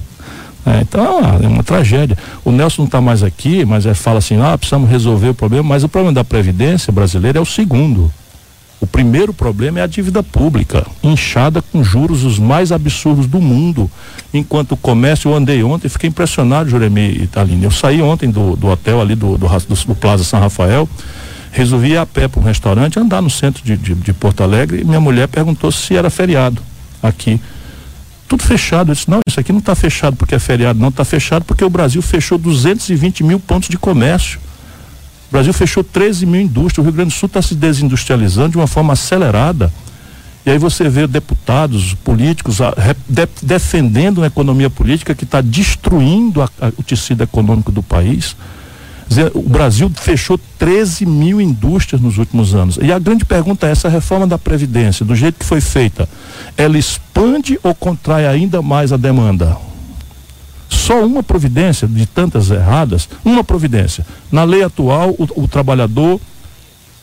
É, 0.65 0.81
então 0.81 1.19
é 1.19 1.47
uma 1.47 1.63
tragédia. 1.63 2.17
O 2.43 2.51
Nelson 2.51 2.83
não 2.83 2.87
está 2.87 2.99
mais 2.99 3.21
aqui, 3.21 3.63
mas 3.63 3.85
é, 3.85 3.93
fala 3.93 4.17
assim, 4.17 4.39
ah, 4.41 4.57
precisamos 4.57 4.89
resolver 4.89 5.29
o 5.29 5.33
problema, 5.33 5.69
mas 5.69 5.83
o 5.83 5.89
problema 5.89 6.13
da 6.13 6.23
Previdência 6.23 6.91
brasileira 6.91 7.37
é 7.37 7.41
o 7.41 7.45
segundo. 7.45 8.11
O 8.81 8.87
primeiro 8.87 9.33
problema 9.33 9.79
é 9.79 9.83
a 9.83 9.87
dívida 9.87 10.21
pública, 10.21 10.85
inchada 11.01 11.61
com 11.61 11.83
juros 11.83 12.23
os 12.23 12.37
mais 12.37 12.71
absurdos 12.71 13.25
do 13.25 13.39
mundo. 13.39 13.89
Enquanto 14.33 14.73
o 14.73 14.77
comércio, 14.77 15.31
eu 15.31 15.35
andei 15.35 15.63
ontem, 15.63 15.87
fiquei 15.87 16.09
impressionado, 16.09 16.69
Juremi 16.69 17.23
e 17.23 17.27
Taline. 17.27 17.63
Eu 17.63 17.71
saí 17.71 18.01
ontem 18.01 18.29
do, 18.29 18.55
do 18.55 18.67
hotel 18.67 19.01
ali 19.01 19.15
do, 19.15 19.37
do, 19.37 19.47
do, 19.47 19.85
do 19.87 19.95
Plaza 19.95 20.23
São 20.23 20.39
Rafael, 20.39 20.89
resolvi 21.51 21.91
ir 21.91 21.97
a 21.97 22.05
pé 22.05 22.27
para 22.27 22.41
um 22.41 22.43
restaurante, 22.43 22.99
andar 22.99 23.21
no 23.21 23.29
centro 23.29 23.63
de, 23.63 23.77
de, 23.77 23.95
de, 23.95 24.13
Porto 24.13 24.43
Alegre, 24.43 24.81
e 24.81 24.83
minha 24.83 24.99
mulher 24.99 25.27
perguntou 25.29 25.71
se 25.71 25.95
era 25.95 26.09
feriado 26.09 26.61
aqui. 27.01 27.39
Tudo 28.27 28.43
fechado. 28.43 28.91
Eu 28.91 28.95
disse, 28.95 29.09
não, 29.09 29.19
isso 29.27 29.39
aqui 29.39 29.51
não 29.51 29.59
está 29.59 29.75
fechado 29.75 30.15
porque 30.15 30.35
é 30.35 30.39
feriado, 30.39 30.79
não, 30.79 30.89
está 30.89 31.05
fechado 31.05 31.45
porque 31.45 31.63
o 31.63 31.69
Brasil 31.69 32.01
fechou 32.01 32.37
220 32.37 33.23
mil 33.23 33.39
pontos 33.39 33.69
de 33.69 33.77
comércio. 33.77 34.39
O 35.29 35.31
Brasil 35.31 35.53
fechou 35.53 35.83
13 35.83 36.25
mil 36.25 36.41
indústrias, 36.41 36.77
o 36.79 36.83
Rio 36.83 36.93
Grande 36.93 37.13
do 37.13 37.17
Sul 37.17 37.27
está 37.27 37.41
se 37.41 37.55
desindustrializando 37.55 38.49
de 38.49 38.57
uma 38.57 38.67
forma 38.67 38.93
acelerada. 38.93 39.71
E 40.45 40.51
aí 40.51 40.59
você 40.59 40.87
vê 40.87 41.07
deputados, 41.07 41.95
políticos 41.95 42.61
a, 42.61 42.71
de, 43.09 43.27
defendendo 43.41 44.19
uma 44.19 44.27
economia 44.27 44.69
política 44.69 45.15
que 45.15 45.23
está 45.23 45.41
destruindo 45.41 46.41
a, 46.41 46.45
a, 46.61 46.67
o 46.77 46.83
tecido 46.83 47.23
econômico 47.23 47.71
do 47.71 47.81
país. 47.81 48.35
O 49.33 49.47
Brasil 49.47 49.89
fechou 49.95 50.39
13 50.57 51.05
mil 51.05 51.39
indústrias 51.39 52.01
nos 52.01 52.17
últimos 52.17 52.55
anos. 52.55 52.77
E 52.81 52.91
a 52.91 52.99
grande 52.99 53.23
pergunta 53.23 53.67
é: 53.67 53.71
essa 53.71 53.87
reforma 53.87 54.25
da 54.25 54.37
Previdência, 54.37 55.05
do 55.05 55.15
jeito 55.15 55.39
que 55.39 55.45
foi 55.45 55.61
feita, 55.61 56.09
ela 56.57 56.77
expande 56.77 57.59
ou 57.63 57.73
contrai 57.73 58.25
ainda 58.25 58.61
mais 58.61 58.91
a 58.91 58.97
demanda? 58.97 59.57
Só 60.67 61.05
uma 61.05 61.23
providência 61.23 61.87
de 61.87 62.05
tantas 62.05 62.49
erradas, 62.49 63.07
uma 63.23 63.43
providência. 63.43 64.05
Na 64.31 64.43
lei 64.43 64.63
atual, 64.63 65.11
o, 65.11 65.43
o 65.43 65.47
trabalhador 65.47 66.19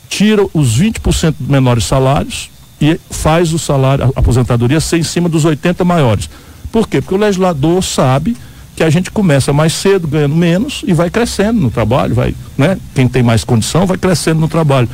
tira 0.08 0.46
os 0.52 0.78
20% 0.78 1.34
menores 1.40 1.84
salários 1.84 2.50
e 2.80 3.00
faz 3.10 3.52
o 3.52 3.58
salário, 3.58 4.04
a 4.04 4.20
aposentadoria 4.20 4.80
ser 4.80 4.98
em 4.98 5.02
cima 5.02 5.28
dos 5.28 5.44
80 5.44 5.84
maiores. 5.84 6.28
Por 6.70 6.88
quê? 6.88 7.00
Porque 7.00 7.14
o 7.14 7.18
legislador 7.18 7.82
sabe 7.82 8.36
que 8.74 8.82
a 8.82 8.90
gente 8.90 9.10
começa 9.10 9.52
mais 9.52 9.72
cedo, 9.72 10.08
ganhando 10.08 10.34
menos 10.34 10.82
e 10.86 10.92
vai 10.92 11.10
crescendo 11.10 11.60
no 11.60 11.70
trabalho, 11.70 12.14
vai, 12.14 12.34
né? 12.56 12.78
Quem 12.94 13.06
tem 13.06 13.22
mais 13.22 13.44
condição 13.44 13.86
vai 13.86 13.98
crescendo 13.98 14.40
no 14.40 14.48
trabalho. 14.48 14.88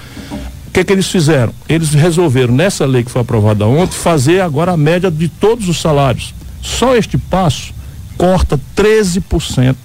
O 0.66 0.70
que 0.70 0.84
que 0.84 0.92
eles 0.92 1.08
fizeram? 1.08 1.52
Eles 1.68 1.94
resolveram 1.94 2.54
nessa 2.54 2.84
lei 2.84 3.02
que 3.02 3.10
foi 3.10 3.22
aprovada 3.22 3.66
ontem 3.66 3.94
fazer 3.94 4.40
agora 4.40 4.72
a 4.72 4.76
média 4.76 5.10
de 5.10 5.28
todos 5.28 5.68
os 5.68 5.80
salários. 5.80 6.34
Só 6.60 6.96
este 6.96 7.16
passo 7.16 7.72
corta 8.16 8.60
13% 8.76 9.76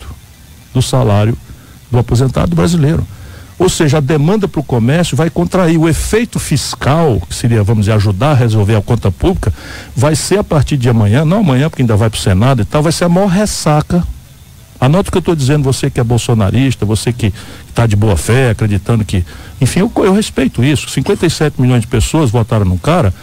do 0.73 0.81
salário 0.81 1.37
do 1.89 1.99
aposentado 1.99 2.55
brasileiro. 2.55 3.05
Ou 3.63 3.69
seja, 3.69 3.99
a 3.99 4.01
demanda 4.01 4.45
para 4.45 4.59
o 4.59 4.63
comércio 4.63 5.15
vai 5.15 5.29
contrair. 5.29 5.77
O 5.77 5.87
efeito 5.87 6.37
fiscal, 6.37 7.21
que 7.29 7.33
seria, 7.33 7.63
vamos 7.63 7.85
dizer, 7.85 7.93
ajudar 7.93 8.31
a 8.31 8.33
resolver 8.33 8.75
a 8.75 8.81
conta 8.81 9.09
pública, 9.09 9.53
vai 9.95 10.17
ser 10.17 10.37
a 10.37 10.43
partir 10.43 10.75
de 10.75 10.89
amanhã, 10.89 11.23
não 11.23 11.39
amanhã, 11.39 11.69
porque 11.69 11.81
ainda 11.81 11.95
vai 11.95 12.09
para 12.09 12.17
o 12.17 12.21
Senado 12.21 12.61
e 12.61 12.65
tal, 12.65 12.83
vai 12.83 12.91
ser 12.91 13.05
a 13.05 13.09
maior 13.09 13.27
ressaca. 13.27 14.05
Anote 14.81 15.07
o 15.07 15.11
que 15.13 15.17
eu 15.17 15.19
estou 15.21 15.33
dizendo, 15.33 15.63
você 15.63 15.89
que 15.89 15.97
é 15.97 16.03
bolsonarista, 16.03 16.85
você 16.85 17.13
que 17.13 17.33
está 17.69 17.87
de 17.87 17.95
boa 17.95 18.17
fé, 18.17 18.49
acreditando 18.49 19.05
que. 19.05 19.23
Enfim, 19.61 19.79
eu, 19.79 19.91
eu 19.95 20.11
respeito 20.11 20.61
isso. 20.61 20.89
57 20.89 21.61
milhões 21.61 21.83
de 21.83 21.87
pessoas 21.87 22.29
votaram 22.29 22.65
no 22.65 22.77
cara 22.77 23.13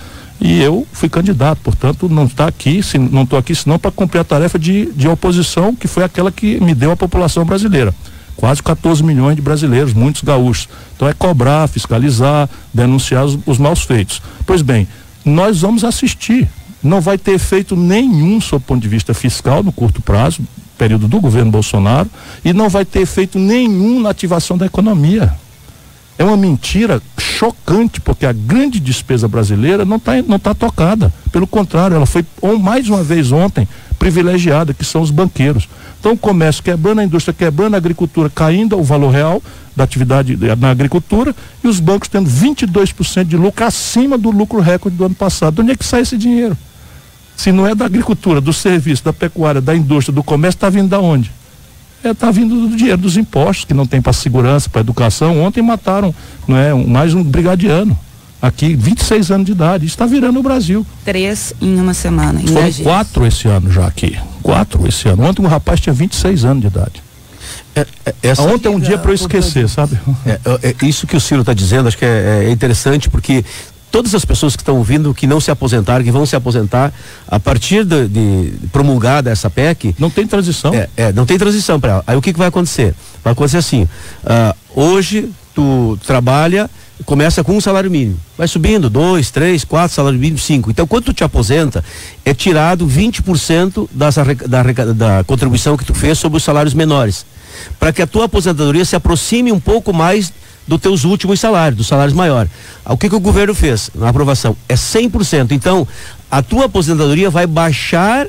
e 0.40 0.62
eu 0.62 0.86
fui 0.90 1.10
candidato, 1.10 1.60
portanto 1.62 2.08
não 2.08 2.24
está 2.24 2.46
aqui, 2.46 2.82
se, 2.82 2.96
não 2.96 3.24
estou 3.24 3.38
aqui 3.38 3.54
senão 3.54 3.78
para 3.78 3.90
cumprir 3.90 4.20
a 4.20 4.24
tarefa 4.24 4.58
de, 4.58 4.90
de 4.92 5.06
oposição 5.06 5.76
que 5.76 5.86
foi 5.86 6.02
aquela 6.02 6.32
que 6.32 6.58
me 6.62 6.74
deu 6.74 6.92
a 6.92 6.96
população 6.96 7.44
brasileira. 7.44 7.94
Quase 8.40 8.62
14 8.62 9.04
milhões 9.04 9.36
de 9.36 9.42
brasileiros, 9.42 9.92
muitos 9.92 10.22
gaúchos. 10.22 10.66
Então 10.96 11.06
é 11.06 11.12
cobrar, 11.12 11.68
fiscalizar, 11.68 12.48
denunciar 12.72 13.26
os, 13.26 13.38
os 13.44 13.58
maus 13.58 13.82
feitos. 13.82 14.22
Pois 14.46 14.62
bem, 14.62 14.88
nós 15.22 15.60
vamos 15.60 15.84
assistir. 15.84 16.48
Não 16.82 17.02
vai 17.02 17.18
ter 17.18 17.32
efeito 17.32 17.76
nenhum 17.76 18.40
sob 18.40 18.62
o 18.64 18.66
ponto 18.66 18.80
de 18.80 18.88
vista 18.88 19.12
fiscal 19.12 19.62
no 19.62 19.70
curto 19.70 20.00
prazo, 20.00 20.40
período 20.78 21.06
do 21.06 21.20
governo 21.20 21.50
Bolsonaro, 21.50 22.08
e 22.42 22.54
não 22.54 22.70
vai 22.70 22.86
ter 22.86 23.00
efeito 23.00 23.38
nenhum 23.38 24.00
na 24.00 24.08
ativação 24.08 24.56
da 24.56 24.64
economia. 24.64 25.34
É 26.16 26.24
uma 26.24 26.38
mentira 26.38 27.02
chocante, 27.18 28.00
porque 28.00 28.24
a 28.24 28.32
grande 28.32 28.80
despesa 28.80 29.28
brasileira 29.28 29.84
não 29.84 29.98
está 29.98 30.22
não 30.22 30.38
tá 30.38 30.54
tocada. 30.54 31.12
Pelo 31.30 31.46
contrário, 31.46 31.94
ela 31.94 32.06
foi, 32.06 32.24
mais 32.58 32.88
uma 32.88 33.02
vez 33.02 33.32
ontem, 33.32 33.68
privilegiada, 34.00 34.72
que 34.72 34.82
são 34.82 35.02
os 35.02 35.10
banqueiros. 35.10 35.68
Então, 36.00 36.12
o 36.12 36.16
comércio 36.16 36.62
quebrando, 36.62 37.00
a 37.00 37.04
indústria 37.04 37.34
quebrando, 37.34 37.74
a 37.74 37.76
agricultura 37.76 38.30
caindo 38.30 38.76
o 38.78 38.82
valor 38.82 39.10
real 39.10 39.42
da 39.76 39.84
atividade 39.84 40.38
na 40.58 40.70
agricultura 40.70 41.36
e 41.62 41.68
os 41.68 41.78
bancos 41.78 42.08
tendo 42.08 42.28
22% 42.28 43.24
de 43.24 43.36
lucro 43.36 43.62
acima 43.62 44.16
do 44.16 44.30
lucro 44.30 44.58
recorde 44.58 44.96
do 44.96 45.04
ano 45.04 45.14
passado. 45.14 45.56
De 45.56 45.60
onde 45.60 45.72
é 45.72 45.76
que 45.76 45.84
sai 45.84 46.00
esse 46.00 46.16
dinheiro? 46.16 46.56
Se 47.36 47.52
não 47.52 47.66
é 47.66 47.74
da 47.74 47.84
agricultura, 47.84 48.40
do 48.40 48.54
serviço, 48.54 49.04
da 49.04 49.12
pecuária, 49.12 49.60
da 49.60 49.76
indústria, 49.76 50.14
do 50.14 50.22
comércio, 50.22 50.56
está 50.56 50.70
vindo 50.70 50.88
da 50.88 50.98
onde? 50.98 51.30
está 51.98 52.08
é, 52.08 52.14
tá 52.14 52.30
vindo 52.30 52.68
do 52.68 52.74
dinheiro 52.74 52.96
dos 52.96 53.18
impostos 53.18 53.66
que 53.66 53.74
não 53.74 53.84
tem 53.84 54.00
para 54.00 54.14
segurança, 54.14 54.70
para 54.70 54.80
educação. 54.80 55.42
Ontem 55.42 55.60
mataram 55.60 56.14
não 56.48 56.56
é, 56.56 56.72
mais 56.72 57.12
um 57.12 57.22
brigadiano 57.22 57.98
aqui, 58.40 58.74
26 58.74 59.30
anos 59.30 59.46
de 59.46 59.52
idade. 59.52 59.86
Isso 59.86 59.94
está 59.94 60.06
virando 60.06 60.40
o 60.40 60.42
Brasil. 60.42 60.86
Três 61.04 61.52
em 61.60 61.80
uma 61.80 61.94
semana. 61.94 62.40
Em 62.40 62.46
Foram 62.46 62.72
quatro 62.72 63.26
esse 63.26 63.48
ano 63.48 63.70
já 63.70 63.86
aqui. 63.86 64.18
Quatro 64.42 64.86
esse 64.86 65.08
ano. 65.08 65.24
Ontem 65.24 65.42
um 65.42 65.48
rapaz 65.48 65.80
tinha 65.80 65.92
26 65.92 66.44
anos 66.44 66.62
de 66.62 66.66
idade. 66.68 67.02
É, 67.74 67.86
é, 68.04 68.14
essa 68.22 68.42
Ontem 68.42 68.68
é 68.68 68.70
um 68.70 68.80
dia 68.80 68.98
para 68.98 69.10
eu 69.10 69.14
esquecer, 69.14 69.68
sabe? 69.68 69.98
É, 70.26 70.32
é, 70.44 70.74
é, 70.80 70.86
isso 70.86 71.06
que 71.06 71.16
o 71.16 71.20
Ciro 71.20 71.40
está 71.40 71.54
dizendo, 71.54 71.88
acho 71.88 71.96
que 71.96 72.04
é, 72.04 72.50
interessante, 72.50 73.08
porque 73.08 73.44
todas 73.90 74.14
as 74.14 74.24
pessoas 74.24 74.56
que 74.56 74.62
estão 74.62 74.76
ouvindo 74.76 75.12
que 75.14 75.26
não 75.26 75.40
se 75.40 75.50
aposentaram, 75.50 76.04
que 76.04 76.10
vão 76.10 76.24
se 76.24 76.36
aposentar, 76.36 76.92
a 77.28 77.38
partir 77.38 77.84
de, 77.84 78.08
de 78.08 78.52
promulgada 78.72 79.30
essa 79.30 79.50
PEC. 79.50 79.94
Não 79.98 80.10
tem 80.10 80.26
transição? 80.26 80.74
É, 80.74 80.88
é 80.96 81.12
não 81.12 81.26
tem 81.26 81.38
transição 81.38 81.78
para 81.80 81.92
ela. 81.92 82.04
Aí 82.06 82.16
o 82.16 82.22
que, 82.22 82.32
que 82.32 82.38
vai 82.38 82.48
acontecer? 82.48 82.94
Vai 83.22 83.32
acontecer 83.32 83.58
assim: 83.58 83.82
uh, 83.82 84.54
hoje 84.74 85.30
tu 85.54 85.98
trabalha, 86.06 86.70
começa 87.04 87.42
com 87.42 87.56
um 87.56 87.60
salário 87.60 87.90
mínimo, 87.90 88.18
vai 88.36 88.46
subindo, 88.46 88.90
dois, 88.90 89.30
três, 89.30 89.64
quatro, 89.64 89.94
salário 89.94 90.18
mínimo, 90.18 90.38
cinco. 90.38 90.70
Então, 90.70 90.86
quando 90.86 91.04
tu 91.04 91.12
te 91.12 91.24
aposenta, 91.24 91.84
é 92.24 92.34
tirado 92.34 92.86
20% 92.86 93.88
das, 93.92 94.14
da, 94.14 94.62
da, 94.62 94.92
da 94.92 95.24
contribuição 95.24 95.76
que 95.76 95.84
tu 95.84 95.94
fez 95.94 96.18
sobre 96.18 96.36
os 96.36 96.44
salários 96.44 96.74
menores. 96.74 97.24
Para 97.78 97.92
que 97.92 98.02
a 98.02 98.06
tua 98.06 98.26
aposentadoria 98.26 98.84
se 98.84 98.96
aproxime 98.96 99.50
um 99.52 99.60
pouco 99.60 99.92
mais 99.92 100.32
dos 100.66 100.80
teus 100.80 101.04
últimos 101.04 101.40
salários, 101.40 101.76
dos 101.76 101.86
salários 101.86 102.14
maiores. 102.14 102.50
O 102.84 102.96
que, 102.96 103.08
que 103.08 103.14
o 103.14 103.20
governo 103.20 103.54
fez 103.54 103.90
na 103.94 104.08
aprovação? 104.08 104.56
É 104.68 104.74
100%. 104.74 105.50
Então, 105.52 105.86
a 106.30 106.42
tua 106.42 106.66
aposentadoria 106.66 107.28
vai 107.28 107.46
baixar 107.46 108.26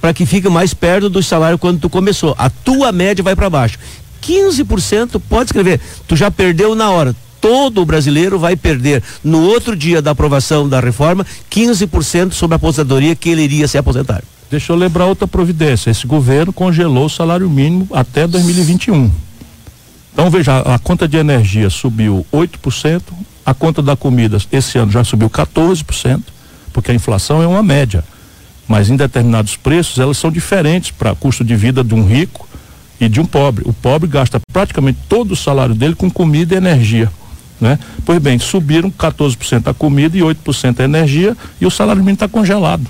para 0.00 0.14
que 0.14 0.24
fique 0.24 0.48
mais 0.48 0.72
perto 0.72 1.10
do 1.10 1.22
salário 1.22 1.58
quando 1.58 1.80
tu 1.80 1.90
começou. 1.90 2.34
A 2.38 2.48
tua 2.48 2.92
média 2.92 3.22
vai 3.22 3.34
para 3.34 3.50
baixo. 3.50 3.78
15% 4.22 5.20
pode 5.28 5.48
escrever. 5.48 5.80
Tu 6.06 6.14
já 6.14 6.30
perdeu 6.30 6.74
na 6.74 6.90
hora. 6.90 7.14
Todo 7.40 7.84
brasileiro 7.84 8.38
vai 8.38 8.56
perder 8.56 9.02
no 9.24 9.40
outro 9.42 9.74
dia 9.74 10.02
da 10.02 10.10
aprovação 10.10 10.68
da 10.68 10.78
reforma 10.78 11.26
15% 11.50 12.32
sobre 12.32 12.54
a 12.54 12.56
aposentadoria 12.56 13.16
que 13.16 13.30
ele 13.30 13.42
iria 13.42 13.66
se 13.66 13.78
aposentar. 13.78 14.22
Deixa 14.50 14.72
eu 14.72 14.76
lembrar 14.76 15.06
outra 15.06 15.28
providência. 15.28 15.90
Esse 15.90 16.06
governo 16.06 16.52
congelou 16.52 17.06
o 17.06 17.10
salário 17.10 17.48
mínimo 17.48 17.88
até 17.92 18.26
2021. 18.26 19.10
Então 20.12 20.28
veja, 20.28 20.58
a, 20.58 20.78
conta 20.78 21.06
de 21.06 21.16
energia 21.16 21.70
subiu 21.70 22.26
8%, 22.32 23.00
a 23.46 23.54
conta 23.54 23.80
da 23.80 23.96
comida 23.96 24.38
esse 24.50 24.76
ano 24.76 24.90
já 24.90 25.04
subiu 25.04 25.30
14%, 25.30 26.20
porque 26.72 26.90
a 26.90 26.94
inflação 26.94 27.42
é 27.42 27.46
uma 27.46 27.62
média. 27.62 28.04
Mas 28.66 28.90
em 28.90 28.96
determinados 28.96 29.56
preços 29.56 29.98
elas 29.98 30.18
são 30.18 30.30
diferentes 30.30 30.90
para 30.90 31.14
custo 31.14 31.44
de 31.44 31.54
vida 31.54 31.82
de 31.82 31.94
um 31.94 32.04
rico 32.04 32.48
e 33.00 33.08
de 33.08 33.20
um 33.20 33.24
pobre. 33.24 33.64
O 33.66 33.72
pobre 33.72 34.08
gasta 34.08 34.40
praticamente 34.52 34.98
todo 35.08 35.32
o 35.32 35.36
salário 35.36 35.74
dele 35.74 35.94
com 35.94 36.10
comida 36.10 36.54
e 36.54 36.58
energia. 36.58 37.10
Né? 37.60 37.78
Pois 38.04 38.18
bem, 38.18 38.38
subiram 38.38 38.90
14% 38.90 39.68
a 39.68 39.74
comida 39.74 40.16
e 40.16 40.20
8% 40.20 40.80
a 40.80 40.84
energia 40.84 41.36
e 41.60 41.66
o 41.66 41.70
salário 41.70 42.00
mínimo 42.00 42.14
está 42.14 42.28
congelado. 42.28 42.86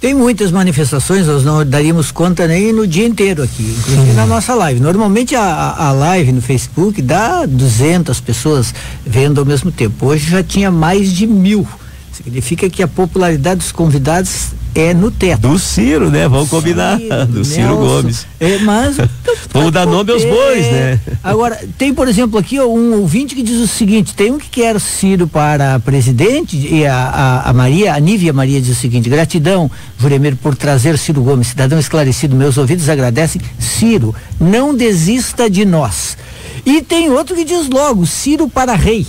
Tem 0.00 0.14
muitas 0.14 0.52
manifestações, 0.52 1.26
nós 1.26 1.44
não 1.44 1.66
daríamos 1.66 2.12
conta 2.12 2.46
nem 2.46 2.72
no 2.72 2.86
dia 2.86 3.04
inteiro 3.04 3.42
aqui, 3.42 3.74
inclusive 3.76 4.12
na 4.12 4.26
nossa 4.26 4.54
live. 4.54 4.78
Normalmente 4.78 5.34
a, 5.34 5.74
a 5.76 5.90
live 5.90 6.30
no 6.30 6.40
Facebook 6.40 7.02
dá 7.02 7.44
200 7.44 8.20
pessoas 8.20 8.72
vendo 9.04 9.40
ao 9.40 9.44
mesmo 9.44 9.72
tempo. 9.72 10.06
Hoje 10.06 10.30
já 10.30 10.40
tinha 10.40 10.70
mais 10.70 11.12
de 11.12 11.26
mil. 11.26 11.66
Significa 12.12 12.70
que 12.70 12.80
a 12.80 12.86
popularidade 12.86 13.58
dos 13.58 13.72
convidados 13.72 14.52
é 14.78 14.94
no 14.94 15.10
teto. 15.10 15.48
Do 15.48 15.58
Ciro, 15.58 16.08
né? 16.10 16.28
Vamos 16.28 16.48
Ciro, 16.48 16.62
combinar. 16.62 16.98
Do 17.26 17.44
Ciro 17.44 17.76
Gomes. 17.76 18.26
É, 18.38 18.58
mas. 18.58 18.96
Vamos 19.52 19.72
dar 19.72 19.86
nome 19.86 20.12
aos 20.12 20.24
bois, 20.24 20.66
né? 20.66 21.00
Agora, 21.22 21.58
tem, 21.76 21.92
por 21.92 22.06
exemplo, 22.06 22.38
aqui 22.38 22.60
um 22.60 23.00
ouvinte 23.00 23.34
que 23.34 23.42
diz 23.42 23.60
o 23.60 23.66
seguinte: 23.66 24.14
tem 24.14 24.30
um 24.30 24.38
que 24.38 24.48
quer 24.48 24.78
Ciro 24.80 25.26
para 25.26 25.80
presidente, 25.80 26.56
e 26.56 26.86
a, 26.86 26.94
a, 26.94 27.50
a 27.50 27.52
Maria, 27.52 27.94
a 27.94 28.00
Nívia 28.00 28.32
Maria 28.32 28.60
diz 28.60 28.76
o 28.76 28.80
seguinte: 28.80 29.08
gratidão, 29.08 29.70
Juremir, 29.98 30.36
por 30.36 30.54
trazer 30.54 30.96
Ciro 30.96 31.22
Gomes, 31.22 31.48
cidadão 31.48 31.78
esclarecido. 31.78 32.36
Meus 32.36 32.56
ouvidos 32.56 32.88
agradecem. 32.88 33.40
Ciro, 33.58 34.14
não 34.40 34.74
desista 34.74 35.50
de 35.50 35.64
nós. 35.64 36.16
E 36.64 36.82
tem 36.82 37.10
outro 37.10 37.34
que 37.34 37.44
diz 37.44 37.68
logo: 37.68 38.06
Ciro 38.06 38.48
para 38.48 38.74
rei. 38.74 39.06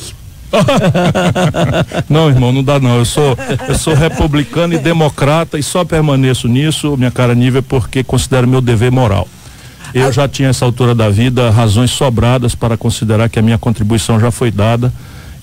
não, 2.10 2.30
irmão, 2.30 2.52
não 2.52 2.64
dá 2.64 2.80
não. 2.80 2.98
Eu 2.98 3.06
sou, 3.06 3.38
eu 3.68 3.76
sou 3.76 3.94
republicano 3.94 4.74
e 4.74 4.78
democrata 4.78 5.58
e 5.58 5.64
só 5.64 5.86
permaneço 5.86 6.48
nisso, 6.48 6.98
minha 6.98 7.12
cara 7.12 7.36
nível, 7.36 7.64
porque 7.64 8.04
considero 8.04 8.48
meu 8.48 8.62
dever 8.62 8.92
moral. 8.92 9.28
Eu 9.94 10.12
já 10.12 10.28
tinha 10.28 10.50
essa 10.50 10.66
altura 10.66 10.94
da 10.94 11.10
vida 11.10 11.50
razões 11.50 11.92
sobradas 11.92 12.54
para 12.54 12.78
considerar 12.78 13.28
que 13.30 13.40
a 13.40 13.42
minha 13.42 13.58
contribuição 13.58 14.20
já 14.20 14.30
foi 14.30 14.52
dada 14.52 14.94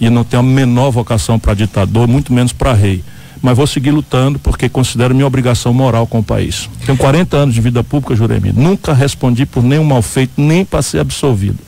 e 0.00 0.08
não 0.08 0.22
tenho 0.22 0.40
a 0.40 0.44
menor 0.44 0.90
vocação 0.90 1.38
para 1.38 1.54
ditador, 1.54 2.06
muito 2.06 2.32
menos 2.32 2.52
para 2.52 2.72
rei. 2.72 3.02
Mas 3.42 3.56
vou 3.56 3.66
seguir 3.66 3.90
lutando 3.90 4.38
porque 4.38 4.68
considero 4.68 5.14
minha 5.14 5.26
obrigação 5.26 5.72
moral 5.72 6.06
com 6.06 6.20
o 6.20 6.22
país. 6.22 6.68
Tenho 6.84 6.96
40 6.96 7.36
anos 7.36 7.54
de 7.54 7.60
vida 7.60 7.82
pública, 7.84 8.14
Juremi. 8.14 8.52
Nunca 8.52 8.92
respondi 8.92 9.44
por 9.44 9.62
nenhum 9.62 9.84
mal 9.84 10.00
feito, 10.00 10.32
nem 10.40 10.64
para 10.64 10.80
ser 10.82 11.00
absolvido. 11.00 11.58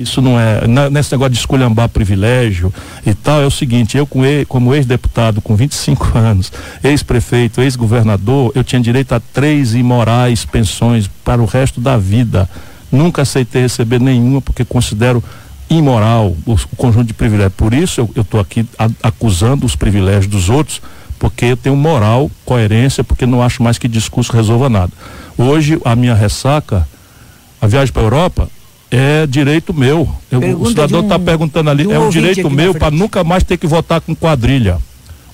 Isso 0.00 0.22
não 0.22 0.40
é, 0.40 0.62
nesse 0.90 1.12
negócio 1.12 1.32
de 1.32 1.38
esculhambar 1.38 1.88
privilégio 1.90 2.72
e 3.04 3.12
tal, 3.12 3.42
é 3.42 3.46
o 3.46 3.50
seguinte, 3.50 3.98
eu 3.98 4.06
com 4.06 4.24
ele, 4.24 4.46
como 4.46 4.74
ex-deputado 4.74 5.42
com 5.42 5.54
25 5.54 6.16
anos, 6.16 6.50
ex-prefeito, 6.82 7.60
ex-governador, 7.60 8.50
eu 8.54 8.64
tinha 8.64 8.80
direito 8.80 9.12
a 9.14 9.20
três 9.20 9.74
imorais 9.74 10.46
pensões 10.46 11.06
para 11.22 11.42
o 11.42 11.44
resto 11.44 11.82
da 11.82 11.98
vida. 11.98 12.48
Nunca 12.90 13.22
aceitei 13.22 13.62
receber 13.62 14.00
nenhuma 14.00 14.40
porque 14.40 14.64
considero 14.64 15.22
imoral 15.68 16.34
o, 16.46 16.54
o 16.54 16.76
conjunto 16.76 17.06
de 17.06 17.14
privilégios. 17.14 17.54
Por 17.54 17.74
isso 17.74 18.08
eu 18.14 18.22
estou 18.22 18.40
aqui 18.40 18.66
a, 18.78 18.88
acusando 19.02 19.66
os 19.66 19.76
privilégios 19.76 20.26
dos 20.26 20.48
outros, 20.48 20.80
porque 21.18 21.44
eu 21.44 21.56
tenho 21.58 21.76
moral, 21.76 22.30
coerência, 22.46 23.04
porque 23.04 23.26
não 23.26 23.42
acho 23.42 23.62
mais 23.62 23.76
que 23.76 23.86
discurso 23.86 24.32
resolva 24.32 24.70
nada. 24.70 24.92
Hoje 25.36 25.78
a 25.84 25.94
minha 25.94 26.14
ressaca, 26.14 26.88
a 27.60 27.66
viagem 27.66 27.92
para 27.92 28.02
a 28.02 28.06
Europa, 28.06 28.48
é 28.90 29.26
direito 29.26 29.72
meu. 29.72 30.08
Eu, 30.30 30.60
o 30.60 30.66
cidadão 30.66 31.00
está 31.00 31.16
um, 31.16 31.20
perguntando 31.20 31.70
ali, 31.70 31.86
um 31.86 31.92
é 31.92 31.98
um 31.98 32.10
direito 32.10 32.50
meu 32.50 32.74
para 32.74 32.90
nunca 32.90 33.22
mais 33.22 33.44
ter 33.44 33.56
que 33.56 33.66
votar 33.66 34.00
com 34.00 34.14
quadrilha. 34.14 34.78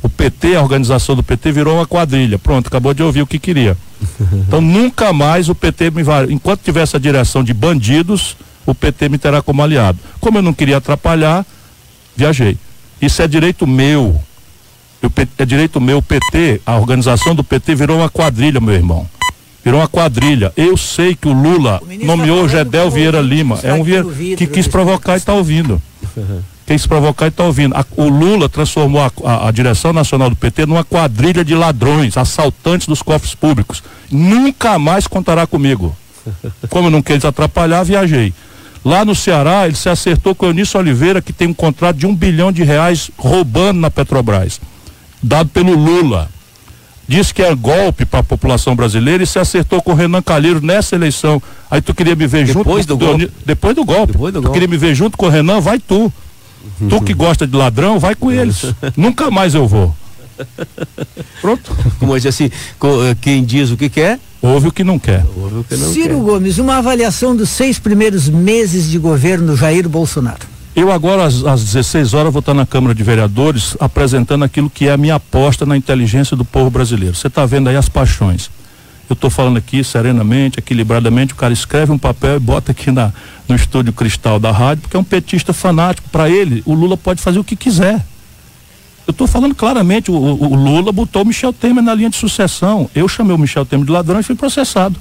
O 0.03 0.09
PT, 0.09 0.55
a 0.55 0.63
organização 0.63 1.17
do 1.17 1.23
PT 1.23 1.51
virou 1.53 1.77
uma 1.77 1.87
quadrilha. 1.87 2.39
Pronto, 2.39 2.67
acabou 2.67 2.93
de 2.93 3.03
ouvir 3.03 3.23
o 3.23 3.27
que 3.27 3.39
queria. 3.39 3.77
Então 4.47 4.61
nunca 4.61 5.13
mais 5.13 5.49
o 5.49 5.55
PT 5.55 5.91
me 5.91 6.03
vai. 6.03 6.27
Enquanto 6.31 6.61
tiver 6.61 6.83
essa 6.83 7.01
direção 7.01 7.43
de 7.43 7.53
bandidos, 7.55 8.37
o 8.65 8.75
PT 8.75 9.09
me 9.09 9.19
terá 9.19 9.41
como 9.41 9.63
aliado. 9.63 9.99
Como 10.21 10.39
eu 10.39 10.43
não 10.43 10.53
queria 10.53 10.77
atrapalhar, 10.77 11.45
viajei. 12.15 12.57
Isso 13.01 13.23
é 13.23 13.27
direito 13.27 13.67
meu. 13.67 14.21
Eu, 15.03 15.11
é 15.39 15.45
direito 15.45 15.81
meu, 15.81 15.99
o 15.99 16.03
PT, 16.03 16.61
a 16.65 16.77
organização 16.77 17.35
do 17.35 17.43
PT 17.43 17.75
virou 17.75 17.99
uma 17.99 18.09
quadrilha, 18.09 18.61
meu 18.61 18.75
irmão 18.75 19.07
virou 19.67 19.81
uma 19.81 19.89
quadrilha. 19.89 20.53
Eu 20.57 20.77
sei 20.77 21.17
que 21.17 21.27
o 21.27 21.33
Lula 21.33 21.83
o 21.83 22.07
nomeou 22.07 22.43
tá 22.43 22.59
Gedel 22.59 22.89
Vieira 22.89 23.21
Lima. 23.21 23.59
É 23.65 23.75
um 23.75 23.83
Vieira 23.83 24.07
que 24.37 24.47
quis 24.47 24.69
provocar 24.69 25.15
e 25.15 25.17
está 25.17 25.35
ouvindo. 25.35 25.83
quis 26.65 26.87
provocar 26.87 27.25
e 27.25 27.29
está 27.31 27.43
ouvindo. 27.43 27.75
A, 27.75 27.85
o 27.97 28.09
Lula 28.09 28.49
transformou 28.49 29.03
a, 29.03 29.11
a, 29.25 29.49
a, 29.49 29.51
direção 29.51 29.93
nacional 29.93 30.31
do 30.31 30.37
PT 30.37 30.67
numa 30.67 30.85
quadrilha 30.85 31.45
de 31.45 31.53
ladrões, 31.53 32.17
assaltantes 32.17 32.87
dos 32.87 33.03
cofres 33.03 33.35
públicos. 33.35 33.83
Nunca 34.09 34.79
mais 34.79 35.09
contará 35.09 35.49
comigo. 35.49 35.97
Como 36.71 36.87
eu 36.87 36.91
não 36.93 37.03
quis 37.03 37.25
atrapalhar, 37.25 37.83
viajei. 37.83 38.33
Lá 38.85 39.05
no 39.05 39.17
Ceará, 39.17 39.67
ele 39.67 39.75
se 39.75 39.89
acertou 39.89 40.33
com 40.33 40.47
o 40.47 40.51
Eunício 40.51 40.79
Oliveira, 40.79 41.21
que 41.21 41.33
tem 41.33 41.49
um 41.49 41.55
contrato 41.55 41.97
de 41.97 42.07
um 42.07 42.15
bilhão 42.15 42.53
de 42.53 42.63
reais 42.63 43.11
roubando 43.19 43.81
na 43.81 43.91
Petrobras, 43.91 44.61
dado 45.21 45.49
pelo 45.49 45.75
Lula 45.75 46.31
disse 47.07 47.33
que 47.33 47.43
é 47.43 47.55
golpe 47.55 48.05
para 48.05 48.21
a 48.21 48.23
população 48.23 48.75
brasileira 48.75 49.23
e 49.23 49.27
se 49.27 49.39
acertou 49.39 49.81
com 49.81 49.93
o 49.93 49.95
Renan 49.95 50.23
Calheiro 50.23 50.61
nessa 50.61 50.95
eleição. 50.97 51.41
Aí 51.71 51.81
tu 51.81 51.95
queria 51.95 52.15
me 52.17 52.27
ver 52.27 52.47
depois 52.47 52.87
junto 52.87 52.87
do, 52.87 52.97
do 52.97 53.07
golpe. 53.07 53.33
depois 53.45 53.75
do 53.77 53.85
golpe. 53.85 54.13
Depois 54.13 54.33
do 54.33 54.41
tu 54.41 54.43
golpe. 54.45 54.55
queria 54.59 54.69
me 54.69 54.77
ver 54.77 54.95
junto 54.95 55.17
com 55.17 55.27
o 55.27 55.29
Renan, 55.29 55.61
vai 55.61 55.79
tu. 55.79 56.13
Uhum. 56.81 56.89
Tu 56.89 57.01
que 57.03 57.15
gosta 57.15 57.47
de 57.47 57.57
ladrão, 57.57 57.99
vai 57.99 58.15
com 58.15 58.31
eles. 58.31 58.65
Nunca 58.97 59.31
mais 59.31 59.55
eu 59.55 59.67
vou. 59.67 59.95
Pronto. 61.41 61.75
Como 61.99 62.15
diz 62.17 62.27
assim, 62.27 62.47
eh, 62.47 63.17
quem 63.21 63.45
diz 63.45 63.71
o 63.71 63.77
que 63.77 63.89
quer, 63.89 64.19
ouve 64.43 64.69
o 64.69 64.73
que 64.73 64.85
não 64.85 64.99
quer. 64.99 65.25
O 65.25 65.65
que 65.65 65.77
não 65.77 65.93
Ciro 65.93 66.17
quer. 66.17 66.23
Gomes, 66.23 66.59
uma 66.59 66.77
avaliação 66.77 67.35
dos 67.35 67.49
seis 67.49 67.79
primeiros 67.79 68.29
meses 68.29 68.91
de 68.91 68.99
governo 68.99 69.57
Jair 69.57 69.89
Bolsonaro. 69.89 70.56
Eu 70.77 70.93
agora, 70.93 71.25
às, 71.25 71.43
às 71.43 71.65
16 71.65 72.13
horas, 72.13 72.31
vou 72.31 72.41
estar 72.41 72.53
na 72.53 72.67
Câmara 72.67 72.95
de 72.95 73.03
Vereadores 73.03 73.75
apresentando 73.81 74.45
aquilo 74.45 74.69
que 74.69 74.89
é 74.89 74.93
a 74.93 74.97
minha 74.99 75.15
aposta 75.15 75.65
na 75.65 75.75
inteligência 75.75 76.37
do 76.37 76.45
povo 76.45 76.69
brasileiro. 76.69 77.15
Você 77.15 77.29
está 77.29 77.47
vendo 77.47 77.71
aí 77.71 77.77
as 77.77 77.89
paixões. 77.89 78.51
Eu 79.09 79.15
estou 79.15 79.31
falando 79.31 79.57
aqui 79.57 79.83
serenamente, 79.83 80.59
equilibradamente, 80.59 81.33
o 81.33 81.37
cara 81.37 81.55
escreve 81.55 81.93
um 81.93 81.97
papel 81.97 82.37
e 82.37 82.41
bota 82.41 82.73
aqui 82.73 82.91
na, 82.91 83.11
no 83.49 83.57
estúdio 83.57 83.91
cristal 83.91 84.39
da 84.39 84.53
rádio, 84.53 84.83
porque 84.83 84.99
é 84.99 85.01
um 85.01 85.05
petista 85.05 85.55
fanático. 85.55 86.11
Para 86.11 86.29
ele, 86.29 86.63
o 86.67 86.75
Lula 86.75 86.99
pode 86.99 87.23
fazer 87.23 87.39
o 87.39 87.45
que 87.45 87.57
quiser. 87.57 88.05
Eu 89.07 89.13
estou 89.13 89.27
falando 89.27 89.55
claramente, 89.55 90.11
o, 90.11 90.15
o, 90.15 90.53
o, 90.53 90.55
Lula 90.55 90.93
botou 90.93 91.23
o 91.23 91.25
Michel 91.25 91.55
Temer 91.55 91.83
na 91.83 91.95
linha 91.95 92.11
de 92.11 92.17
sucessão. 92.17 92.91
Eu 92.95 93.09
chamei 93.09 93.35
o 93.35 93.39
Michel 93.39 93.65
Temer 93.65 93.87
de 93.87 93.93
ladrão 93.93 94.21
e 94.21 94.23
fui 94.23 94.35
processado. 94.35 95.01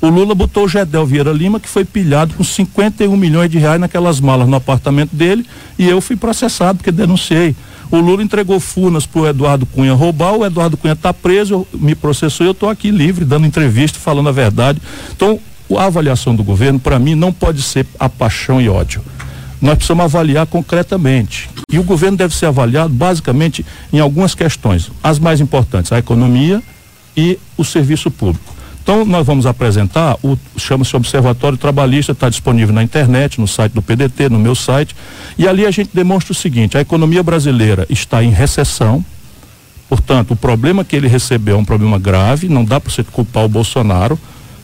O 0.00 0.08
Lula 0.08 0.34
botou 0.34 0.64
o 0.64 0.68
Gedel 0.68 1.06
Vieira 1.06 1.32
Lima, 1.32 1.58
que 1.58 1.68
foi 1.68 1.84
pilhado 1.84 2.34
com 2.34 2.44
51 2.44 3.16
milhões 3.16 3.50
de 3.50 3.58
reais 3.58 3.80
naquelas 3.80 4.20
malas 4.20 4.46
no 4.46 4.56
apartamento 4.56 5.16
dele, 5.16 5.46
e 5.78 5.88
eu 5.88 6.00
fui 6.00 6.16
processado 6.16 6.78
porque 6.78 6.92
denunciei. 6.92 7.56
O 7.90 7.98
Lula 7.98 8.22
entregou 8.22 8.58
Furnas 8.60 9.06
para 9.06 9.20
o 9.20 9.26
Eduardo 9.26 9.64
Cunha 9.64 9.94
roubar, 9.94 10.34
o 10.34 10.44
Eduardo 10.44 10.76
Cunha 10.76 10.92
está 10.92 11.14
preso, 11.14 11.66
me 11.72 11.94
processou 11.94 12.44
e 12.44 12.48
eu 12.48 12.52
estou 12.52 12.68
aqui 12.68 12.90
livre, 12.90 13.24
dando 13.24 13.46
entrevista, 13.46 13.98
falando 13.98 14.28
a 14.28 14.32
verdade. 14.32 14.82
Então, 15.14 15.38
a 15.76 15.84
avaliação 15.84 16.34
do 16.34 16.44
governo, 16.44 16.78
para 16.78 16.98
mim, 16.98 17.14
não 17.14 17.32
pode 17.32 17.62
ser 17.62 17.86
a 17.98 18.08
paixão 18.08 18.60
e 18.60 18.68
ódio. 18.68 19.02
Nós 19.60 19.76
precisamos 19.76 20.04
avaliar 20.04 20.46
concretamente. 20.46 21.48
E 21.70 21.78
o 21.78 21.82
governo 21.82 22.16
deve 22.16 22.34
ser 22.34 22.46
avaliado 22.46 22.92
basicamente 22.92 23.64
em 23.92 23.98
algumas 23.98 24.34
questões. 24.34 24.90
As 25.02 25.18
mais 25.18 25.40
importantes, 25.40 25.92
a 25.92 25.98
economia 25.98 26.62
e 27.16 27.38
o 27.56 27.64
serviço 27.64 28.10
público. 28.10 28.55
Então, 28.86 29.04
nós 29.04 29.26
vamos 29.26 29.46
apresentar 29.46 30.16
o 30.22 30.38
chama-se 30.56 30.94
Observatório 30.94 31.58
Trabalhista, 31.58 32.12
está 32.12 32.28
disponível 32.28 32.72
na 32.72 32.84
internet, 32.84 33.40
no 33.40 33.48
site 33.48 33.72
do 33.72 33.82
PDT, 33.82 34.28
no 34.28 34.38
meu 34.38 34.54
site, 34.54 34.94
e 35.36 35.48
ali 35.48 35.66
a 35.66 35.72
gente 35.72 35.90
demonstra 35.92 36.30
o 36.30 36.36
seguinte: 36.36 36.78
a 36.78 36.80
economia 36.80 37.20
brasileira 37.20 37.84
está 37.90 38.22
em 38.22 38.30
recessão. 38.30 39.04
Portanto, 39.88 40.34
o 40.34 40.36
problema 40.36 40.84
que 40.84 40.94
ele 40.94 41.08
recebeu 41.08 41.56
é 41.56 41.58
um 41.58 41.64
problema 41.64 41.98
grave, 41.98 42.48
não 42.48 42.64
dá 42.64 42.78
para 42.78 42.92
você 42.92 43.02
culpar 43.02 43.44
o 43.44 43.48
Bolsonaro 43.48 44.16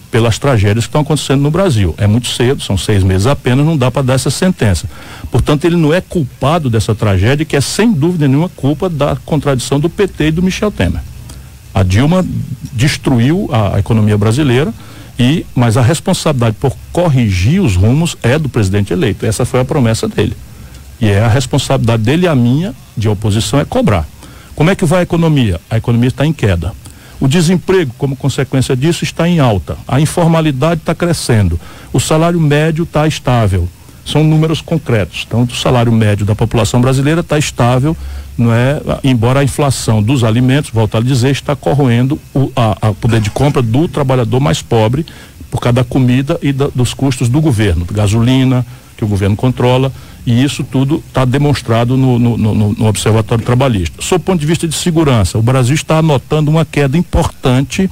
pelas 0.08 0.38
tragédias 0.38 0.84
que 0.84 0.90
estão 0.90 1.00
acontecendo 1.00 1.40
no 1.40 1.50
Brasil. 1.50 1.92
É 1.98 2.06
muito 2.06 2.28
cedo, 2.28 2.62
são 2.62 2.78
seis 2.78 3.02
meses 3.02 3.26
apenas, 3.26 3.66
não 3.66 3.76
dá 3.76 3.90
para 3.90 4.02
dar 4.02 4.14
essa 4.14 4.30
sentença. 4.30 4.88
Portanto, 5.32 5.64
ele 5.64 5.76
não 5.76 5.92
é 5.92 6.00
culpado 6.00 6.70
dessa 6.70 6.94
tragédia, 6.94 7.44
que 7.44 7.56
é 7.56 7.60
sem 7.60 7.92
dúvida 7.92 8.28
nenhuma 8.28 8.48
culpa 8.50 8.88
da 8.88 9.16
contradição 9.16 9.80
do 9.80 9.90
PT 9.90 10.28
e 10.28 10.30
do 10.30 10.42
Michel 10.44 10.70
Temer. 10.70 11.02
A 11.74 11.82
Dilma 11.82 12.24
destruiu 12.72 13.48
a, 13.52 13.76
a 13.76 13.78
economia 13.78 14.18
brasileira 14.18 14.72
e 15.18 15.46
mas 15.54 15.76
a 15.76 15.82
responsabilidade 15.82 16.56
por 16.58 16.76
corrigir 16.92 17.60
os 17.60 17.76
rumos 17.76 18.16
é 18.22 18.38
do 18.38 18.48
presidente 18.48 18.92
eleito. 18.92 19.26
Essa 19.26 19.44
foi 19.44 19.60
a 19.60 19.64
promessa 19.64 20.08
dele. 20.08 20.36
E 21.00 21.08
é 21.08 21.20
a 21.20 21.28
responsabilidade 21.28 22.02
dele 22.02 22.26
e 22.26 22.28
a 22.28 22.34
minha 22.34 22.74
de 22.96 23.08
oposição 23.08 23.58
é 23.58 23.64
cobrar. 23.64 24.06
Como 24.54 24.70
é 24.70 24.74
que 24.74 24.84
vai 24.84 25.00
a 25.00 25.02
economia? 25.02 25.60
A 25.70 25.76
economia 25.76 26.08
está 26.08 26.26
em 26.26 26.32
queda. 26.32 26.72
O 27.18 27.28
desemprego, 27.28 27.94
como 27.96 28.16
consequência 28.16 28.76
disso, 28.76 29.04
está 29.04 29.28
em 29.28 29.38
alta. 29.38 29.76
A 29.86 30.00
informalidade 30.00 30.80
está 30.80 30.94
crescendo. 30.94 31.58
O 31.92 32.00
salário 32.00 32.40
médio 32.40 32.82
está 32.82 33.06
estável. 33.06 33.68
São 34.04 34.24
números 34.24 34.60
concretos. 34.60 35.24
Então, 35.26 35.42
o 35.42 35.54
salário 35.54 35.92
médio 35.92 36.26
da 36.26 36.34
população 36.34 36.80
brasileira 36.80 37.20
está 37.20 37.38
estável 37.38 37.96
não 38.36 38.52
é? 38.52 38.80
Embora 39.04 39.40
a 39.40 39.44
inflação 39.44 40.02
dos 40.02 40.24
alimentos, 40.24 40.70
volto 40.70 40.96
a 40.96 41.00
dizer, 41.00 41.30
está 41.30 41.54
corroendo 41.54 42.18
o 42.34 42.50
a, 42.56 42.88
a 42.88 42.92
poder 42.92 43.20
de 43.20 43.30
compra 43.30 43.60
do 43.60 43.86
trabalhador 43.88 44.40
mais 44.40 44.62
pobre 44.62 45.04
por 45.50 45.60
causa 45.60 45.74
da 45.74 45.84
comida 45.84 46.38
e 46.42 46.52
da, 46.52 46.68
dos 46.74 46.94
custos 46.94 47.28
do 47.28 47.40
governo, 47.40 47.86
gasolina 47.92 48.64
que 48.96 49.04
o 49.04 49.08
governo 49.08 49.36
controla 49.36 49.92
e 50.24 50.42
isso 50.42 50.64
tudo 50.64 51.02
está 51.06 51.24
demonstrado 51.24 51.96
no, 51.96 52.18
no, 52.18 52.38
no, 52.38 52.72
no, 52.72 52.86
Observatório 52.86 53.44
Trabalhista. 53.44 54.00
Sob 54.00 54.24
ponto 54.24 54.40
de 54.40 54.46
vista 54.46 54.68
de 54.68 54.74
segurança, 54.74 55.36
o 55.36 55.42
Brasil 55.42 55.74
está 55.74 55.98
anotando 55.98 56.50
uma 56.50 56.64
queda 56.64 56.96
importante 56.96 57.90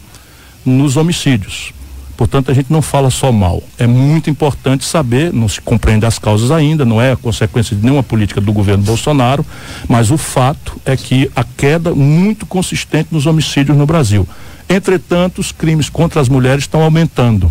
nos 0.65 0.97
homicídios. 0.97 1.73
Portanto, 2.21 2.51
a 2.51 2.55
gente 2.55 2.71
não 2.71 2.83
fala 2.83 3.09
só 3.09 3.33
mal. 3.33 3.63
É 3.79 3.87
muito 3.87 4.29
importante 4.29 4.85
saber, 4.85 5.33
não 5.33 5.49
se 5.49 5.59
compreende 5.59 6.05
as 6.05 6.19
causas 6.19 6.51
ainda, 6.51 6.85
não 6.85 7.01
é 7.01 7.17
consequência 7.17 7.75
de 7.75 7.83
nenhuma 7.83 8.03
política 8.03 8.43
do 8.43 8.53
governo 8.53 8.85
Bolsonaro, 8.85 9.43
mas 9.89 10.11
o 10.11 10.19
fato 10.19 10.79
é 10.85 10.95
que 10.99 11.31
a 11.35 11.43
queda 11.43 11.95
muito 11.95 12.45
consistente 12.45 13.09
nos 13.11 13.25
homicídios 13.25 13.75
no 13.75 13.87
Brasil. 13.87 14.29
Entretanto, 14.69 15.39
os 15.39 15.51
crimes 15.51 15.89
contra 15.89 16.21
as 16.21 16.29
mulheres 16.29 16.65
estão 16.65 16.83
aumentando. 16.83 17.51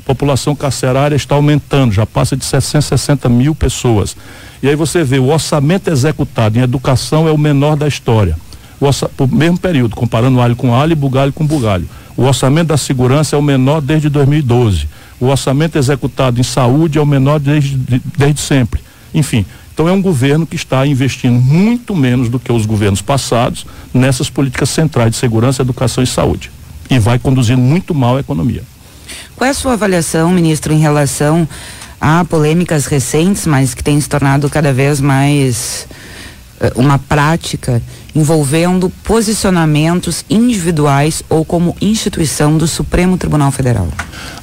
A 0.00 0.04
população 0.04 0.56
carcerária 0.56 1.14
está 1.14 1.36
aumentando, 1.36 1.92
já 1.92 2.04
passa 2.04 2.36
de 2.36 2.44
660 2.44 3.28
mil 3.28 3.54
pessoas. 3.54 4.16
E 4.60 4.68
aí 4.68 4.74
você 4.74 5.04
vê, 5.04 5.20
o 5.20 5.28
orçamento 5.28 5.88
executado 5.88 6.58
em 6.58 6.62
educação 6.62 7.28
é 7.28 7.30
o 7.30 7.38
menor 7.38 7.76
da 7.76 7.86
história. 7.86 8.36
O 8.80 8.86
orça, 8.86 9.08
por 9.08 9.32
mesmo 9.32 9.58
período, 9.58 9.94
comparando 9.94 10.40
alho 10.40 10.56
com 10.56 10.74
alho 10.74 10.90
e 10.90 10.96
bugalho 10.96 11.32
com 11.32 11.46
bugalho. 11.46 11.88
O 12.16 12.22
orçamento 12.24 12.68
da 12.68 12.76
segurança 12.76 13.36
é 13.36 13.38
o 13.38 13.42
menor 13.42 13.80
desde 13.80 14.08
2012. 14.08 14.88
O 15.20 15.26
orçamento 15.26 15.78
executado 15.78 16.40
em 16.40 16.42
saúde 16.42 16.98
é 16.98 17.00
o 17.00 17.06
menor 17.06 17.38
desde, 17.38 17.76
desde 18.16 18.40
sempre. 18.40 18.80
Enfim, 19.14 19.44
Então 19.72 19.88
é 19.88 19.92
um 19.92 20.02
governo 20.02 20.46
que 20.46 20.56
está 20.56 20.86
investindo 20.86 21.40
muito 21.40 21.94
menos 21.94 22.28
do 22.28 22.38
que 22.38 22.52
os 22.52 22.66
governos 22.66 23.00
passados 23.00 23.64
nessas 23.92 24.28
políticas 24.28 24.68
centrais 24.68 25.12
de 25.12 25.16
segurança, 25.16 25.62
educação 25.62 26.04
e 26.04 26.06
saúde. 26.06 26.50
E 26.90 26.98
vai 26.98 27.18
conduzindo 27.18 27.60
muito 27.60 27.94
mal 27.94 28.16
a 28.16 28.20
economia. 28.20 28.62
Qual 29.34 29.48
é 29.48 29.50
a 29.50 29.54
sua 29.54 29.72
avaliação, 29.72 30.30
ministro, 30.30 30.72
em 30.72 30.78
relação 30.78 31.48
a 32.00 32.24
polêmicas 32.24 32.86
recentes, 32.86 33.46
mas 33.46 33.74
que 33.74 33.82
têm 33.82 34.00
se 34.00 34.08
tornado 34.08 34.50
cada 34.50 34.72
vez 34.72 35.00
mais 35.00 35.86
uma 36.76 36.98
prática 36.98 37.82
envolvendo 38.14 38.90
posicionamentos 39.02 40.24
individuais 40.28 41.22
ou 41.28 41.44
como 41.44 41.76
instituição 41.80 42.58
do 42.58 42.68
Supremo 42.68 43.16
Tribunal 43.16 43.50
Federal? 43.50 43.88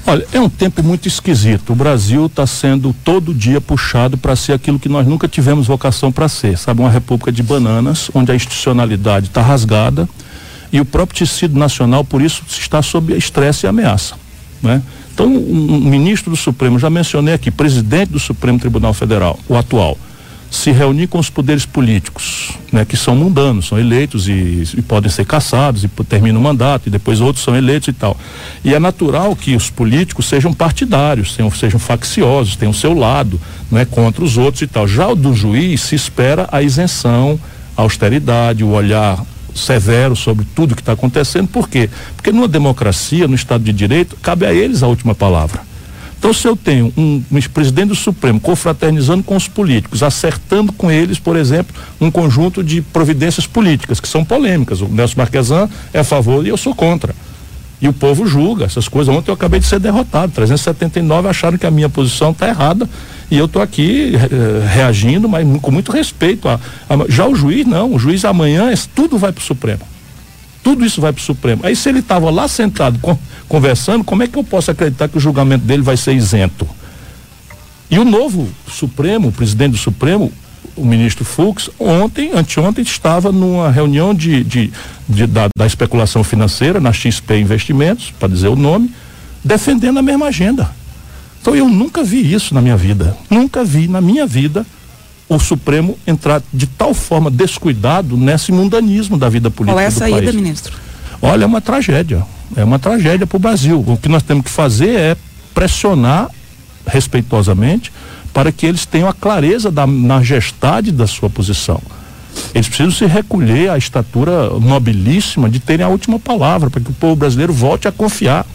Olha, 0.05 0.25
é 0.33 0.39
um 0.39 0.49
tempo 0.49 0.81
muito 0.83 1.07
esquisito. 1.07 1.73
O 1.73 1.75
Brasil 1.75 2.25
está 2.25 2.47
sendo 2.47 2.93
todo 3.03 3.33
dia 3.33 3.61
puxado 3.61 4.17
para 4.17 4.35
ser 4.35 4.53
aquilo 4.53 4.79
que 4.79 4.89
nós 4.89 5.05
nunca 5.05 5.27
tivemos 5.27 5.67
vocação 5.67 6.11
para 6.11 6.27
ser, 6.27 6.57
sabe? 6.57 6.81
Uma 6.81 6.89
república 6.89 7.31
de 7.31 7.43
bananas, 7.43 8.09
onde 8.13 8.31
a 8.31 8.35
institucionalidade 8.35 9.27
está 9.27 9.41
rasgada 9.41 10.09
e 10.71 10.79
o 10.79 10.85
próprio 10.85 11.19
tecido 11.19 11.57
nacional, 11.57 12.03
por 12.03 12.21
isso, 12.21 12.43
está 12.47 12.81
sob 12.81 13.15
estresse 13.15 13.65
e 13.65 13.67
ameaça. 13.67 14.15
Né? 14.61 14.81
Então, 15.13 15.27
um, 15.27 15.73
um 15.73 15.79
ministro 15.79 16.29
do 16.29 16.37
Supremo, 16.37 16.77
já 16.77 16.89
mencionei 16.89 17.33
aqui, 17.33 17.49
presidente 17.49 18.11
do 18.11 18.19
Supremo 18.19 18.59
Tribunal 18.59 18.93
Federal, 18.93 19.39
o 19.47 19.55
atual, 19.55 19.97
se 20.49 20.71
reunir 20.71 21.07
com 21.07 21.19
os 21.19 21.29
poderes 21.29 21.65
políticos, 21.65 22.57
né, 22.71 22.83
que 22.83 22.97
são 22.97 23.15
mundanos, 23.15 23.67
são 23.67 23.79
eleitos 23.79 24.27
e, 24.27 24.63
e, 24.75 24.81
podem 24.81 25.09
ser 25.09 25.25
cassados 25.25 25.83
e 25.83 25.87
terminam 25.87 26.39
o 26.39 26.43
mandato 26.43 26.87
e 26.87 26.89
depois 26.89 27.21
outros 27.21 27.43
são 27.43 27.55
eleitos 27.55 27.89
e 27.89 27.93
tal. 27.93 28.17
E 28.63 28.73
é 28.73 28.79
natural 28.79 29.35
que 29.35 29.55
os 29.55 29.69
políticos 29.69 30.25
sejam 30.25 30.51
partidários, 30.51 31.33
sejam, 31.33 31.51
sejam 31.51 31.79
facciosos, 31.79 32.55
tenham 32.55 32.71
o 32.71 32.75
seu 32.75 32.93
lado, 32.93 33.39
não 33.69 33.77
é 33.79 33.85
contra 33.85 34.23
os 34.23 34.37
outros 34.37 34.63
e 34.63 34.67
tal. 34.67 34.87
Já 34.87 35.07
o 35.07 35.15
do 35.15 35.33
juiz 35.35 35.81
se 35.81 35.95
espera 35.95 36.49
a 36.51 36.63
isenção, 36.63 37.39
a 37.77 37.83
austeridade, 37.83 38.63
o 38.63 38.69
olhar 38.69 39.23
severo 39.53 40.15
sobre 40.15 40.45
tudo 40.55 40.75
que 40.75 40.81
está 40.81 40.93
acontecendo. 40.93 41.47
Por 41.47 41.69
quê? 41.69 41.89
Porque 42.15 42.31
numa 42.31 42.47
democracia, 42.47 43.27
no 43.27 43.35
Estado 43.35 43.63
de 43.63 43.73
Direito, 43.73 44.17
cabe 44.21 44.45
a 44.45 44.53
eles 44.53 44.81
a 44.81 44.87
última 44.87 45.13
palavra. 45.13 45.68
Então, 46.19 46.33
se 46.33 46.45
eu 46.45 46.53
tenho 46.53 46.93
um, 46.97 47.23
um 47.31 47.41
presidente 47.53 47.87
do 47.87 47.95
Supremo 47.95 48.41
confraternizando 48.41 49.23
com 49.23 49.37
os 49.37 49.47
políticos, 49.47 50.03
acertando 50.03 50.73
com 50.73 50.91
eles, 50.91 51.17
por 51.17 51.37
exemplo, 51.37 51.73
um 51.99 52.11
conjunto 52.11 52.61
de 52.61 52.81
providências 52.81 53.47
políticas 53.47 54.01
que 54.01 54.07
são 54.07 54.25
polêmicas. 54.25 54.81
O 54.81 54.89
Nelson 54.89 55.15
Marquesan 55.15 55.69
é 55.93 55.99
a 55.99 56.03
favor 56.03 56.45
e 56.45 56.49
eu 56.49 56.57
sou 56.57 56.75
contra. 56.75 57.15
E 57.81 57.87
o 57.87 57.93
povo 57.93 58.27
julga 58.27 58.65
essas 58.65 58.89
coisas. 58.89 59.15
Ontem 59.15 59.31
eu 59.31 59.33
acabei 59.33 59.61
de 59.61 59.65
ser 59.65 59.79
derrotado. 59.79 60.33
379 60.33 61.29
acharam 61.29 61.57
que 61.57 61.65
a 61.65 61.71
minha 61.71 61.87
posição 61.87 62.31
está 62.31 62.49
errada. 62.49 62.89
E 63.31 63.37
eu 63.37 63.45
estou 63.45 63.61
aqui 63.61 64.11
eh, 64.15 64.67
reagindo, 64.73 65.29
mas 65.29 65.47
com 65.61 65.71
muito 65.71 65.89
respeito. 65.89 66.49
A, 66.49 66.55
a, 66.89 67.05
já 67.07 67.25
o 67.25 67.33
juiz, 67.33 67.65
não. 67.65 67.93
O 67.93 67.97
juiz 67.97 68.25
amanhã, 68.25 68.73
tudo 68.93 69.17
vai 69.17 69.31
para 69.31 69.39
o 69.39 69.45
Supremo. 69.45 69.83
Tudo 70.63 70.85
isso 70.85 71.01
vai 71.01 71.13
para 71.13 71.21
o 71.21 71.23
Supremo. 71.23 71.61
Aí 71.65 71.75
se 71.75 71.89
ele 71.89 71.99
estava 71.99 72.29
lá 72.29 72.47
sentado 72.47 72.99
com, 72.99 73.17
conversando, 73.47 74.03
como 74.03 74.23
é 74.23 74.27
que 74.27 74.37
eu 74.37 74.43
posso 74.43 74.69
acreditar 74.71 75.07
que 75.07 75.17
o 75.17 75.19
julgamento 75.19 75.65
dele 75.65 75.81
vai 75.81 75.97
ser 75.97 76.13
isento? 76.13 76.67
E 77.89 77.97
o 77.97 78.05
novo 78.05 78.47
Supremo, 78.67 79.29
o 79.29 79.31
presidente 79.31 79.71
do 79.71 79.77
Supremo, 79.77 80.31
o 80.75 80.85
ministro 80.85 81.25
Fux, 81.25 81.69
ontem, 81.79 82.31
anteontem, 82.33 82.83
estava 82.83 83.31
numa 83.31 83.69
reunião 83.71 84.13
de, 84.13 84.43
de, 84.43 84.71
de 85.07 85.27
da, 85.27 85.47
da, 85.57 85.65
especulação 85.65 86.23
financeira 86.23 86.79
na 86.79 86.93
XP 86.93 87.37
Investimentos, 87.37 88.13
para 88.19 88.29
dizer 88.29 88.47
o 88.47 88.55
nome, 88.55 88.91
defendendo 89.43 89.97
a 89.97 90.01
mesma 90.01 90.27
agenda. 90.27 90.69
Então 91.41 91.55
eu 91.55 91.67
nunca 91.67 92.03
vi 92.03 92.33
isso 92.33 92.53
na 92.53 92.61
minha 92.61 92.77
vida. 92.77 93.17
Nunca 93.29 93.63
vi 93.63 93.87
na 93.87 94.01
minha 94.01 94.25
vida 94.27 94.65
o 95.29 95.39
Supremo 95.39 95.97
entrar 96.07 96.41
de 96.51 96.65
tal 96.65 96.93
forma 96.93 97.29
descuidado 97.29 98.17
nesse 98.17 98.51
mundanismo 98.51 99.17
da 99.17 99.29
vida 99.29 99.51
política. 99.51 99.75
Qual 99.75 99.83
é 99.83 99.87
a 99.87 99.91
saída, 99.91 100.23
país. 100.23 100.35
ministro? 100.35 100.75
Olha, 101.21 101.43
é 101.43 101.47
uma 101.47 101.61
tragédia. 101.61 102.25
É 102.55 102.63
uma 102.63 102.79
tragédia 102.79 103.27
para 103.27 103.35
o 103.35 103.39
Brasil. 103.39 103.83
O 103.85 103.95
que 103.95 104.09
nós 104.09 104.23
temos 104.23 104.43
que 104.43 104.49
fazer 104.49 104.89
é 104.89 105.17
pressionar 105.53 106.29
respeitosamente 106.87 107.91
para 108.33 108.51
que 108.51 108.65
eles 108.65 108.85
tenham 108.85 109.07
a 109.07 109.13
clareza 109.13 109.69
da 109.69 109.85
majestade 109.85 110.91
da 110.91 111.05
sua 111.05 111.29
posição. 111.29 111.79
Eles 112.53 112.67
precisam 112.67 112.91
se 112.91 113.05
recolher 113.05 113.69
à 113.69 113.77
estatura 113.77 114.49
nobilíssima 114.59 115.49
de 115.49 115.59
terem 115.59 115.85
a 115.85 115.89
última 115.89 116.19
palavra, 116.19 116.69
para 116.69 116.81
que 116.81 116.89
o 116.89 116.93
povo 116.93 117.15
brasileiro 117.15 117.53
volte 117.53 117.87
a 117.87 117.91
confiar 117.91 118.45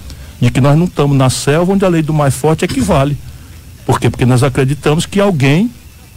de 0.41 0.51
que 0.51 0.61
nós 0.61 0.77
não 0.77 0.87
estamos 0.87 1.17
na 1.17 1.31
selva 1.31 1.73
onde 1.73 1.85
a 1.85 1.89
lei 1.89 2.03
do 2.03 2.13
mais 2.13 2.35
forte 2.35 2.65
equivale. 2.65 3.17
Por 3.87 4.01
quê? 4.01 4.11
Porque 4.11 4.25
nós 4.25 4.43
acreditamos 4.43 5.07
que 5.07 5.21
alguém 5.21 5.71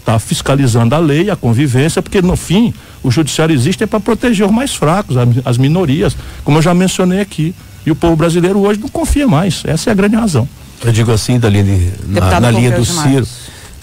está 0.07 0.17
fiscalizando 0.17 0.95
a 0.95 0.99
lei, 0.99 1.29
a 1.29 1.35
convivência, 1.35 2.01
porque 2.01 2.21
no 2.21 2.37
fim 2.37 2.73
o 3.03 3.11
judiciário 3.11 3.53
existe 3.53 3.83
é 3.83 3.87
para 3.87 3.99
proteger 3.99 4.45
os 4.45 4.51
mais 4.51 4.73
fracos, 4.73 5.17
as 5.43 5.57
minorias, 5.57 6.15
como 6.45 6.59
eu 6.59 6.61
já 6.61 6.73
mencionei 6.73 7.19
aqui. 7.19 7.53
E 7.85 7.91
o 7.91 7.95
povo 7.95 8.15
brasileiro 8.15 8.59
hoje 8.59 8.79
não 8.79 8.89
confia 8.89 9.27
mais. 9.27 9.63
Essa 9.65 9.89
é 9.89 9.91
a 9.91 9.93
grande 9.93 10.15
razão. 10.15 10.47
Eu 10.83 10.91
digo 10.91 11.11
assim, 11.11 11.39
Daline, 11.39 11.91
na, 12.07 12.39
na 12.39 12.51
linha 12.51 12.71
do 12.71 12.85
Ciro, 12.85 13.27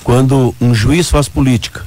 quando 0.02 0.54
um 0.60 0.74
juiz 0.74 1.08
faz 1.08 1.28
política, 1.28 1.82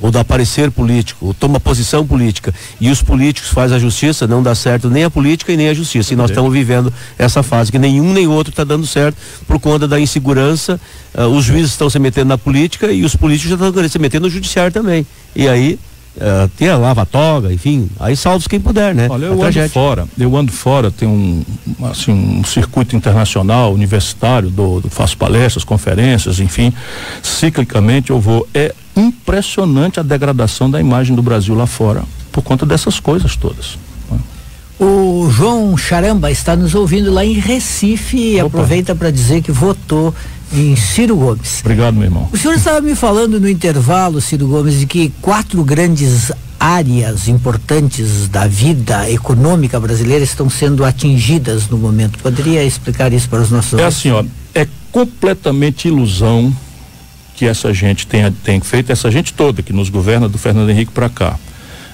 ou 0.00 0.10
dá 0.10 0.24
parecer 0.24 0.70
político, 0.70 1.26
ou 1.26 1.34
toma 1.34 1.60
posição 1.60 2.06
política, 2.06 2.54
e 2.80 2.90
os 2.90 3.02
políticos 3.02 3.50
fazem 3.50 3.76
a 3.76 3.80
justiça, 3.80 4.26
não 4.26 4.42
dá 4.42 4.54
certo 4.54 4.88
nem 4.88 5.04
a 5.04 5.10
política 5.10 5.52
e 5.52 5.56
nem 5.56 5.68
a 5.68 5.74
justiça. 5.74 6.12
E 6.12 6.16
nós 6.16 6.30
estamos 6.30 6.52
vivendo 6.52 6.92
essa 7.18 7.42
fase 7.42 7.70
que 7.70 7.78
nenhum 7.78 8.12
nem 8.12 8.26
outro 8.26 8.50
está 8.50 8.64
dando 8.64 8.86
certo 8.86 9.16
por 9.46 9.58
conta 9.60 9.86
da 9.86 10.00
insegurança. 10.00 10.80
Uh, 11.14 11.26
os 11.26 11.44
juízes 11.44 11.72
estão 11.72 11.90
se 11.90 11.98
metendo 11.98 12.28
na 12.28 12.38
política 12.38 12.90
e 12.90 13.04
os 13.04 13.14
políticos 13.14 13.58
já 13.58 13.66
estão 13.66 13.88
se 13.88 13.98
metendo 13.98 14.26
no 14.26 14.30
judiciário 14.30 14.72
também. 14.72 15.06
E 15.34 15.48
aí 15.48 15.78
uh, 16.16 16.48
tem 16.56 16.68
a 16.68 16.76
lava-toga, 16.76 17.52
enfim, 17.52 17.88
aí 17.98 18.16
salve 18.16 18.48
quem 18.48 18.60
puder, 18.60 18.94
né? 18.94 19.06
Olha, 19.10 19.26
eu 19.26 19.42
ando 19.42 19.68
fora, 19.68 20.08
eu 20.18 20.36
ando 20.36 20.52
fora, 20.52 20.90
tem 20.90 21.08
um, 21.08 21.44
assim, 21.84 22.12
um 22.12 22.44
circuito 22.44 22.96
internacional, 22.96 23.72
universitário, 23.72 24.50
do, 24.50 24.80
do, 24.80 24.90
faço 24.90 25.16
palestras, 25.16 25.64
conferências, 25.64 26.40
enfim, 26.40 26.72
ciclicamente 27.22 28.10
eu 28.10 28.20
vou. 28.20 28.48
É 28.54 28.74
impressionante 29.00 29.98
a 29.98 30.02
degradação 30.02 30.70
da 30.70 30.80
imagem 30.80 31.14
do 31.16 31.22
Brasil 31.22 31.54
lá 31.54 31.66
fora, 31.66 32.02
por 32.30 32.42
conta 32.42 32.64
dessas 32.64 33.00
coisas 33.00 33.36
todas. 33.36 33.78
O 34.78 35.28
João 35.30 35.76
Charamba 35.76 36.30
está 36.30 36.56
nos 36.56 36.74
ouvindo 36.74 37.12
lá 37.12 37.22
em 37.22 37.34
Recife 37.34 38.16
e 38.16 38.40
aproveita 38.40 38.94
para 38.94 39.10
dizer 39.10 39.42
que 39.42 39.52
votou 39.52 40.14
em 40.50 40.74
Ciro 40.74 41.16
Gomes. 41.16 41.60
Obrigado, 41.60 41.94
meu 41.94 42.04
irmão. 42.04 42.28
O 42.32 42.38
senhor 42.38 42.54
estava 42.54 42.80
me 42.80 42.94
falando 42.94 43.38
no 43.38 43.46
intervalo, 43.46 44.22
Ciro 44.22 44.48
Gomes, 44.48 44.80
de 44.80 44.86
que 44.86 45.12
quatro 45.20 45.62
grandes 45.62 46.32
áreas 46.58 47.28
importantes 47.28 48.26
da 48.28 48.46
vida 48.46 49.10
econômica 49.10 49.78
brasileira 49.78 50.24
estão 50.24 50.48
sendo 50.48 50.84
atingidas 50.84 51.68
no 51.68 51.76
momento. 51.76 52.18
Poderia 52.18 52.64
explicar 52.64 53.12
isso 53.12 53.28
para 53.28 53.40
os 53.40 53.50
nossos 53.50 53.78
É 53.78 53.84
assim, 53.84 54.10
ó, 54.10 54.24
é 54.54 54.66
completamente 54.90 55.88
ilusão 55.88 56.54
que 57.40 57.46
essa 57.46 57.72
gente 57.72 58.06
tem, 58.06 58.30
tem 58.30 58.60
feito, 58.60 58.92
essa 58.92 59.10
gente 59.10 59.32
toda 59.32 59.62
que 59.62 59.72
nos 59.72 59.88
governa 59.88 60.28
do 60.28 60.36
Fernando 60.36 60.68
Henrique 60.68 60.92
para 60.92 61.08
cá 61.08 61.38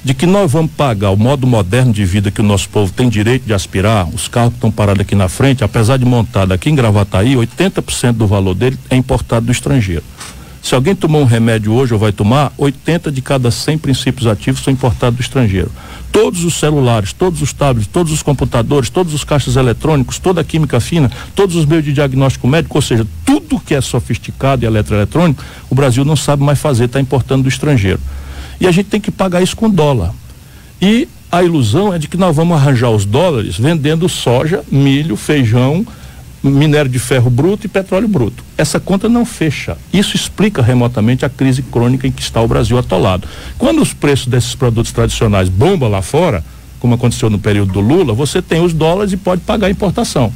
de 0.03 0.13
que 0.13 0.27
nós 0.27 0.51
vamos 0.51 0.73
pagar 0.73 1.11
o 1.11 1.17
modo 1.17 1.47
moderno 1.47 1.93
de 1.93 2.05
vida 2.05 2.33
que 2.33 2.41
o 2.41 2.45
nosso 2.45 2.69
povo 2.69 2.93
tem 2.93 3.09
direito 3.09 3.45
de 3.45 3.55
aspirar, 3.55 4.09
os 4.13 4.27
carros 4.27 4.51
que 4.51 4.57
estão 4.57 4.73
parados 4.73 5.03
aqui 5.03 5.15
na 5.15 5.29
frente, 5.29 5.63
apesar 5.63 5.99
de 5.99 6.05
montado 6.05 6.53
aqui 6.53 6.69
em 6.69 6.75
Gravataí, 6.75 7.35
80% 7.35 8.13
do 8.13 8.27
valor 8.27 8.55
dele 8.55 8.77
é 8.91 8.97
importado 8.97 9.47
do 9.47 9.53
estrangeiro. 9.53 10.03
Se 10.63 10.75
alguém 10.75 10.97
tomar 10.97 11.19
um 11.19 11.25
remédio 11.25 11.73
hoje 11.73 11.95
ou 11.95 12.01
vai 12.01 12.11
tomar, 12.11 12.53
80 12.59 13.13
de 13.13 13.23
cada 13.23 13.53
100 13.53 13.79
princípios 13.79 14.27
ativos 14.27 14.65
são 14.65 14.73
importados 14.73 15.17
do 15.17 15.23
estrangeiro. 15.23 15.71
Todos 16.11 16.43
os 16.43 16.55
celulares, 16.55 17.13
todos 17.13 17.41
os 17.41 17.53
tablets, 17.53 17.87
todos 17.87 18.13
os 18.13 18.21
computadores, 18.21 18.91
todos 18.91 19.15
os 19.15 19.23
caixas 19.23 19.55
eletrônicos, 19.55 20.19
toda 20.19 20.41
a 20.41 20.45
química 20.45 20.81
fina, 20.81 21.09
todos 21.37 21.55
os 21.55 21.67
meios 21.67 21.85
de 21.85 21.93
diagnóstico 21.93 22.49
médico, 22.49 22.77
ou 22.77 22.83
seja, 22.83 23.07
tudo 23.27 23.61
que 23.61 23.75
é 23.75 23.81
sofisticado 23.83 24.65
e 24.65 24.67
eletroeletrônico, 24.67 25.45
o 25.69 25.75
Brasil 25.75 26.05
não 26.05 26.17
sabe 26.17 26.43
mais 26.43 26.59
fazer, 26.59 26.85
está 26.85 27.01
importando 27.01 27.43
do 27.43 27.49
estrangeiro 27.49 28.01
e 28.61 28.67
a 28.67 28.71
gente 28.71 28.87
tem 28.87 29.01
que 29.01 29.11
pagar 29.11 29.43
isso 29.43 29.57
com 29.57 29.69
dólar. 29.69 30.13
E 30.81 31.09
a 31.31 31.43
ilusão 31.43 31.93
é 31.93 31.99
de 31.99 32.09
que 32.09 32.17
nós 32.17 32.35
vamos 32.35 32.57
arranjar 32.57 32.91
os 32.91 33.05
dólares 33.05 33.59
vendendo 33.59 34.09
soja, 34.09 34.63
milho, 34.71 35.17
feijão, 35.17 35.87
minério 36.43 36.91
de 36.91 36.99
ferro 36.99 37.29
bruto 37.29 37.67
e 37.67 37.69
petróleo 37.69 38.07
bruto. 38.07 38.45
Essa 38.57 38.79
conta 38.79 39.09
não 39.09 39.25
fecha. 39.25 39.77
Isso 39.93 40.17
explica 40.17 40.63
remotamente 40.63 41.25
a 41.25 41.29
crise 41.29 41.63
crônica 41.63 42.07
em 42.07 42.13
que 42.13 42.23
está 42.23 42.41
o 42.41 42.49
Brasil 42.49 42.79
atolado. 42.79 43.27
Quando 43.59 43.83
os 43.83 43.93
preços 43.93 44.27
desses 44.27 44.55
produtos 44.55 44.93
tradicionais 44.93 45.49
bombam 45.49 45.89
lá 45.89 46.03
fora, 46.03 46.45
como 46.79 46.95
aconteceu 46.95 47.29
no 47.29 47.39
período 47.39 47.73
do 47.73 47.81
Lula, 47.81 48.13
você 48.13 48.41
tem 48.41 48.63
os 48.63 48.73
dólares 48.73 49.13
e 49.13 49.17
pode 49.17 49.41
pagar 49.43 49.67
a 49.67 49.71
importação. 49.71 50.33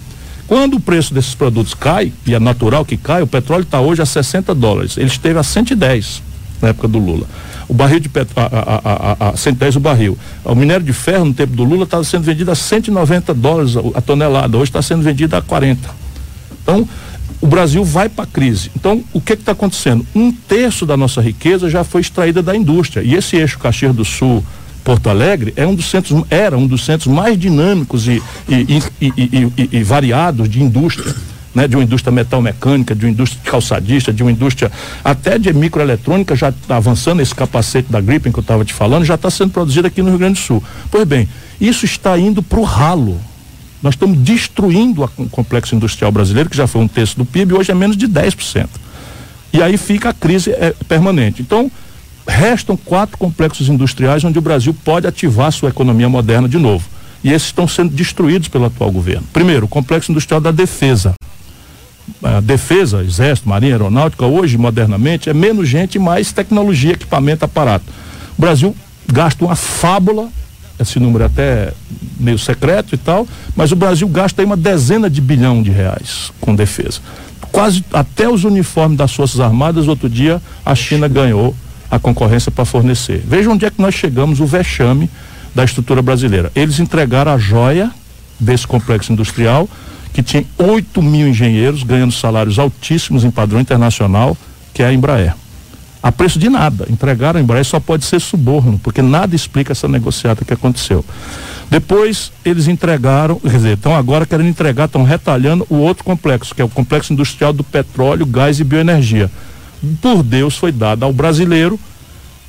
Quando 0.51 0.79
o 0.79 0.81
preço 0.81 1.15
desses 1.15 1.33
produtos 1.33 1.75
cai, 1.75 2.13
e 2.27 2.35
é 2.35 2.41
natural 2.41 2.85
que 2.85 2.97
caia, 2.97 3.23
o 3.23 3.27
petróleo 3.29 3.63
está 3.63 3.81
hoje 3.81 4.03
a 4.03 4.05
60 4.05 4.53
dólares. 4.53 4.97
Ele 4.97 5.07
esteve 5.07 5.39
a 5.39 5.45
110 5.45 6.21
na 6.61 6.71
época 6.71 6.89
do 6.89 6.99
Lula. 6.99 7.25
O 7.69 7.73
barril 7.73 8.01
de 8.01 8.09
petróleo, 8.09 8.51
a, 8.53 8.81
a, 8.85 9.27
a, 9.27 9.31
a 9.31 9.37
110 9.37 9.77
o 9.77 9.81
barril. 9.81 10.19
O 10.45 10.53
minério 10.57 10.85
de 10.85 10.93
ferro 10.93 11.27
no 11.27 11.33
tempo 11.33 11.55
do 11.55 11.63
Lula 11.63 11.85
estava 11.85 12.03
sendo 12.03 12.25
vendido 12.25 12.51
a 12.51 12.57
190 12.57 13.33
dólares 13.33 13.75
a, 13.95 14.01
tonelada, 14.01 14.57
hoje 14.57 14.71
está 14.71 14.83
sendo 14.83 15.03
vendido 15.03 15.37
a 15.37 15.41
40. 15.41 15.89
Então, 16.65 16.89
o 17.41 17.47
Brasil 17.47 17.85
vai 17.85 18.09
para 18.09 18.25
a 18.25 18.27
crise. 18.27 18.73
Então, 18.75 19.05
o 19.13 19.21
que 19.21 19.35
está 19.35 19.53
acontecendo? 19.53 20.05
Um 20.17 20.33
terço 20.33 20.85
da 20.85 20.97
nossa 20.97 21.21
riqueza 21.21 21.71
já 21.71 21.85
foi 21.85 22.01
extraída 22.01 22.43
da 22.43 22.57
indústria. 22.57 23.05
E 23.05 23.15
esse 23.15 23.37
eixo 23.37 23.57
Caxias 23.57 23.95
do 23.95 24.05
Sul, 24.05 24.45
Porto 24.85 25.09
Alegre, 25.09 25.53
é 25.57 25.67
um 25.67 25.75
dos 25.75 25.91
centros, 25.91 26.23
era 26.31 26.57
um 26.57 26.67
dos 26.67 26.85
centros 26.85 27.13
mais 27.13 27.39
dinâmicos 27.39 28.09
e, 28.09 28.23
e, 28.49 28.83
e, 29.01 29.69
e 29.73 29.83
variados 29.83 30.49
de 30.49 30.63
indústria. 30.63 31.15
Né, 31.53 31.67
de 31.67 31.75
uma 31.75 31.83
indústria 31.83 32.13
metal 32.13 32.41
mecânica, 32.41 32.95
de 32.95 33.05
uma 33.05 33.11
indústria 33.11 33.43
calçadista, 33.43 34.13
de 34.13 34.23
uma 34.23 34.31
indústria 34.31 34.71
até 35.03 35.37
de 35.37 35.53
microeletrônica, 35.53 36.37
já 36.37 36.55
avançando 36.69 37.21
esse 37.21 37.35
capacete 37.35 37.91
da 37.91 38.01
Gripen 38.01 38.31
que 38.31 38.39
eu 38.39 38.43
estava 38.43 38.65
te 38.65 38.73
falando, 38.73 39.05
já 39.05 39.17
está 39.17 39.29
sendo 39.31 39.51
produzido 39.51 39.89
aqui 39.89 40.01
no 40.01 40.11
Rio 40.11 40.19
Grande 40.21 40.35
do 40.35 40.45
Sul. 40.45 40.63
Pois 40.93 41.03
bem, 41.03 41.29
isso 41.61 41.85
está 41.85 42.17
indo 42.17 42.41
para 42.41 42.61
o 42.61 42.63
ralo. 42.63 43.19
Nós 43.83 43.95
estamos 43.95 44.17
destruindo 44.19 45.03
o 45.03 45.29
complexo 45.29 45.75
industrial 45.75 46.13
brasileiro, 46.13 46.49
que 46.49 46.57
já 46.57 46.69
foi 46.69 46.83
um 46.83 46.89
terço 46.89 47.19
do 47.19 47.25
PIB, 47.25 47.55
hoje 47.55 47.73
é 47.73 47.75
menos 47.75 47.97
de 47.97 48.07
10%. 48.07 48.69
E 49.53 49.61
aí 49.61 49.77
fica 49.77 50.11
a 50.11 50.13
crise 50.13 50.51
é, 50.53 50.73
permanente. 50.87 51.43
Então, 51.43 51.69
restam 52.27 52.77
quatro 52.77 53.17
complexos 53.19 53.69
industriais 53.69 54.25
onde 54.25 54.39
o 54.39 54.43
Brasil 54.43 54.75
pode 54.85 55.07
ativar 55.07 55.53
sua 55.53 55.71
economia 55.71 56.09
moderna 56.09 56.49
de 56.49 56.59
novo. 56.59 56.89
E 57.23 57.31
esses 57.31 57.49
estão 57.49 57.69
sendo 57.69 57.91
destruídos 57.91 58.49
pelo 58.49 58.65
atual 58.65 58.91
governo. 58.91 59.27
Primeiro, 59.33 59.67
o 59.67 59.69
complexo 59.69 60.11
industrial 60.11 60.41
da 60.41 60.51
defesa. 60.51 61.15
A 62.23 62.41
defesa, 62.41 63.03
exército, 63.03 63.49
marinha, 63.49 63.75
aeronáutica, 63.75 64.27
hoje, 64.27 64.57
modernamente, 64.57 65.29
é 65.29 65.35
menos 65.35 65.69
gente 65.69 65.99
mais 65.99 66.33
tecnologia, 66.33 66.93
equipamento, 66.93 67.45
aparato. 67.45 67.85
O 68.39 68.41
Brasil 68.41 68.75
gasta 69.07 69.45
uma 69.45 69.55
fábula 69.55 70.31
esse 70.81 70.99
número 70.99 71.25
é 71.25 71.27
até 71.27 71.73
meio 72.19 72.39
secreto 72.39 72.95
e 72.95 72.99
tal, 72.99 73.29
mas 73.55 73.71
o 73.71 73.77
Brasil 73.77 74.09
gasta 74.09 74.41
aí 74.41 74.47
uma 74.47 74.57
dezena 74.57 75.11
de 75.11 75.21
bilhão 75.21 75.63
de 75.63 75.71
reais 75.71 76.33
com 76.41 76.55
defesa. 76.55 77.01
Quase 77.53 77.85
até 77.93 78.29
os 78.29 78.45
uniformes 78.45 78.97
das 78.97 79.13
Forças 79.13 79.41
Armadas, 79.41 79.87
outro 79.89 80.09
dia, 80.09 80.41
a 80.65 80.75
China 80.75 81.07
ganhou 81.07 81.55
a 81.91 81.99
concorrência 81.99 82.51
para 82.51 82.65
fornecer. 82.65 83.23
Veja 83.27 83.51
onde 83.51 83.65
é 83.65 83.71
que 83.71 83.81
nós 83.81 83.95
chegamos, 83.95 84.41
o 84.41 84.47
vexame 84.47 85.11
da 85.55 85.65
estrutura 85.65 86.01
brasileira. 86.01 86.53
Eles 86.55 86.79
entregaram 86.79 87.33
a 87.33 87.39
joia 87.39 87.91
desse 88.39 88.67
complexo 88.67 89.13
industrial, 89.13 89.69
que 90.13 90.23
tinha 90.23 90.45
8 90.57 91.03
mil 91.03 91.29
engenheiros 91.29 91.83
ganhando 91.83 92.13
salários 92.13 92.59
altíssimos 92.59 93.25
em 93.25 93.31
padrão 93.31 93.61
internacional, 93.61 94.37
que 94.73 94.83
é 94.83 94.87
a 94.87 94.93
Embraer 94.93 95.35
a 96.03 96.11
preço 96.11 96.39
de 96.39 96.49
nada. 96.49 96.87
Entregaram 96.89 97.39
a 97.39 97.43
Embraer 97.43 97.65
só 97.65 97.79
pode 97.79 98.05
ser 98.05 98.21
suborno, 98.21 98.79
porque 98.83 99.03
nada 99.03 99.37
explica 99.37 99.73
essa 99.73 99.87
negociata 99.87 100.45
que 100.45 100.55
aconteceu. 100.55 101.05
Depois 101.71 102.33
eles 102.45 102.67
entregaram, 102.67 103.37
quer 103.39 103.51
dizer, 103.51 103.75
estão 103.75 103.95
agora 103.95 104.27
querendo 104.27 104.49
entregar, 104.49 104.87
estão 104.87 105.05
retalhando 105.05 105.67
o 105.69 105.77
outro 105.77 106.03
complexo, 106.03 106.55
que 106.55 106.63
é 106.63 106.65
o 106.65 106.69
complexo 106.69 107.13
industrial 107.13 107.53
do 107.53 107.63
petróleo, 107.63 108.27
gás 108.27 108.59
e 108.59 108.65
bioenergia. 108.65 109.31
Por 110.01 110.23
Deus 110.23 110.57
foi 110.57 110.73
dado 110.73 111.05
ao 111.05 111.13
brasileiro 111.13 111.79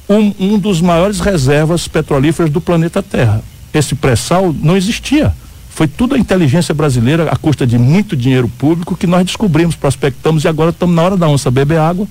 um, 0.10 0.34
um 0.40 0.60
dos 0.60 0.82
maiores 0.82 1.20
reservas 1.20 1.88
petrolíferas 1.88 2.52
do 2.52 2.60
planeta 2.60 3.02
Terra. 3.02 3.42
Esse 3.74 3.96
pré-sal 3.96 4.54
não 4.62 4.76
existia. 4.76 5.34
Foi 5.70 5.88
tudo 5.88 6.16
a 6.16 6.18
inteligência 6.18 6.74
brasileira, 6.74 7.32
à 7.32 7.38
custa 7.38 7.66
de 7.66 7.78
muito 7.78 8.16
dinheiro 8.16 8.50
público, 8.50 8.98
que 8.98 9.08
nós 9.08 9.26
descobrimos, 9.26 9.76
prospectamos 9.76 10.44
e 10.44 10.48
agora 10.48 10.72
estamos 10.72 10.94
na 10.94 11.02
hora 11.02 11.16
da 11.16 11.28
onça 11.28 11.50
beber 11.50 11.80
água 11.80 12.08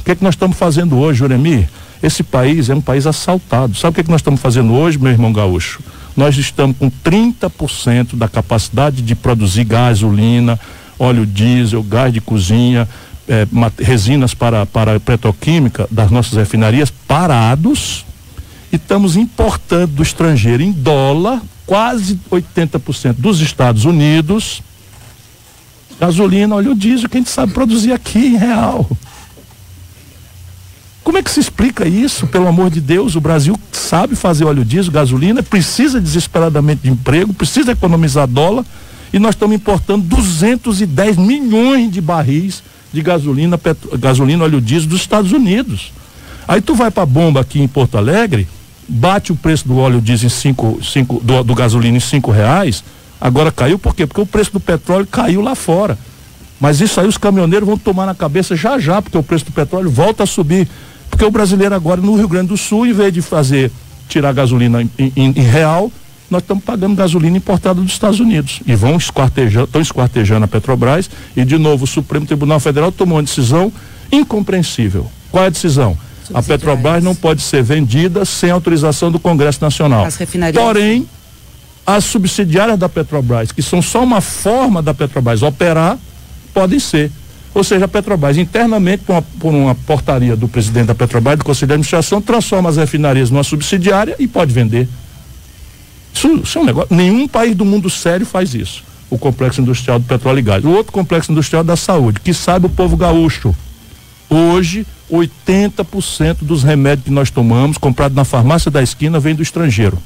o 0.00 0.06
que 0.06 0.12
é 0.12 0.14
que 0.14 0.22
nós 0.22 0.34
estamos 0.34 0.58
fazendo 0.58 0.98
hoje, 0.98 1.20
Juremi? 1.20 1.66
Esse 2.02 2.22
país 2.22 2.68
é 2.68 2.74
um 2.74 2.80
país 2.82 3.06
assaltado. 3.06 3.74
Sabe 3.74 3.92
o 3.92 3.94
que 3.94 4.00
é 4.02 4.04
que 4.04 4.10
nós 4.10 4.20
estamos 4.20 4.38
fazendo 4.38 4.74
hoje, 4.74 4.98
meu 4.98 5.10
irmão 5.10 5.32
gaúcho? 5.32 5.80
Nós 6.14 6.36
estamos 6.36 6.76
com 6.76 6.90
30% 6.90 8.14
da 8.14 8.28
capacidade 8.28 9.00
de 9.00 9.14
produzir 9.14 9.64
gasolina, 9.64 10.60
óleo 10.98 11.24
diesel, 11.24 11.82
gás 11.82 12.12
de 12.12 12.20
cozinha, 12.20 12.86
eh, 13.28 13.46
resinas 13.78 14.34
para, 14.34 14.66
para 14.66 14.98
petroquímica 15.00 15.86
das 15.90 16.10
nossas 16.10 16.34
refinarias 16.34 16.90
parados 16.90 18.04
e 18.72 18.76
estamos 18.76 19.16
importando 19.16 19.92
do 19.94 20.02
estrangeiro 20.02 20.62
em 20.62 20.72
dólar 20.72 21.40
quase 21.66 22.18
80% 22.30 23.14
dos 23.18 23.40
Estados 23.40 23.84
Unidos 23.84 24.62
gasolina, 25.98 26.56
óleo 26.56 26.74
diesel 26.74 27.08
que 27.08 27.16
a 27.16 27.20
gente 27.20 27.30
sabe 27.30 27.52
produzir 27.52 27.92
aqui 27.92 28.18
em 28.18 28.36
real. 28.36 28.88
Como 31.02 31.18
é 31.18 31.22
que 31.22 31.30
se 31.30 31.40
explica 31.40 31.86
isso, 31.86 32.26
pelo 32.26 32.48
amor 32.48 32.70
de 32.70 32.80
Deus? 32.80 33.14
O 33.14 33.20
Brasil 33.20 33.58
sabe 33.70 34.16
fazer 34.16 34.44
óleo 34.44 34.64
diesel, 34.64 34.92
gasolina, 34.92 35.42
precisa 35.42 36.00
desesperadamente 36.00 36.82
de 36.82 36.90
emprego, 36.90 37.32
precisa 37.32 37.72
economizar 37.72 38.26
dólar 38.26 38.64
e 39.12 39.18
nós 39.18 39.34
estamos 39.34 39.54
importando 39.54 40.04
210 40.04 41.16
milhões 41.16 41.92
de 41.92 42.00
barris 42.00 42.62
de 42.94 43.02
gasolina, 43.02 43.58
petro, 43.58 43.98
gasolina, 43.98 44.44
óleo 44.44 44.60
diesel 44.60 44.88
dos 44.88 45.00
Estados 45.00 45.32
Unidos. 45.32 45.92
Aí 46.46 46.60
tu 46.60 46.74
vai 46.74 46.90
para 46.90 47.04
bomba 47.04 47.40
aqui 47.40 47.60
em 47.60 47.68
Porto 47.68 47.98
Alegre, 47.98 48.46
bate 48.88 49.32
o 49.32 49.36
preço 49.36 49.66
do 49.66 49.76
óleo 49.78 50.00
diesel 50.00 50.26
em 50.26 50.30
cinco, 50.30 50.78
cinco 50.82 51.20
do, 51.20 51.42
do 51.42 51.54
gasolina 51.54 51.96
em 51.96 52.00
cinco 52.00 52.30
reais, 52.30 52.84
agora 53.20 53.50
caiu 53.50 53.78
por 53.78 53.94
quê? 53.94 54.06
Porque 54.06 54.20
o 54.20 54.26
preço 54.26 54.52
do 54.52 54.60
petróleo 54.60 55.06
caiu 55.06 55.40
lá 55.40 55.54
fora. 55.54 55.98
Mas 56.60 56.80
isso 56.80 57.00
aí 57.00 57.08
os 57.08 57.18
caminhoneiros 57.18 57.66
vão 57.66 57.76
tomar 57.76 58.06
na 58.06 58.14
cabeça 58.14 58.54
já 58.54 58.78
já, 58.78 59.02
porque 59.02 59.18
o 59.18 59.22
preço 59.22 59.46
do 59.46 59.52
petróleo 59.52 59.90
volta 59.90 60.22
a 60.22 60.26
subir. 60.26 60.68
Porque 61.10 61.24
o 61.24 61.30
brasileiro 61.30 61.74
agora 61.74 62.00
no 62.00 62.14
Rio 62.16 62.28
Grande 62.28 62.48
do 62.48 62.56
Sul, 62.56 62.86
em 62.86 62.92
vez 62.92 63.12
de 63.12 63.20
fazer, 63.20 63.70
tirar 64.08 64.32
gasolina 64.32 64.82
em, 64.82 64.90
em, 64.98 65.12
em 65.16 65.42
real, 65.42 65.90
nós 66.30 66.42
estamos 66.42 66.64
pagando 66.64 66.94
gasolina 66.94 67.36
importada 67.36 67.80
dos 67.80 67.92
Estados 67.92 68.20
Unidos. 68.20 68.60
E 68.66 68.74
vão 68.74 68.96
esquartejando, 68.96 69.66
estão 69.66 69.80
esquartejando 69.80 70.44
a 70.44 70.48
Petrobras 70.48 71.10
e 71.36 71.44
de 71.44 71.58
novo 71.58 71.84
o 71.84 71.86
Supremo 71.86 72.26
Tribunal 72.26 72.60
Federal 72.60 72.90
tomou 72.90 73.18
uma 73.18 73.22
decisão 73.22 73.72
incompreensível. 74.10 75.10
Qual 75.30 75.44
é 75.44 75.46
a 75.48 75.50
decisão? 75.50 75.96
A 76.32 76.42
Petrobras 76.42 77.02
não 77.02 77.14
pode 77.14 77.42
ser 77.42 77.62
vendida 77.62 78.24
sem 78.24 78.50
autorização 78.50 79.10
do 79.10 79.18
Congresso 79.18 79.58
Nacional. 79.60 80.04
As 80.06 80.16
refinarias. 80.16 80.62
Porém, 80.62 81.06
as 81.86 82.04
subsidiárias 82.04 82.78
da 82.78 82.88
Petrobras, 82.88 83.52
que 83.52 83.62
são 83.62 83.82
só 83.82 84.02
uma 84.02 84.20
forma 84.20 84.80
da 84.80 84.94
Petrobras 84.94 85.42
operar, 85.42 85.98
podem 86.54 86.78
ser. 86.78 87.10
Ou 87.52 87.62
seja, 87.62 87.84
a 87.84 87.88
Petrobras, 87.88 88.38
internamente, 88.38 89.04
por 89.04 89.12
uma, 89.12 89.22
por 89.22 89.54
uma, 89.54 89.74
portaria 89.74 90.34
do 90.34 90.48
presidente 90.48 90.86
da 90.86 90.94
Petrobras, 90.94 91.38
do 91.38 91.44
Conselho 91.44 91.68
de 91.68 91.74
Administração, 91.74 92.20
transforma 92.22 92.70
as 92.70 92.76
refinarias 92.76 93.30
numa 93.30 93.44
subsidiária 93.44 94.16
e 94.18 94.26
pode 94.26 94.52
vender. 94.52 94.88
Isso, 96.14 96.40
isso 96.42 96.58
é 96.58 96.60
um 96.60 96.64
negócio. 96.64 96.94
Nenhum 96.94 97.26
país 97.26 97.54
do 97.54 97.64
mundo 97.64 97.90
sério 97.90 98.24
faz 98.24 98.54
isso. 98.54 98.82
O 99.10 99.18
complexo 99.18 99.60
industrial 99.60 99.98
do 99.98 100.06
petróleo 100.06 100.38
e 100.38 100.42
gás. 100.42 100.64
O 100.64 100.70
outro 100.70 100.92
complexo 100.92 101.32
industrial 101.32 101.64
da 101.64 101.76
saúde, 101.76 102.20
que 102.20 102.32
sabe 102.32 102.66
o 102.66 102.70
povo 102.70 102.96
gaúcho. 102.96 103.54
Hoje, 104.30 104.86
80% 105.10 106.38
dos 106.40 106.62
remédios 106.62 107.04
que 107.04 107.10
nós 107.10 107.30
tomamos, 107.30 107.76
comprados 107.76 108.16
na 108.16 108.24
farmácia 108.24 108.70
da 108.70 108.82
esquina, 108.82 109.20
vem 109.20 109.34
do 109.34 109.42
estrangeiro. 109.42 109.98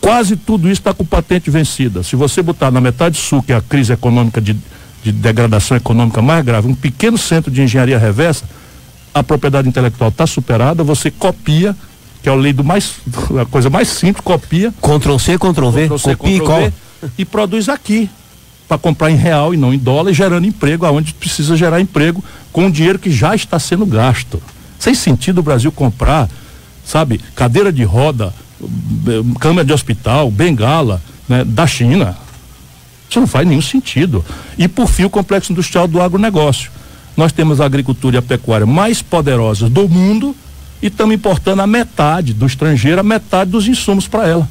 Quase 0.00 0.36
tudo 0.36 0.68
isso 0.68 0.80
está 0.80 0.94
com 0.94 1.04
patente 1.04 1.50
vencida. 1.50 2.02
Se 2.02 2.16
você 2.16 2.40
botar 2.40 2.70
na 2.70 2.80
metade 2.80 3.18
sul, 3.18 3.42
que 3.42 3.52
é 3.52 3.56
a 3.56 3.60
crise 3.60 3.92
econômica 3.92 4.40
de 4.40 4.56
de 5.02 5.10
degradação 5.10 5.76
econômica 5.76 6.22
mais 6.22 6.44
grave, 6.44 6.68
um 6.68 6.74
pequeno 6.74 7.18
centro 7.18 7.50
de 7.50 7.60
engenharia 7.60 7.98
reversa, 7.98 8.44
a 9.12 9.22
propriedade 9.22 9.68
intelectual 9.68 10.10
está 10.10 10.26
superada, 10.26 10.84
você 10.84 11.10
copia, 11.10 11.76
que 12.22 12.28
é 12.28 12.32
a 12.32 12.34
lei 12.34 12.52
do 12.52 12.62
mais, 12.62 12.94
a 13.40 13.44
coisa 13.44 13.68
mais 13.68 13.88
simples, 13.88 14.24
copia. 14.24 14.72
Ctrl 14.80 15.18
C, 15.18 15.36
Ctrl 15.36 15.70
V, 15.70 15.82
Ctrl 15.84 15.98
C, 15.98 16.16
copia 16.16 16.40
Ctrl 16.40 16.54
V, 16.54 16.72
e 17.18 17.24
produz 17.24 17.68
aqui 17.68 18.08
para 18.68 18.78
comprar 18.78 19.10
em 19.10 19.16
real 19.16 19.52
e 19.52 19.56
não 19.56 19.74
em 19.74 19.78
dólar, 19.78 20.12
gerando 20.12 20.46
emprego 20.46 20.86
aonde 20.86 21.12
precisa 21.12 21.56
gerar 21.56 21.80
emprego 21.80 22.24
com 22.52 22.66
o 22.66 22.70
dinheiro 22.70 22.98
que 22.98 23.10
já 23.10 23.34
está 23.34 23.58
sendo 23.58 23.84
gasto. 23.84 24.40
Sem 24.78 24.94
sentido 24.94 25.38
o 25.38 25.42
Brasil 25.42 25.70
comprar, 25.72 26.28
sabe, 26.84 27.20
cadeira 27.34 27.72
de 27.72 27.82
roda, 27.82 28.32
câmera 29.40 29.64
de 29.64 29.72
hospital, 29.72 30.30
bengala, 30.30 31.02
né, 31.28 31.44
da 31.44 31.66
China. 31.66 32.16
Isso 33.10 33.20
não 33.20 33.26
faz 33.26 33.46
nenhum 33.46 33.60
sentido. 33.60 34.24
E 34.56 34.66
por 34.66 34.88
fim, 34.88 35.04
o 35.04 35.10
complexo 35.10 35.52
industrial 35.52 35.86
do 35.86 36.00
agronegócio. 36.00 36.70
Nós 37.16 37.30
temos 37.30 37.60
a 37.60 37.66
agricultura 37.66 38.16
e 38.16 38.18
a 38.18 38.22
pecuária 38.22 38.66
mais 38.66 39.02
poderosas 39.02 39.68
do 39.68 39.86
mundo 39.88 40.34
e 40.82 40.88
estamos 40.88 41.14
importando 41.14 41.62
a 41.62 41.66
metade 41.66 42.34
do 42.34 42.44
estrangeiro, 42.44 43.00
a 43.00 43.04
metade 43.04 43.50
dos 43.50 43.68
insumos 43.68 44.08
para 44.08 44.28
ela. 44.28 44.48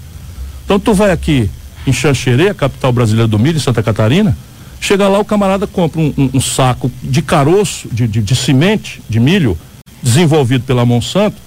Então 0.64 0.80
tu 0.80 0.94
vai 0.94 1.12
aqui 1.12 1.50
em 1.86 1.92
Xanxerê, 1.92 2.50
a 2.50 2.54
capital 2.54 2.94
brasileira 2.94 3.28
do 3.28 3.38
milho, 3.38 3.58
em 3.58 3.60
Santa 3.60 3.84
Catarina, 3.84 4.38
chega 4.80 5.08
lá, 5.08 5.20
o 5.20 5.26
camarada 5.26 5.68
compra 5.68 6.00
um, 6.00 6.14
um, 6.18 6.30
um 6.36 6.42
saco 6.42 6.90
de 7.04 7.22
caroço, 7.22 7.90
de, 7.92 8.08
de, 8.08 8.22
de 8.22 8.36
semente, 8.36 9.02
de 9.10 9.20
milho, 9.20 9.58
desenvolvido 10.02 10.64
pela 10.64 10.86
Monsanto, 10.86 11.38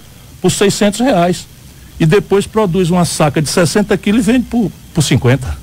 por 0.41 0.51
600 0.51 0.99
reais. 0.99 1.47
E 1.99 2.05
depois 2.05 2.45
produz 2.45 2.89
uma 2.89 3.05
saca 3.05 3.41
de 3.41 3.49
60 3.49 3.97
quilos 3.97 4.27
e 4.27 4.31
vende 4.31 4.45
por, 4.45 4.71
por 4.93 5.01
50. 5.01 5.57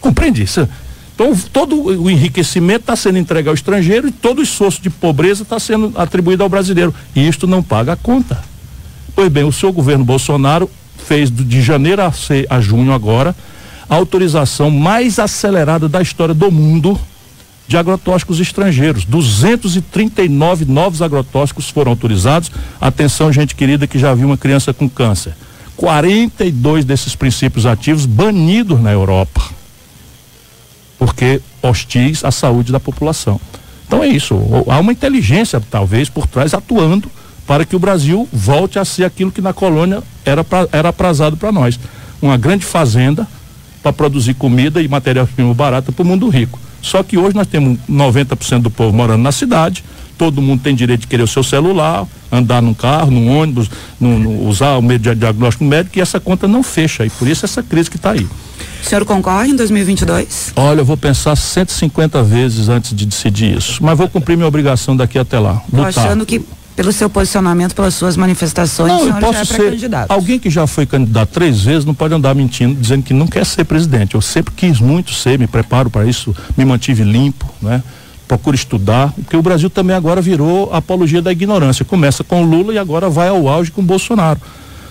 Compreende 0.00 0.42
isso? 0.42 0.68
Então, 1.14 1.36
todo 1.52 1.80
o 1.80 2.10
enriquecimento 2.10 2.80
está 2.80 2.96
sendo 2.96 3.18
entregue 3.18 3.48
ao 3.48 3.54
estrangeiro 3.54 4.08
e 4.08 4.12
todo 4.12 4.40
o 4.40 4.42
esforço 4.42 4.82
de 4.82 4.90
pobreza 4.90 5.44
está 5.44 5.60
sendo 5.60 5.92
atribuído 5.94 6.42
ao 6.42 6.48
brasileiro. 6.48 6.92
E 7.14 7.26
isto 7.26 7.46
não 7.46 7.62
paga 7.62 7.92
a 7.92 7.96
conta. 7.96 8.42
Pois 9.14 9.28
bem, 9.28 9.44
o 9.44 9.52
seu 9.52 9.72
governo 9.72 10.04
Bolsonaro 10.04 10.68
fez 10.98 11.30
de 11.30 11.62
janeiro 11.62 12.02
a, 12.02 12.12
a 12.50 12.60
junho 12.60 12.92
agora 12.92 13.34
a 13.88 13.94
autorização 13.94 14.70
mais 14.70 15.18
acelerada 15.18 15.88
da 15.88 16.02
história 16.02 16.34
do 16.34 16.50
mundo 16.50 16.98
de 17.68 17.76
agrotóxicos 17.76 18.40
estrangeiros. 18.40 19.04
239 19.04 20.64
novos 20.64 21.00
agrotóxicos 21.00 21.70
foram 21.70 21.92
autorizados. 21.92 22.50
Atenção, 22.80 23.32
gente 23.32 23.54
querida 23.54 23.86
que 23.86 23.98
já 23.98 24.12
viu 24.14 24.26
uma 24.26 24.36
criança 24.36 24.74
com 24.74 24.88
câncer. 24.88 25.34
42 25.76 26.84
desses 26.84 27.14
princípios 27.14 27.66
ativos 27.66 28.04
banidos 28.04 28.80
na 28.80 28.92
Europa. 28.92 29.42
Porque 31.04 31.42
hostis 31.60 32.24
à 32.24 32.30
saúde 32.30 32.72
da 32.72 32.80
população. 32.80 33.38
Então 33.86 34.02
é 34.02 34.08
isso. 34.08 34.34
Há 34.66 34.80
uma 34.80 34.90
inteligência, 34.90 35.60
talvez, 35.70 36.08
por 36.08 36.26
trás, 36.26 36.54
atuando 36.54 37.10
para 37.46 37.66
que 37.66 37.76
o 37.76 37.78
Brasil 37.78 38.26
volte 38.32 38.78
a 38.78 38.86
ser 38.86 39.04
aquilo 39.04 39.30
que 39.30 39.42
na 39.42 39.52
colônia 39.52 40.02
era, 40.24 40.42
pra, 40.42 40.66
era 40.72 40.88
aprazado 40.88 41.36
para 41.36 41.52
nós. 41.52 41.78
Uma 42.22 42.38
grande 42.38 42.64
fazenda 42.64 43.28
para 43.82 43.92
produzir 43.92 44.32
comida 44.32 44.80
e 44.80 44.88
matéria-prima 44.88 45.52
barata 45.52 45.92
para 45.92 46.02
o 46.02 46.06
mundo 46.06 46.26
rico. 46.30 46.58
Só 46.80 47.02
que 47.02 47.18
hoje 47.18 47.36
nós 47.36 47.48
temos 47.48 47.78
90% 47.86 48.62
do 48.62 48.70
povo 48.70 48.96
morando 48.96 49.22
na 49.22 49.30
cidade, 49.30 49.84
todo 50.16 50.40
mundo 50.40 50.62
tem 50.62 50.74
direito 50.74 51.02
de 51.02 51.06
querer 51.06 51.22
o 51.22 51.28
seu 51.28 51.42
celular, 51.42 52.06
andar 52.32 52.62
num 52.62 52.72
carro, 52.72 53.10
num 53.10 53.28
ônibus, 53.38 53.68
usar 54.48 54.78
o 54.78 54.82
meio 54.82 54.98
de 54.98 55.14
diagnóstico 55.14 55.64
médico 55.64 55.98
e 55.98 56.00
essa 56.00 56.18
conta 56.18 56.48
não 56.48 56.62
fecha. 56.62 57.04
E 57.04 57.10
por 57.10 57.28
isso 57.28 57.44
essa 57.44 57.62
crise 57.62 57.90
que 57.90 57.96
está 57.96 58.12
aí. 58.12 58.26
O 58.82 58.86
senhor 58.86 59.04
concorre 59.04 59.48
em 59.48 59.56
2022? 59.56 60.52
Olha, 60.56 60.80
eu 60.80 60.84
vou 60.84 60.96
pensar 60.96 61.34
150 61.36 62.22
vezes 62.22 62.68
antes 62.68 62.94
de 62.94 63.06
decidir 63.06 63.56
isso, 63.56 63.82
mas 63.82 63.96
vou 63.96 64.08
cumprir 64.08 64.36
minha 64.36 64.46
obrigação 64.46 64.96
daqui 64.96 65.18
até 65.18 65.38
lá. 65.38 65.62
Tô 65.70 65.82
achando 65.82 66.26
que 66.26 66.44
pelo 66.76 66.92
seu 66.92 67.08
posicionamento, 67.08 67.74
pelas 67.74 67.94
suas 67.94 68.16
manifestações, 68.16 68.92
não, 68.92 69.06
eu 69.06 69.14
posso 69.14 69.40
é 69.40 69.44
ser 69.44 69.70
candidato. 69.70 70.10
Alguém 70.10 70.38
que 70.38 70.50
já 70.50 70.66
foi 70.66 70.84
candidato 70.84 71.30
três 71.30 71.60
vezes 71.60 71.84
não 71.84 71.94
pode 71.94 72.12
andar 72.14 72.34
mentindo, 72.34 72.74
dizendo 72.74 73.02
que 73.02 73.14
não 73.14 73.26
quer 73.26 73.46
ser 73.46 73.64
presidente. 73.64 74.16
Eu 74.16 74.20
sempre 74.20 74.52
quis 74.54 74.80
muito 74.80 75.12
ser, 75.12 75.38
me 75.38 75.46
preparo 75.46 75.88
para 75.88 76.04
isso, 76.04 76.34
me 76.56 76.64
mantive 76.64 77.04
limpo, 77.04 77.46
né? 77.62 77.82
Procuro 78.26 78.56
estudar, 78.56 79.12
porque 79.12 79.36
o 79.36 79.42
Brasil 79.42 79.70
também 79.70 79.94
agora 79.94 80.20
virou 80.20 80.72
apologia 80.72 81.22
da 81.22 81.30
ignorância. 81.30 81.84
Começa 81.84 82.24
com 82.24 82.42
Lula 82.42 82.74
e 82.74 82.78
agora 82.78 83.08
vai 83.08 83.28
ao 83.28 83.46
auge 83.46 83.70
com 83.70 83.82
Bolsonaro. 83.82 84.40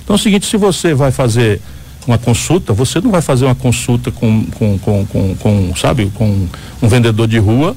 Então 0.03 0.15
é 0.15 0.19
o 0.19 0.21
seguinte, 0.21 0.45
se 0.45 0.55
você 0.55 0.93
vai 0.93 1.11
fazer 1.11 1.59
uma 2.07 2.17
consulta, 2.17 2.73
você 2.73 2.99
não 2.99 3.11
vai 3.11 3.21
fazer 3.21 3.45
uma 3.45 3.55
consulta 3.55 4.11
com, 4.11 4.45
com, 4.45 4.77
com, 4.79 5.05
com, 5.05 5.35
com 5.35 5.75
sabe, 5.75 6.11
com 6.15 6.47
um 6.81 6.87
vendedor 6.87 7.27
de 7.27 7.37
rua 7.37 7.75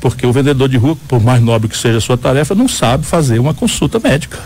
porque 0.00 0.26
o 0.26 0.32
vendedor 0.32 0.68
de 0.68 0.76
rua, 0.76 0.96
por 1.06 1.22
mais 1.22 1.40
nobre 1.42 1.68
que 1.68 1.76
seja 1.76 1.98
a 1.98 2.00
sua 2.00 2.16
tarefa, 2.16 2.54
não 2.54 2.68
sabe 2.68 3.06
fazer 3.06 3.38
uma 3.38 3.54
consulta 3.54 3.98
médica. 3.98 4.38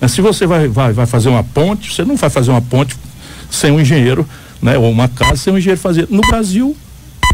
Mas 0.00 0.12
se 0.12 0.20
você 0.20 0.46
vai, 0.46 0.68
vai, 0.68 0.92
vai 0.92 1.06
fazer 1.06 1.28
uma 1.28 1.44
ponte, 1.44 1.92
você 1.92 2.04
não 2.04 2.16
vai 2.16 2.30
fazer 2.30 2.50
uma 2.50 2.62
ponte 2.62 2.96
sem 3.50 3.70
um 3.70 3.80
engenheiro, 3.80 4.28
né? 4.60 4.76
Ou 4.78 4.90
uma 4.90 5.08
casa 5.08 5.36
sem 5.36 5.52
um 5.52 5.58
engenheiro 5.58 5.80
fazer. 5.80 6.06
No 6.10 6.20
Brasil, 6.22 6.76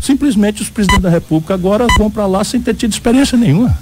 simplesmente 0.01 0.63
os 0.63 0.71
presidentes 0.71 1.03
da 1.03 1.11
República 1.11 1.55
agora 1.55 1.87
vão 1.99 2.11
para 2.11 2.27
lá 2.27 2.45
sem 2.45 2.61
ter 2.61 2.75
tido 2.75 2.93
experiência 2.93 3.37
nenhuma. 3.37 3.77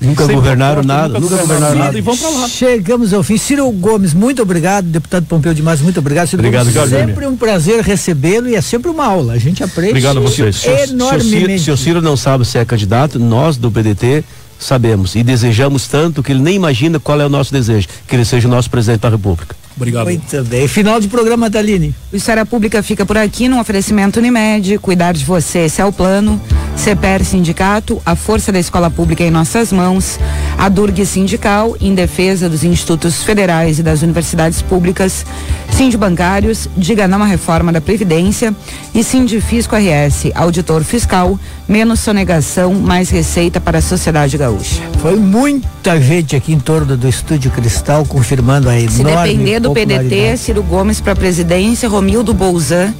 Nunca 0.00 0.26
Sem 0.26 0.34
governaram 0.34 0.82
nada, 0.82 1.18
nunca, 1.18 1.36
governaram 1.36 1.78
nada. 1.78 1.98
E 1.98 2.02
vão 2.02 2.16
pra 2.16 2.28
lá. 2.28 2.48
Chegamos 2.48 3.14
ao 3.14 3.22
fim. 3.22 3.38
Ciro 3.38 3.70
Gomes, 3.70 4.12
muito 4.12 4.42
obrigado. 4.42 4.84
Deputado 4.84 5.24
Pompeu 5.26 5.54
Demais, 5.54 5.80
muito 5.80 5.98
obrigado. 5.98 6.28
Ciro 6.28 6.40
obrigado, 6.40 6.70
Gomes, 6.72 6.90
sempre 6.90 7.26
um 7.26 7.36
prazer 7.36 7.82
recebê-lo 7.82 8.48
e 8.48 8.54
é 8.54 8.60
sempre 8.60 8.90
uma 8.90 9.06
aula. 9.06 9.32
A 9.32 9.38
gente 9.38 9.64
aprende 9.64 9.90
obrigado 9.90 10.18
a 10.18 10.20
vocês. 10.20 10.62
enormemente. 10.90 11.62
Se 11.62 11.70
o 11.70 11.76
Ciro 11.76 12.02
não 12.02 12.16
sabe 12.16 12.44
se 12.44 12.58
é 12.58 12.64
candidato, 12.64 13.18
nós 13.18 13.56
do 13.56 13.70
PDT 13.70 14.22
sabemos 14.58 15.14
e 15.14 15.22
desejamos 15.22 15.86
tanto 15.86 16.22
que 16.22 16.32
ele 16.32 16.40
nem 16.40 16.56
imagina 16.56 16.98
qual 16.98 17.20
é 17.20 17.26
o 17.26 17.28
nosso 17.28 17.52
desejo, 17.52 17.88
que 18.06 18.16
ele 18.16 18.24
seja 18.24 18.48
o 18.48 18.50
nosso 18.50 18.70
presidente 18.70 19.00
da 19.00 19.08
República. 19.08 19.56
Obrigado. 19.76 20.06
Muito 20.06 20.44
bem. 20.44 20.66
Final 20.68 21.00
de 21.00 21.08
programa, 21.08 21.50
Taline. 21.50 21.94
O 22.12 22.16
Esfera 22.16 22.46
Pública 22.46 22.82
fica 22.82 23.04
por 23.04 23.16
aqui 23.16 23.48
no 23.48 23.60
oferecimento 23.60 24.18
Unimed, 24.18 24.78
cuidar 24.78 25.12
de 25.12 25.24
você, 25.24 25.60
esse 25.60 25.80
é 25.80 25.84
o 25.84 25.92
plano. 25.92 26.40
CPR 26.76 27.24
Sindicato, 27.24 28.00
a 28.04 28.14
força 28.14 28.52
da 28.52 28.58
escola 28.60 28.90
pública 28.90 29.24
em 29.24 29.30
nossas 29.30 29.72
mãos. 29.72 30.20
A 30.58 30.68
Durg 30.68 31.04
Sindical, 31.04 31.76
em 31.80 31.94
defesa 31.94 32.48
dos 32.48 32.62
institutos 32.62 33.22
federais 33.22 33.78
e 33.78 33.82
das 33.82 34.02
universidades 34.02 34.62
públicas. 34.62 35.24
Sind 35.70 35.96
Bancários, 35.96 36.68
diga 36.76 37.08
não 37.08 37.22
à 37.22 37.26
reforma 37.26 37.72
da 37.72 37.80
Previdência. 37.80 38.54
E 38.94 39.02
Sindifisco 39.02 39.74
RS, 39.74 40.30
auditor 40.34 40.84
fiscal, 40.84 41.38
menos 41.68 42.00
sonegação, 42.00 42.74
mais 42.74 43.10
receita 43.10 43.60
para 43.60 43.78
a 43.78 43.82
sociedade 43.82 44.36
gaúcha. 44.38 44.82
Foi 45.00 45.16
muita 45.16 46.00
gente 46.00 46.36
aqui 46.36 46.52
em 46.52 46.60
torno 46.60 46.96
do 46.96 47.08
Estúdio 47.08 47.50
Cristal 47.50 48.04
confirmando 48.04 48.68
a 48.68 48.78
enorme 48.78 48.92
Se 48.92 49.02
depender 49.02 49.60
do 49.60 49.72
PDT, 49.72 50.36
Ciro 50.36 50.62
Gomes 50.62 51.00
para 51.00 51.12
a 51.12 51.16
presidência, 51.16 51.88
Romildo 51.88 52.32
Bolzan. 52.32 52.94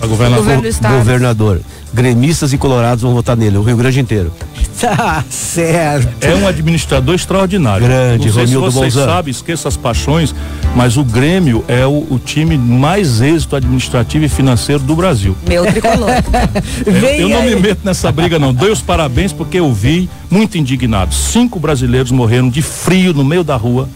Governador. 0.00 0.62
governador. 0.98 1.60
Gremistas 1.92 2.52
e 2.52 2.58
colorados 2.58 3.02
vão 3.02 3.12
votar 3.12 3.36
nele, 3.36 3.58
o 3.58 3.62
Rio 3.62 3.76
Grande 3.76 4.00
inteiro. 4.00 4.32
Tá 4.82 5.22
certo. 5.30 6.24
É 6.24 6.34
um 6.34 6.44
administrador 6.44 7.14
extraordinário. 7.14 7.86
Grande, 7.86 8.26
Não 8.26 8.34
sei 8.34 8.44
Romildo 8.46 8.72
se 8.72 8.78
vocês 8.78 8.94
sabem, 8.94 9.30
esqueça 9.30 9.68
as 9.68 9.76
paixões, 9.76 10.34
mas 10.74 10.96
o 10.96 11.04
Grêmio 11.04 11.64
é 11.68 11.86
o, 11.86 12.04
o, 12.10 12.18
time 12.18 12.58
mais 12.58 13.20
êxito 13.20 13.54
administrativo 13.54 14.24
e 14.24 14.28
financeiro 14.28 14.82
do 14.82 14.96
Brasil. 14.96 15.36
Meu 15.46 15.64
tricolor. 15.66 16.10
eu, 16.84 16.94
eu 16.94 17.28
não 17.28 17.42
me 17.44 17.54
meto 17.54 17.82
nessa 17.84 18.10
briga 18.10 18.40
não. 18.40 18.52
Dou 18.52 18.72
os 18.72 18.80
parabéns 18.80 19.32
porque 19.32 19.60
eu 19.60 19.72
vi 19.72 20.10
muito 20.28 20.58
indignado. 20.58 21.14
Cinco 21.14 21.60
brasileiros 21.60 22.10
morreram 22.10 22.48
de 22.48 22.60
frio 22.60 23.14
no 23.14 23.24
meio 23.24 23.44
da 23.44 23.54
rua 23.54 23.88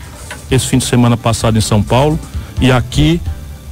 esse 0.49 0.67
fim 0.67 0.79
de 0.79 0.85
semana 0.85 1.17
passado 1.17 1.59
em 1.59 1.61
São 1.61 1.83
Paulo 1.83 2.17
e 2.61 2.71
aqui 2.71 3.21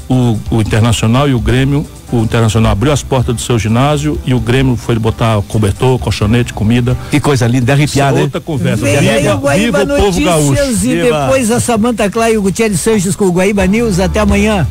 o, 0.09 0.39
o 0.51 0.61
Internacional 0.61 1.29
e 1.29 1.35
o 1.35 1.41
Grêmio 1.41 1.87
o 2.17 2.23
Internacional 2.23 2.73
abriu 2.73 2.93
as 2.93 3.03
portas 3.03 3.35
do 3.35 3.41
seu 3.41 3.59
ginásio 3.59 4.19
e 4.25 4.35
o 4.35 4.41
Grêmio 4.41 4.77
foi 4.77 4.99
botar 4.99 5.41
cobertor, 5.49 5.99
colchonete, 5.99 6.53
comida. 6.53 6.97
Que 7.11 7.21
coisa 7.21 7.47
linda, 7.47 7.73
arrepiada. 7.73 8.21
Outra 8.21 8.41
conversa. 8.41 8.85
Vem 8.85 8.99
viva, 8.99 9.13
aí 9.13 9.29
o 9.29 9.37
Guaíba 9.39 9.79
viva 9.81 9.95
o 9.95 9.97
povo 9.97 10.21
gaúcho. 10.21 10.63
E 10.63 10.75
viva. 10.75 11.21
depois 11.21 11.51
a 11.51 11.61
Samanta 11.61 12.11
Clá 12.11 12.31
e 12.31 12.39
o 12.39 12.43
Gutierrez 12.43 12.81
Sanches 12.81 13.17
com 13.17 13.27
o 13.27 13.33
Guaíba 13.33 13.67
News. 13.67 14.01
Até 14.01 14.21
amanhã. 14.21 14.67